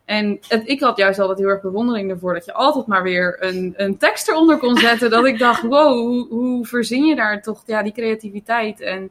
En 0.06 0.40
het, 0.48 0.68
ik 0.68 0.80
had 0.80 0.98
juist 0.98 1.20
altijd 1.20 1.40
heel 1.40 1.48
erg 1.48 1.62
bewondering 1.62 2.10
ervoor 2.10 2.34
dat 2.34 2.46
je 2.46 2.54
altijd 2.54 2.86
maar 2.86 3.04
weer 3.04 3.38
een, 3.40 3.74
een 3.78 3.98
tekst 3.98 4.28
eronder 4.28 4.58
kon 4.58 4.78
zetten. 4.78 5.10
dat 5.10 5.26
ik 5.26 5.40
dacht, 5.40 5.62
wow, 5.74 5.94
hoe, 5.94 6.28
hoe 6.28 6.66
verzin 6.66 7.06
je 7.06 7.16
daar 7.16 7.42
toch 7.42 7.64
ja, 7.66 7.84
die 7.84 7.94
creativiteit? 7.94 8.82
En 8.82 9.10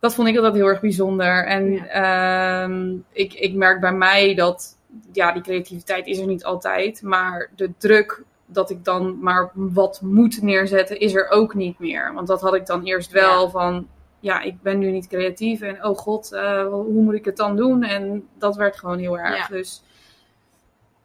dat 0.00 0.14
vond 0.14 0.28
ik 0.28 0.36
altijd 0.36 0.54
heel 0.54 0.66
erg 0.66 0.80
bijzonder. 0.80 1.46
En 1.46 1.88
ehm, 1.88 2.96
ik, 3.12 3.34
ik 3.34 3.54
merk 3.54 3.80
bij 3.80 3.92
mij 3.92 4.34
dat 4.34 4.76
ja, 5.12 5.32
die 5.32 5.42
creativiteit 5.42 6.06
is 6.06 6.18
er 6.18 6.26
niet 6.26 6.44
altijd. 6.44 7.02
Maar 7.02 7.50
de 7.56 7.70
druk 7.78 8.22
dat 8.50 8.70
ik 8.70 8.84
dan 8.84 9.18
maar 9.20 9.50
wat 9.54 10.00
moet 10.02 10.42
neerzetten, 10.42 11.00
is 11.00 11.14
er 11.14 11.28
ook 11.28 11.54
niet 11.54 11.78
meer. 11.78 12.12
Want 12.14 12.26
dat 12.26 12.40
had 12.40 12.54
ik 12.54 12.66
dan 12.66 12.82
eerst 12.82 13.10
wel 13.12 13.42
Ja. 13.42 13.48
van, 13.50 13.86
ja, 14.20 14.40
ik 14.40 14.62
ben 14.62 14.78
nu 14.78 14.90
niet 14.90 15.06
creatief. 15.08 15.60
En 15.60 15.84
oh 15.84 15.96
god, 15.96 16.32
eh, 16.32 16.66
hoe 16.66 17.02
moet 17.02 17.14
ik 17.14 17.24
het 17.24 17.36
dan 17.36 17.56
doen? 17.56 17.82
En 17.82 18.28
dat 18.38 18.56
werd 18.56 18.76
gewoon 18.76 18.98
heel 18.98 19.18
erg. 19.18 19.36
Ja. 19.48 19.56
Dus 19.56 19.82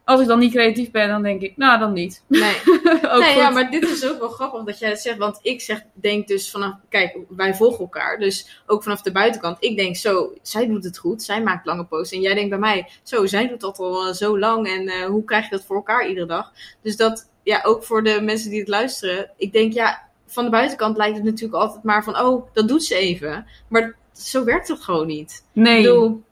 als 0.04 0.20
ik 0.20 0.26
dan 0.26 0.38
niet 0.38 0.52
creatief 0.52 0.90
ben, 0.90 1.08
dan 1.08 1.22
denk 1.22 1.40
ik, 1.40 1.56
nou 1.56 1.78
dan 1.78 1.92
niet. 1.92 2.24
Nee, 2.26 2.56
nee 3.18 3.36
ja, 3.36 3.50
maar 3.50 3.70
dit 3.70 3.82
is 3.82 4.08
ook 4.08 4.18
wel 4.18 4.28
grappig 4.28 4.64
dat 4.64 4.78
jij 4.78 4.88
het 4.88 5.00
zegt. 5.00 5.18
Want 5.18 5.38
ik 5.42 5.60
zeg, 5.60 5.82
denk 5.92 6.28
dus 6.28 6.50
vanaf, 6.50 6.74
kijk, 6.88 7.18
wij 7.28 7.54
volgen 7.54 7.78
elkaar. 7.78 8.18
Dus 8.18 8.62
ook 8.66 8.82
vanaf 8.82 9.02
de 9.02 9.12
buitenkant. 9.12 9.56
Ik 9.60 9.76
denk 9.76 9.96
zo, 9.96 10.32
zij 10.42 10.66
doet 10.66 10.84
het 10.84 10.98
goed. 10.98 11.22
Zij 11.22 11.42
maakt 11.42 11.66
lange 11.66 11.84
posts. 11.84 12.12
En 12.12 12.20
jij 12.20 12.34
denkt 12.34 12.50
bij 12.50 12.58
mij, 12.58 12.88
zo, 13.02 13.26
zij 13.26 13.48
doet 13.48 13.60
dat 13.60 13.78
al 13.78 14.06
eh, 14.06 14.12
zo 14.12 14.38
lang. 14.38 14.68
En 14.68 14.88
eh, 14.88 15.06
hoe 15.06 15.24
krijg 15.24 15.44
je 15.44 15.50
dat 15.50 15.64
voor 15.64 15.76
elkaar 15.76 16.08
iedere 16.08 16.26
dag? 16.26 16.52
Dus 16.82 16.96
dat, 16.96 17.30
ja, 17.42 17.62
ook 17.62 17.84
voor 17.84 18.04
de 18.04 18.20
mensen 18.20 18.50
die 18.50 18.60
het 18.60 18.68
luisteren. 18.68 19.30
Ik 19.36 19.52
denk, 19.52 19.72
ja, 19.72 20.08
van 20.26 20.44
de 20.44 20.50
buitenkant 20.50 20.96
lijkt 20.96 21.16
het 21.16 21.24
natuurlijk 21.24 21.62
altijd 21.62 21.84
maar 21.84 22.04
van, 22.04 22.18
oh, 22.18 22.46
dat 22.52 22.68
doet 22.68 22.84
ze 22.84 22.94
even. 22.94 23.46
Maar 23.68 23.96
zo 24.12 24.44
werkt 24.44 24.68
het 24.68 24.80
gewoon 24.80 25.06
niet. 25.06 25.44
nee. 25.52 25.76
Ik 25.76 25.82
bedoel, 25.82 26.22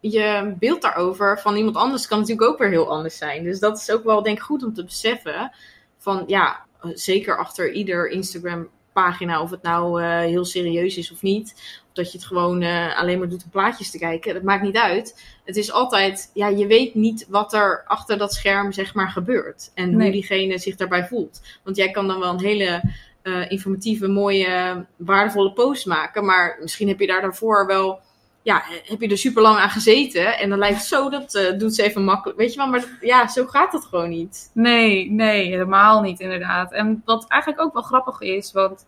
je 0.00 0.54
beeld 0.58 0.82
daarover 0.82 1.40
van 1.40 1.56
iemand 1.56 1.76
anders 1.76 2.06
kan 2.06 2.18
natuurlijk 2.18 2.48
ook 2.48 2.58
weer 2.58 2.68
heel 2.68 2.90
anders 2.90 3.16
zijn. 3.16 3.44
Dus 3.44 3.58
dat 3.58 3.78
is 3.78 3.90
ook 3.90 4.04
wel, 4.04 4.22
denk 4.22 4.36
ik, 4.36 4.42
goed 4.42 4.62
om 4.62 4.74
te 4.74 4.84
beseffen. 4.84 5.52
Van 5.98 6.24
ja, 6.26 6.64
zeker 6.94 7.38
achter 7.38 7.72
ieder 7.72 8.10
Instagram 8.10 8.68
pagina, 8.92 9.42
of 9.42 9.50
het 9.50 9.62
nou 9.62 10.02
eh, 10.02 10.18
heel 10.18 10.44
serieus 10.44 10.96
is 10.96 11.12
of 11.12 11.22
niet. 11.22 11.52
Of 11.86 11.92
dat 11.92 12.12
je 12.12 12.18
het 12.18 12.26
gewoon 12.26 12.62
eh, 12.62 12.98
alleen 12.98 13.18
maar 13.18 13.28
doet 13.28 13.44
om 13.44 13.50
plaatjes 13.50 13.90
te 13.90 13.98
kijken. 13.98 14.34
Dat 14.34 14.42
maakt 14.42 14.62
niet 14.62 14.76
uit. 14.76 15.22
Het 15.44 15.56
is 15.56 15.72
altijd, 15.72 16.30
ja, 16.34 16.48
je 16.48 16.66
weet 16.66 16.94
niet 16.94 17.26
wat 17.28 17.52
er 17.52 17.84
achter 17.86 18.18
dat 18.18 18.34
scherm, 18.34 18.72
zeg 18.72 18.94
maar, 18.94 19.08
gebeurt. 19.08 19.70
En 19.74 19.90
Nee. 19.90 20.02
hoe 20.02 20.12
diegene 20.12 20.58
zich 20.58 20.76
daarbij 20.76 21.06
voelt. 21.06 21.40
Want 21.64 21.76
jij 21.76 21.90
kan 21.90 22.06
dan 22.08 22.20
wel 22.20 22.32
een 22.32 22.40
hele 22.44 22.82
eh, 23.22 23.50
informatieve, 23.50 24.08
mooie, 24.08 24.86
waardevolle 24.96 25.52
post 25.52 25.86
maken. 25.86 26.24
Maar 26.24 26.58
misschien 26.60 26.88
heb 26.88 27.00
je 27.00 27.06
daar 27.06 27.20
daarvoor 27.20 27.66
wel 27.66 28.00
ja, 28.42 28.62
heb 28.84 29.00
je 29.00 29.08
er 29.08 29.18
super 29.18 29.42
lang 29.42 29.58
aan 29.58 29.70
gezeten. 29.70 30.38
En 30.38 30.48
dan 30.48 30.58
lijkt 30.58 30.76
het 30.76 30.86
zo, 30.86 31.10
dat 31.10 31.34
eh, 31.34 31.58
doet 31.58 31.74
ze 31.74 31.82
even 31.82 32.04
makkelijk. 32.04 32.38
Weet 32.38 32.52
je 32.52 32.58
wel, 32.58 32.68
maar 32.68 32.98
ja, 33.00 33.28
zo 33.28 33.46
gaat 33.46 33.72
het 33.72 33.84
gewoon 33.84 34.08
niet. 34.08 34.50
Nee, 34.54 35.10
nee, 35.10 35.46
helemaal 35.46 36.00
niet 36.00 36.20
inderdaad. 36.20 36.72
En 36.72 37.02
wat 37.04 37.28
eigenlijk 37.28 37.62
ook 37.62 37.72
wel 37.72 37.82
grappig 37.82 38.20
is, 38.20 38.52
want 38.52 38.86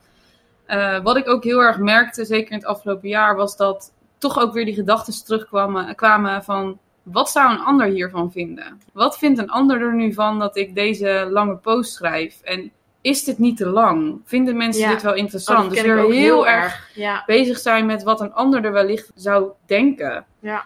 eh, 0.67 1.03
wat 1.03 1.17
ik 1.17 1.29
ook 1.29 1.45
heel 1.45 1.61
erg 1.61 1.79
merkte, 1.79 2.25
zeker 2.25 2.51
in 2.53 2.59
het 2.59 2.67
afgelopen 2.67 3.09
jaar, 3.09 3.37
was 3.37 3.57
dat 3.57 3.93
toch 4.19 4.39
ook 4.39 4.53
weer 4.53 4.65
die 4.65 4.75
gedachten 4.75 5.25
terugkwamen 5.25 5.95
kwamen 5.95 6.45
van 6.45 6.79
wat 7.03 7.31
zou 7.31 7.53
een 7.53 7.65
ander 7.65 7.87
hiervan 7.87 8.33
vinden? 8.33 8.81
Wat 8.93 9.19
vindt 9.19 9.39
een 9.39 9.51
ander 9.51 9.81
er 9.81 9.95
nu 9.95 10.13
van 10.13 10.39
dat 10.39 10.57
ik 10.57 10.75
deze 10.75 11.29
lange 11.31 11.57
post 11.57 11.93
schrijf? 11.93 12.41
En 12.43 12.73
is 13.03 13.25
dit 13.25 13.39
niet 13.39 13.57
te 13.57 13.67
lang? 13.67 14.21
Vinden 14.25 14.57
mensen 14.57 14.83
Ja. 14.83 14.91
dit 14.93 15.03
wel 15.03 15.13
Oh, 15.13 15.19
interessant? 15.19 15.59
dat 15.63 15.71
dus 15.71 15.83
weer 15.83 15.99
ook 16.05 16.13
heel 16.13 16.47
erg 16.47 16.91
Ja, 16.95 17.23
bezig 17.27 17.59
zijn 17.59 17.87
met 17.87 18.03
wat 18.03 18.21
een 18.21 18.33
ander 18.33 18.65
er 18.65 18.73
wellicht 18.73 19.11
zou 19.15 19.51
denken. 19.67 20.25
ja, 20.39 20.65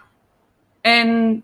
En 0.81 1.43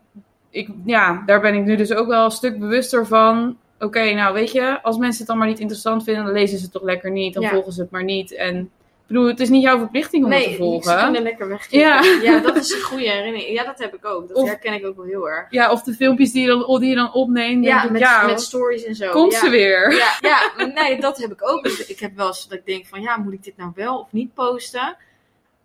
ik, 0.49 0.69
ja, 0.85 1.23
daar 1.25 1.41
ben 1.41 1.53
ik 1.55 1.63
nu 1.63 1.75
dus 1.75 1.93
ook 1.93 2.07
wel 2.07 2.25
een 2.25 2.31
stuk 2.31 2.59
bewuster 2.59 3.07
van. 3.07 3.57
Oké, 3.79 4.13
nou 4.13 4.33
weet 4.33 4.51
je, 4.51 4.79
als 4.81 4.97
mensen 4.97 5.17
het 5.19 5.27
dan 5.27 5.37
maar 5.37 5.47
niet 5.47 5.59
interessant 5.59 6.03
vinden, 6.03 6.23
dan 6.23 6.33
lezen 6.33 6.57
ze 6.57 6.63
het 6.63 6.73
toch 6.73 6.83
lekker 6.83 7.11
niet. 7.11 7.33
Dan 7.33 7.43
Ja. 7.43 7.49
volgen 7.49 7.71
ze 7.73 7.81
het 7.81 7.91
maar 7.91 8.03
niet. 8.03 8.35
En 8.35 8.71
bedoel, 9.13 9.27
het 9.27 9.39
is 9.39 9.49
niet 9.49 9.61
jouw 9.63 9.77
verplichting 9.77 10.25
om 10.25 10.31
het 10.31 10.43
te 10.43 10.47
nee, 10.49 10.57
volgen. 10.57 10.91
ze 10.91 11.03
kunnen 11.03 11.21
lekker 11.21 11.47
weg. 11.47 11.71
Ja. 11.71 12.03
ja, 12.21 12.39
dat 12.39 12.55
is 12.55 12.71
een 12.73 12.81
goede 12.81 13.09
herinnering. 13.09 13.51
Ja, 13.53 13.63
dat 13.63 13.79
heb 13.79 13.93
ik 13.95 14.05
ook. 14.05 14.27
Dat 14.27 14.37
Of- 14.37 14.47
herken 14.47 14.73
ik 14.73 14.85
ook 14.85 14.95
wel 14.95 15.05
heel 15.05 15.29
erg. 15.29 15.47
Ja, 15.49 15.71
of 15.71 15.83
de 15.83 15.93
filmpjes 15.93 16.31
die 16.31 16.41
je 16.41 16.47
dan, 16.47 16.79
die 16.79 16.89
je 16.89 16.95
dan 16.95 17.13
opneemt. 17.13 17.63
denk 17.63 17.75
Ja, 17.75 17.83
ik, 17.83 17.89
met, 17.89 18.01
ja 18.01 18.25
met 18.25 18.41
stories 18.41 18.83
en 18.83 18.95
zo. 18.95 19.11
komt 19.11 19.31
ja. 19.31 19.39
ze 19.39 19.49
weer. 19.49 19.93
Ja, 19.93 20.17
ja, 20.55 20.65
nee, 20.65 20.99
dat 20.99 21.17
heb 21.17 21.31
ik 21.31 21.49
ook. 21.49 21.67
Ik 21.67 21.99
heb 21.99 22.15
wel 22.15 22.27
eens 22.27 22.47
dat 22.47 22.57
ik 22.57 22.65
denk 22.65 22.85
van, 22.85 23.01
ja, 23.01 23.17
moet 23.17 23.33
ik 23.33 23.43
dit 23.43 23.57
nou 23.57 23.71
wel 23.75 23.99
of 23.99 24.07
niet 24.11 24.33
posten? 24.33 24.97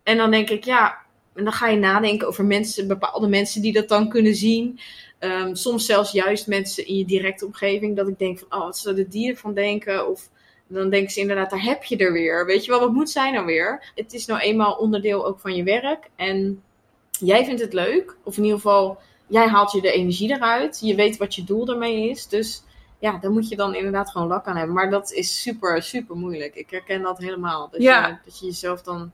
En 0.03 0.17
dan 0.17 0.31
denk 0.31 0.51
ik, 0.51 0.65
ja, 0.65 0.99
en 1.35 1.45
dan 1.45 1.53
ga 1.53 1.69
je 1.69 1.77
nadenken 1.79 2.29
over 2.29 2.45
mensen, 2.45 2.89
bepaalde 2.89 3.29
mensen 3.29 3.63
die 3.63 3.73
dat 3.73 3.89
dan 3.89 4.09
kunnen 4.09 4.35
zien. 4.35 4.79
Ehm, 5.19 5.55
soms 5.55 5.87
zelfs 5.87 6.13
juist 6.13 6.47
mensen 6.47 6.87
in 6.87 6.97
je 6.97 7.05
directe 7.05 7.47
omgeving, 7.47 7.97
dat 7.97 8.09
ik 8.09 8.19
denk 8.19 8.39
van, 8.39 8.59
oh, 8.59 8.65
wat 8.65 8.79
zullen 8.79 9.11
die 9.11 9.31
ervan 9.31 9.55
denken? 9.55 10.09
Of 10.09 10.29
dan 10.69 10.91
denken 10.91 11.11
ze 11.13 11.21
inderdaad, 11.21 11.51
daar 11.51 11.63
heb 11.63 11.85
je 11.85 11.97
er 11.97 12.13
weer. 12.13 12.47
Weet 12.47 12.65
je 12.65 12.71
wel, 12.71 12.81
wat 12.81 12.93
moet 12.93 13.11
zij 13.11 13.31
nou 13.31 13.47
weer? 13.47 13.93
Het 13.95 14.13
is 14.13 14.27
nou 14.27 14.41
eenmaal 14.41 14.73
onderdeel 14.75 15.27
ook 15.27 15.41
van 15.41 15.55
je 15.55 15.63
werk. 15.63 16.11
En 16.17 16.63
jij 17.11 17.45
vindt 17.45 17.61
het 17.61 17.73
leuk, 17.73 18.17
of 18.23 18.37
in 18.37 18.43
ieder 18.43 18.59
geval, 18.61 18.99
jij 19.27 19.47
haalt 19.49 19.73
je 19.73 19.81
de 19.81 19.93
energie 19.93 20.31
eruit. 20.31 20.81
Je 20.83 20.95
weet 20.95 21.17
wat 21.17 21.35
je 21.35 21.45
doel 21.45 21.69
ermee 21.69 22.09
is. 22.11 22.27
Dus 22.27 22.63
ja, 22.99 23.19
daar 23.19 23.31
moet 23.31 23.49
je 23.49 23.57
dan 23.57 23.75
inderdaad 23.75 24.11
gewoon 24.11 24.29
lak 24.29 24.47
aan 24.47 24.57
hebben. 24.57 24.75
Maar 24.75 24.91
dat 24.91 25.13
is 25.13 25.43
super, 25.43 25.83
super 25.83 26.17
moeilijk. 26.17 26.55
Ik 26.55 26.71
herken 26.71 27.03
dat 27.03 27.19
helemaal. 27.19 27.69
Dat, 27.71 27.83
Ja. 27.83 28.07
je, 28.07 28.17
dat 28.25 28.39
je 28.39 28.47
jezelf 28.47 28.83
dan... 28.83 29.13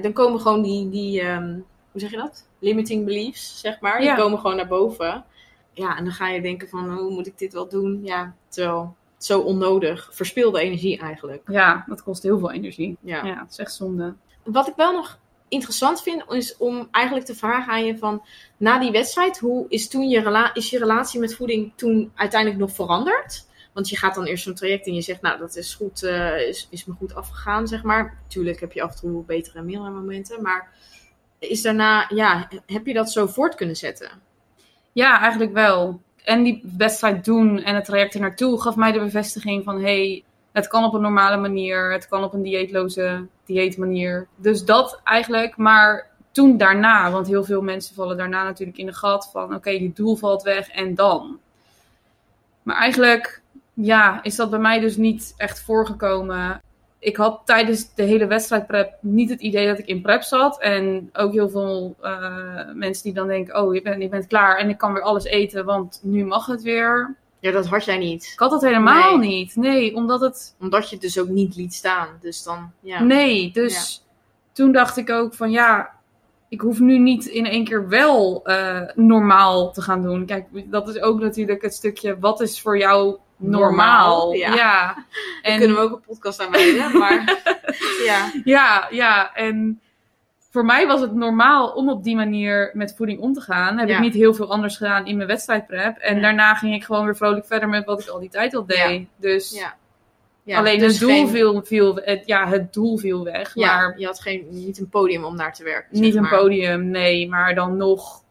Dan 0.00 0.12
komen 0.12 0.40
gewoon 0.40 0.62
die, 0.62 0.88
die 0.90 1.20
ehm, 1.20 1.52
hoe 1.90 2.00
zeg 2.00 2.10
je 2.10 2.16
dat? 2.16 2.46
Limiting 2.58 3.04
beliefs, 3.04 3.60
zeg 3.60 3.80
maar. 3.80 3.98
Die 3.98 4.06
Ja. 4.08 4.16
komen 4.16 4.38
gewoon 4.38 4.56
naar 4.56 4.68
boven. 4.68 5.24
Ja, 5.72 5.96
en 5.96 6.04
dan 6.04 6.12
ga 6.12 6.28
je 6.28 6.40
denken 6.42 6.68
van, 6.68 6.90
hoe 6.90 7.10
moet 7.10 7.26
ik 7.26 7.38
dit 7.38 7.52
wel 7.52 7.68
doen? 7.68 8.00
Ja, 8.04 8.34
terwijl 8.48 8.96
zo 9.24 9.40
onnodig. 9.40 10.08
Verspilde 10.12 10.60
energie 10.60 10.98
eigenlijk. 10.98 11.42
Ja, 11.46 11.84
dat 11.88 12.02
kost 12.02 12.22
heel 12.22 12.38
veel 12.38 12.52
energie. 12.52 12.96
Ja. 13.00 13.24
Ja, 13.24 13.40
het 13.40 13.50
is 13.50 13.58
echt 13.58 13.74
zonde. 13.74 14.14
Wat 14.44 14.68
ik 14.68 14.74
wel 14.76 14.92
nog 14.92 15.18
interessant 15.48 16.02
vind, 16.02 16.24
is 16.28 16.56
om 16.56 16.88
eigenlijk 16.90 17.26
te 17.26 17.34
vragen 17.34 17.72
aan 17.72 17.84
je 17.84 17.98
van... 17.98 18.22
Na 18.56 18.78
die 18.78 18.90
wedstrijd, 18.90 19.38
hoe 19.38 19.66
is, 19.68 19.88
toen 19.88 20.08
je, 20.08 20.20
rela 20.20 20.54
is 20.54 20.70
je 20.70 20.78
relatie 20.78 21.20
met 21.20 21.34
voeding 21.34 21.72
toen 21.76 22.12
uiteindelijk 22.14 22.60
nog 22.60 22.72
veranderd? 22.72 23.46
Want 23.72 23.88
je 23.88 23.96
gaat 23.96 24.14
dan 24.14 24.24
eerst 24.24 24.44
zo'n 24.44 24.54
traject 24.54 24.86
en 24.86 24.94
je 24.94 25.00
zegt, 25.00 25.22
nou, 25.22 25.38
dat 25.38 25.56
is, 25.56 25.74
goed, 25.74 26.02
eh, 26.02 26.48
is, 26.48 26.68
is 26.70 26.84
me 26.84 26.94
goed 26.94 27.14
afgegaan, 27.14 27.68
zeg 27.68 27.82
maar. 27.82 28.18
Tuurlijk 28.28 28.60
heb 28.60 28.72
je 28.72 28.82
af 28.82 28.92
en 28.92 29.00
toe 29.00 29.24
betere 29.24 29.58
en 29.58 29.64
mindere 29.64 29.90
momenten, 29.90 30.42
maar 30.42 30.72
is 31.38 31.62
daarna, 31.62 32.06
ja, 32.08 32.48
heb 32.66 32.86
je 32.86 32.94
dat 32.94 33.12
zo 33.12 33.26
voort 33.26 33.54
kunnen 33.54 33.76
zetten? 33.76 34.10
Ja, 34.92 35.20
eigenlijk 35.20 35.52
wel. 35.52 36.00
En 36.24 36.42
die 36.42 36.62
wedstrijd 36.76 37.24
doen 37.24 37.62
en 37.62 37.74
het 37.74 37.84
traject 37.84 38.14
er 38.14 38.20
naartoe 38.20 38.60
gaf 38.60 38.76
mij 38.76 38.92
de 38.92 38.98
bevestiging 38.98 39.64
van... 39.64 39.82
hey, 39.82 40.24
het 40.52 40.68
kan 40.68 40.84
op 40.84 40.94
een 40.94 41.00
normale 41.00 41.36
manier, 41.36 41.92
het 41.92 42.08
kan 42.08 42.24
op 42.24 42.32
een 42.32 42.42
dieetloze 42.42 43.26
dieetmanier. 43.44 44.26
Dus 44.36 44.64
dat 44.64 45.00
eigenlijk, 45.04 45.56
maar 45.56 46.10
toen 46.30 46.56
daarna, 46.56 47.10
want 47.10 47.26
heel 47.26 47.44
veel 47.44 47.62
mensen 47.62 47.94
vallen 47.94 48.16
daarna 48.16 48.44
natuurlijk 48.44 48.78
in 48.78 48.86
de 48.86 48.92
gat 48.92 49.28
van... 49.32 49.54
oké, 49.54 49.70
je 49.70 49.92
doel 49.92 50.16
valt 50.16 50.42
weg 50.42 50.68
en 50.68 50.94
dan? 50.94 51.38
Maar 52.62 52.76
eigenlijk, 52.76 53.42
ja, 53.74 54.22
is 54.22 54.36
dat 54.36 54.50
bij 54.50 54.58
mij 54.58 54.80
dus 54.80 54.96
niet 54.96 55.34
echt 55.36 55.62
voorgekomen. 55.62 56.60
Ik 57.02 57.16
had 57.16 57.40
tijdens 57.44 57.94
de 57.94 58.02
hele 58.02 58.26
wedstrijdprep 58.26 58.96
niet 59.00 59.30
het 59.30 59.40
idee 59.40 59.66
dat 59.66 59.78
ik 59.78 59.86
in 59.86 60.02
prep 60.02 60.22
zat. 60.22 60.60
En 60.60 61.10
ook 61.12 61.32
heel 61.32 61.48
veel 61.48 61.96
uh, 62.02 62.72
mensen 62.74 63.02
die 63.04 63.12
dan 63.12 63.26
denken, 63.26 63.62
oh, 63.62 63.74
je 63.74 63.82
bent, 63.82 64.02
je 64.02 64.08
bent 64.08 64.26
klaar 64.26 64.58
en 64.58 64.68
ik 64.68 64.78
kan 64.78 64.92
weer 64.92 65.02
alles 65.02 65.24
eten, 65.24 65.64
want 65.64 66.00
nu 66.02 66.24
mag 66.24 66.46
het 66.46 66.62
weer. 66.62 67.16
Ja, 67.38 67.50
dat 67.50 67.66
had 67.66 67.84
jij 67.84 67.98
niet. 67.98 68.30
Ik 68.32 68.38
had 68.38 68.50
dat 68.50 68.62
helemaal 68.62 69.16
nee. 69.16 69.28
niet. 69.28 69.56
Nee, 69.56 69.94
omdat 69.94 70.20
het... 70.20 70.54
Omdat 70.60 70.88
je 70.88 70.94
het 70.94 71.04
dus 71.04 71.18
ook 71.18 71.28
niet 71.28 71.56
liet 71.56 71.74
staan. 71.74 72.08
Dus 72.20 72.42
dan, 72.42 72.70
ja. 72.80 73.02
Nee, 73.02 73.52
dus 73.52 74.02
ja. 74.04 74.12
toen 74.52 74.72
dacht 74.72 74.96
ik 74.96 75.10
ook 75.10 75.34
van, 75.34 75.50
ja, 75.50 75.90
ik 76.48 76.60
hoef 76.60 76.78
nu 76.78 76.98
niet 76.98 77.26
in 77.26 77.46
één 77.46 77.64
keer 77.64 77.88
wel 77.88 78.40
uh, 78.44 78.80
normaal 78.94 79.72
te 79.72 79.82
gaan 79.82 80.02
doen. 80.02 80.26
Kijk, 80.26 80.46
dat 80.70 80.88
is 80.88 81.00
ook 81.00 81.20
natuurlijk 81.20 81.62
het 81.62 81.74
stukje, 81.74 82.18
wat 82.18 82.40
is 82.40 82.60
voor 82.60 82.78
jou 82.78 83.16
normaal? 83.36 84.32
ja. 84.32 84.54
ja. 84.54 84.94
En 85.42 85.50
Daar 85.50 85.58
kunnen 85.58 85.76
we 85.76 85.82
ook 85.82 85.92
een 85.92 86.00
podcast 86.06 86.40
aan 86.40 86.50
wijden, 86.50 86.98
maar 86.98 87.42
ja. 88.04 88.30
Ja, 88.44 88.86
ja, 88.90 89.34
en 89.34 89.80
voor 90.50 90.64
mij 90.64 90.86
was 90.86 91.00
het 91.00 91.14
normaal 91.14 91.68
om 91.72 91.88
op 91.90 92.04
die 92.04 92.16
manier 92.16 92.70
met 92.74 92.94
voeding 92.96 93.20
om 93.20 93.32
te 93.32 93.40
gaan. 93.40 93.78
Heb 93.78 93.88
Ja. 93.88 93.94
ik 93.94 94.00
niet 94.00 94.14
heel 94.14 94.34
veel 94.34 94.50
anders 94.50 94.76
gedaan 94.76 95.06
in 95.06 95.16
mijn 95.16 95.28
wedstrijdprep. 95.28 95.96
En 95.96 96.14
Ja. 96.16 96.20
daarna 96.22 96.54
ging 96.54 96.74
ik 96.74 96.84
gewoon 96.84 97.04
weer 97.04 97.16
vrolijk 97.16 97.46
verder 97.46 97.68
met 97.68 97.84
wat 97.84 98.00
ik 98.00 98.08
al 98.08 98.20
die 98.20 98.28
tijd 98.28 98.54
al 98.54 98.66
deed. 98.66 98.78
Ja. 99.00 99.04
Dus 99.16 99.58
ja. 99.58 99.74
Ja, 100.44 100.58
alleen 100.58 100.78
dus 100.78 100.92
het, 100.92 101.00
doel 101.00 101.10
geen- 101.10 101.28
viel, 101.28 101.62
viel, 101.64 102.00
het, 102.04 102.22
ja, 102.26 102.48
het 102.48 102.72
doel 102.72 102.96
viel 102.98 103.24
weg. 103.24 103.56
Maar 103.56 103.94
je 103.98 104.06
had 104.06 104.20
geen, 104.20 104.46
niet 104.50 104.78
een 104.78 104.88
podium 104.88 105.24
om 105.24 105.36
naar 105.36 105.54
te 105.54 105.64
werken. 105.64 105.88
zeg 105.96 106.04
niet 106.04 106.14
een 106.14 106.22
maar. 106.22 106.38
podium, 106.38 106.88
nee. 106.90 107.28
Maar 107.28 107.54
dan 107.54 107.76
nog 107.76 108.21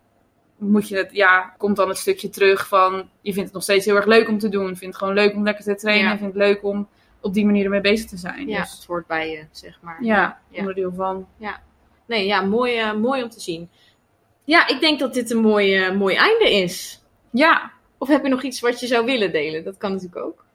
moet 0.69 0.87
je 0.87 0.97
het, 0.97 1.09
ja, 1.11 1.53
komt 1.57 1.75
dan 1.75 1.87
het 1.89 1.97
stukje 1.97 2.29
terug 2.29 2.67
van... 2.67 3.09
Je 3.21 3.31
vindt 3.33 3.43
het 3.45 3.53
nog 3.53 3.63
steeds 3.63 3.85
heel 3.85 3.95
erg 3.95 4.05
leuk 4.05 4.27
om 4.27 4.37
te 4.39 4.49
doen. 4.49 4.65
Vindt 4.65 4.81
het 4.85 4.95
gewoon 4.95 5.13
leuk 5.13 5.33
om 5.35 5.43
lekker 5.43 5.63
te 5.63 5.75
trainen. 5.75 6.09
Ja. 6.11 6.17
Vindt 6.17 6.33
het 6.33 6.43
leuk 6.43 6.63
om 6.63 6.87
op 7.21 7.33
die 7.33 7.45
manier 7.45 7.63
ermee 7.63 7.81
bezig 7.81 8.09
te 8.09 8.17
zijn. 8.17 8.47
Ja, 8.47 8.61
Dus 8.61 8.71
het 8.75 8.85
hoort 8.85 9.07
bij 9.07 9.29
je, 9.31 9.45
zeg 9.51 9.79
maar. 9.81 9.97
ja, 10.03 10.39
Ja. 10.49 10.59
onderdeel 10.59 10.93
van. 10.95 11.27
Nee, 12.07 12.25
ja, 12.25 12.41
mooi, 12.41 12.77
eh, 12.77 12.93
mooi 12.93 13.23
om 13.23 13.29
te 13.29 13.39
zien. 13.39 13.69
Ja, 14.43 14.67
ik 14.67 14.79
denk 14.79 14.99
dat 14.99 15.13
dit 15.13 15.31
een 15.31 15.41
mooi, 15.41 15.75
eh, 15.75 15.91
mooi 15.95 16.15
einde 16.15 16.51
is. 16.53 17.03
Ja. 17.31 17.71
Of 17.97 18.07
heb 18.07 18.23
je 18.23 18.29
nog 18.29 18.43
iets 18.43 18.59
wat 18.59 18.79
je 18.79 18.87
zou 18.87 19.05
willen 19.05 19.31
delen? 19.31 19.63
Dat 19.63 19.77
kan 19.77 19.91
natuurlijk 19.91 20.25
ook. 20.25 20.45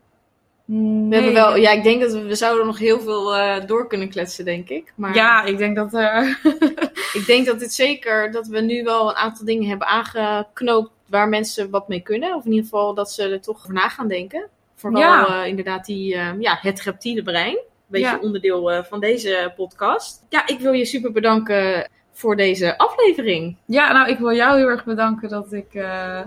We 0.64 0.72
Nee. 0.74 1.12
hebben 1.22 1.32
wel, 1.42 1.56
ja, 1.56 1.70
ik 1.70 1.82
denk 1.82 2.00
dat 2.00 2.12
we, 2.12 2.22
we 2.22 2.34
zouden 2.34 2.66
nog 2.66 2.78
heel 2.78 3.00
veel 3.00 3.36
eh, 3.36 3.66
door 3.66 3.86
kunnen 3.88 4.08
kletsen, 4.08 4.44
denk 4.44 4.68
ik. 4.68 4.92
Maar 4.96 5.14
Ja, 5.14 5.42
ik 5.44 5.58
denk 5.58 5.76
dat... 5.76 5.94
eh, 5.94 6.34
ik 7.16 7.26
denk 7.26 7.46
dat 7.46 7.58
dit 7.58 7.72
zeker, 7.74 8.30
dat 8.32 8.46
we 8.46 8.60
nu 8.60 8.82
wel 8.82 9.08
een 9.08 9.14
aantal 9.14 9.44
dingen 9.44 9.68
hebben 9.68 9.86
aangeknoopt 9.86 10.90
waar 11.08 11.28
mensen 11.28 11.70
wat 11.70 11.88
mee 11.88 12.00
kunnen. 12.00 12.34
Of 12.34 12.44
in 12.44 12.50
ieder 12.50 12.64
geval 12.64 12.94
dat 12.94 13.10
ze 13.12 13.22
er 13.28 13.40
toch 13.40 13.56
over 13.56 13.72
na 13.72 13.88
gaan 13.88 14.08
denken. 14.08 14.48
Vooral 14.74 15.00
Ja. 15.00 15.26
eh, 15.42 15.48
inderdaad 15.48 15.84
die, 15.86 16.14
eh, 16.14 16.30
ja, 16.38 16.58
het 16.60 16.80
reptiele 16.80 17.22
brein. 17.22 17.58
Beetje 17.86 18.06
Ja. 18.08 18.18
onderdeel 18.22 18.70
eh, 18.70 18.82
van 18.84 19.00
deze 19.00 19.52
podcast. 19.56 20.24
Ja, 20.28 20.46
ik 20.46 20.58
wil 20.60 20.72
je 20.72 20.84
super 20.84 21.12
bedanken 21.12 21.90
voor 22.12 22.36
deze 22.36 22.78
aflevering. 22.78 23.56
Ja, 23.66 23.92
nou, 23.92 24.08
ik 24.08 24.18
wil 24.18 24.32
jou 24.32 24.56
heel 24.58 24.68
erg 24.68 24.84
bedanken 24.84 25.28
dat 25.28 25.52
ik 25.52 25.74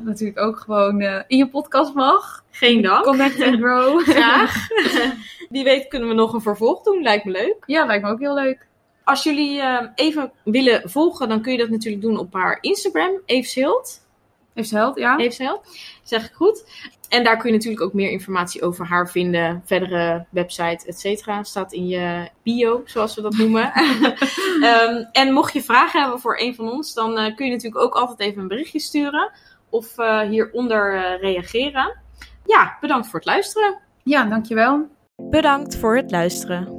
natuurlijk 0.03 0.39
ook 0.39 0.59
gewoon 0.59 1.01
in 1.27 1.37
je 1.37 1.47
podcast 1.47 1.93
mag. 1.93 2.43
Geen 2.51 2.81
dank. 2.81 3.03
Connect 3.03 3.41
and 3.41 3.55
Grow. 3.59 3.99
Graag. 4.09 4.67
Wie 5.49 5.63
weet 5.63 5.87
kunnen 5.87 6.07
we 6.09 6.13
nog 6.13 6.33
een 6.33 6.41
vervolg 6.41 6.83
doen. 6.83 7.01
Lijkt 7.01 7.25
me 7.25 7.31
leuk. 7.31 7.55
Ja, 7.65 7.85
lijkt 7.85 8.03
me 8.03 8.09
ook 8.11 8.19
heel 8.19 8.33
leuk. 8.33 8.67
Als 9.09 9.23
jullie 9.23 9.59
eh, 9.61 9.87
even 9.95 10.31
willen 10.43 10.89
volgen, 10.89 11.29
dan 11.29 11.41
kun 11.41 11.51
je 11.51 11.57
dat 11.57 11.69
natuurlijk 11.69 12.03
doen 12.03 12.17
op 12.17 12.33
haar 12.33 12.57
Instagram. 12.61 13.21
Eves 13.25 13.53
Hilt. 13.53 14.07
Heeft 14.53 14.71
held, 14.71 14.97
ja. 14.97 15.17
Eves 15.17 15.37
Hilt. 15.37 15.77
Zeg 16.03 16.25
ik 16.25 16.33
goed. 16.33 16.63
En 17.09 17.23
daar 17.23 17.37
kun 17.37 17.49
je 17.49 17.55
natuurlijk 17.55 17.83
ook 17.83 17.93
meer 17.93 18.09
informatie 18.09 18.61
over 18.61 18.85
haar 18.85 19.09
vinden. 19.09 19.61
Verdere 19.65 20.25
website, 20.29 20.87
et 20.87 20.99
cetera. 20.99 21.43
Staat 21.43 21.73
in 21.73 21.87
je 21.87 22.29
bio, 22.43 22.81
zoals 22.85 23.15
we 23.15 23.21
dat 23.21 23.37
noemen. 23.37 23.71
Ehm, 24.61 25.03
en 25.11 25.33
mocht 25.33 25.53
je 25.53 25.63
vragen 25.63 26.01
hebben 26.01 26.19
voor 26.19 26.39
een 26.39 26.55
van 26.55 26.71
ons, 26.71 26.93
dan 26.93 27.17
eh, 27.17 27.35
kun 27.35 27.45
je 27.45 27.51
natuurlijk 27.51 27.83
ook 27.83 27.93
altijd 27.93 28.19
even 28.19 28.41
een 28.41 28.47
berichtje 28.47 28.79
sturen. 28.79 29.31
Of 29.69 29.97
eh, 29.97 30.19
hieronder 30.19 30.95
eh, 30.95 31.21
reageren. 31.21 31.97
Ja, 32.45 32.77
bedankt 32.81 33.07
voor 33.07 33.19
het 33.19 33.27
luisteren. 33.27 33.79
Ja, 34.03 34.23
dankjewel. 34.23 34.87
Bedankt 35.15 35.75
voor 35.75 35.95
het 35.95 36.11
luisteren. 36.11 36.78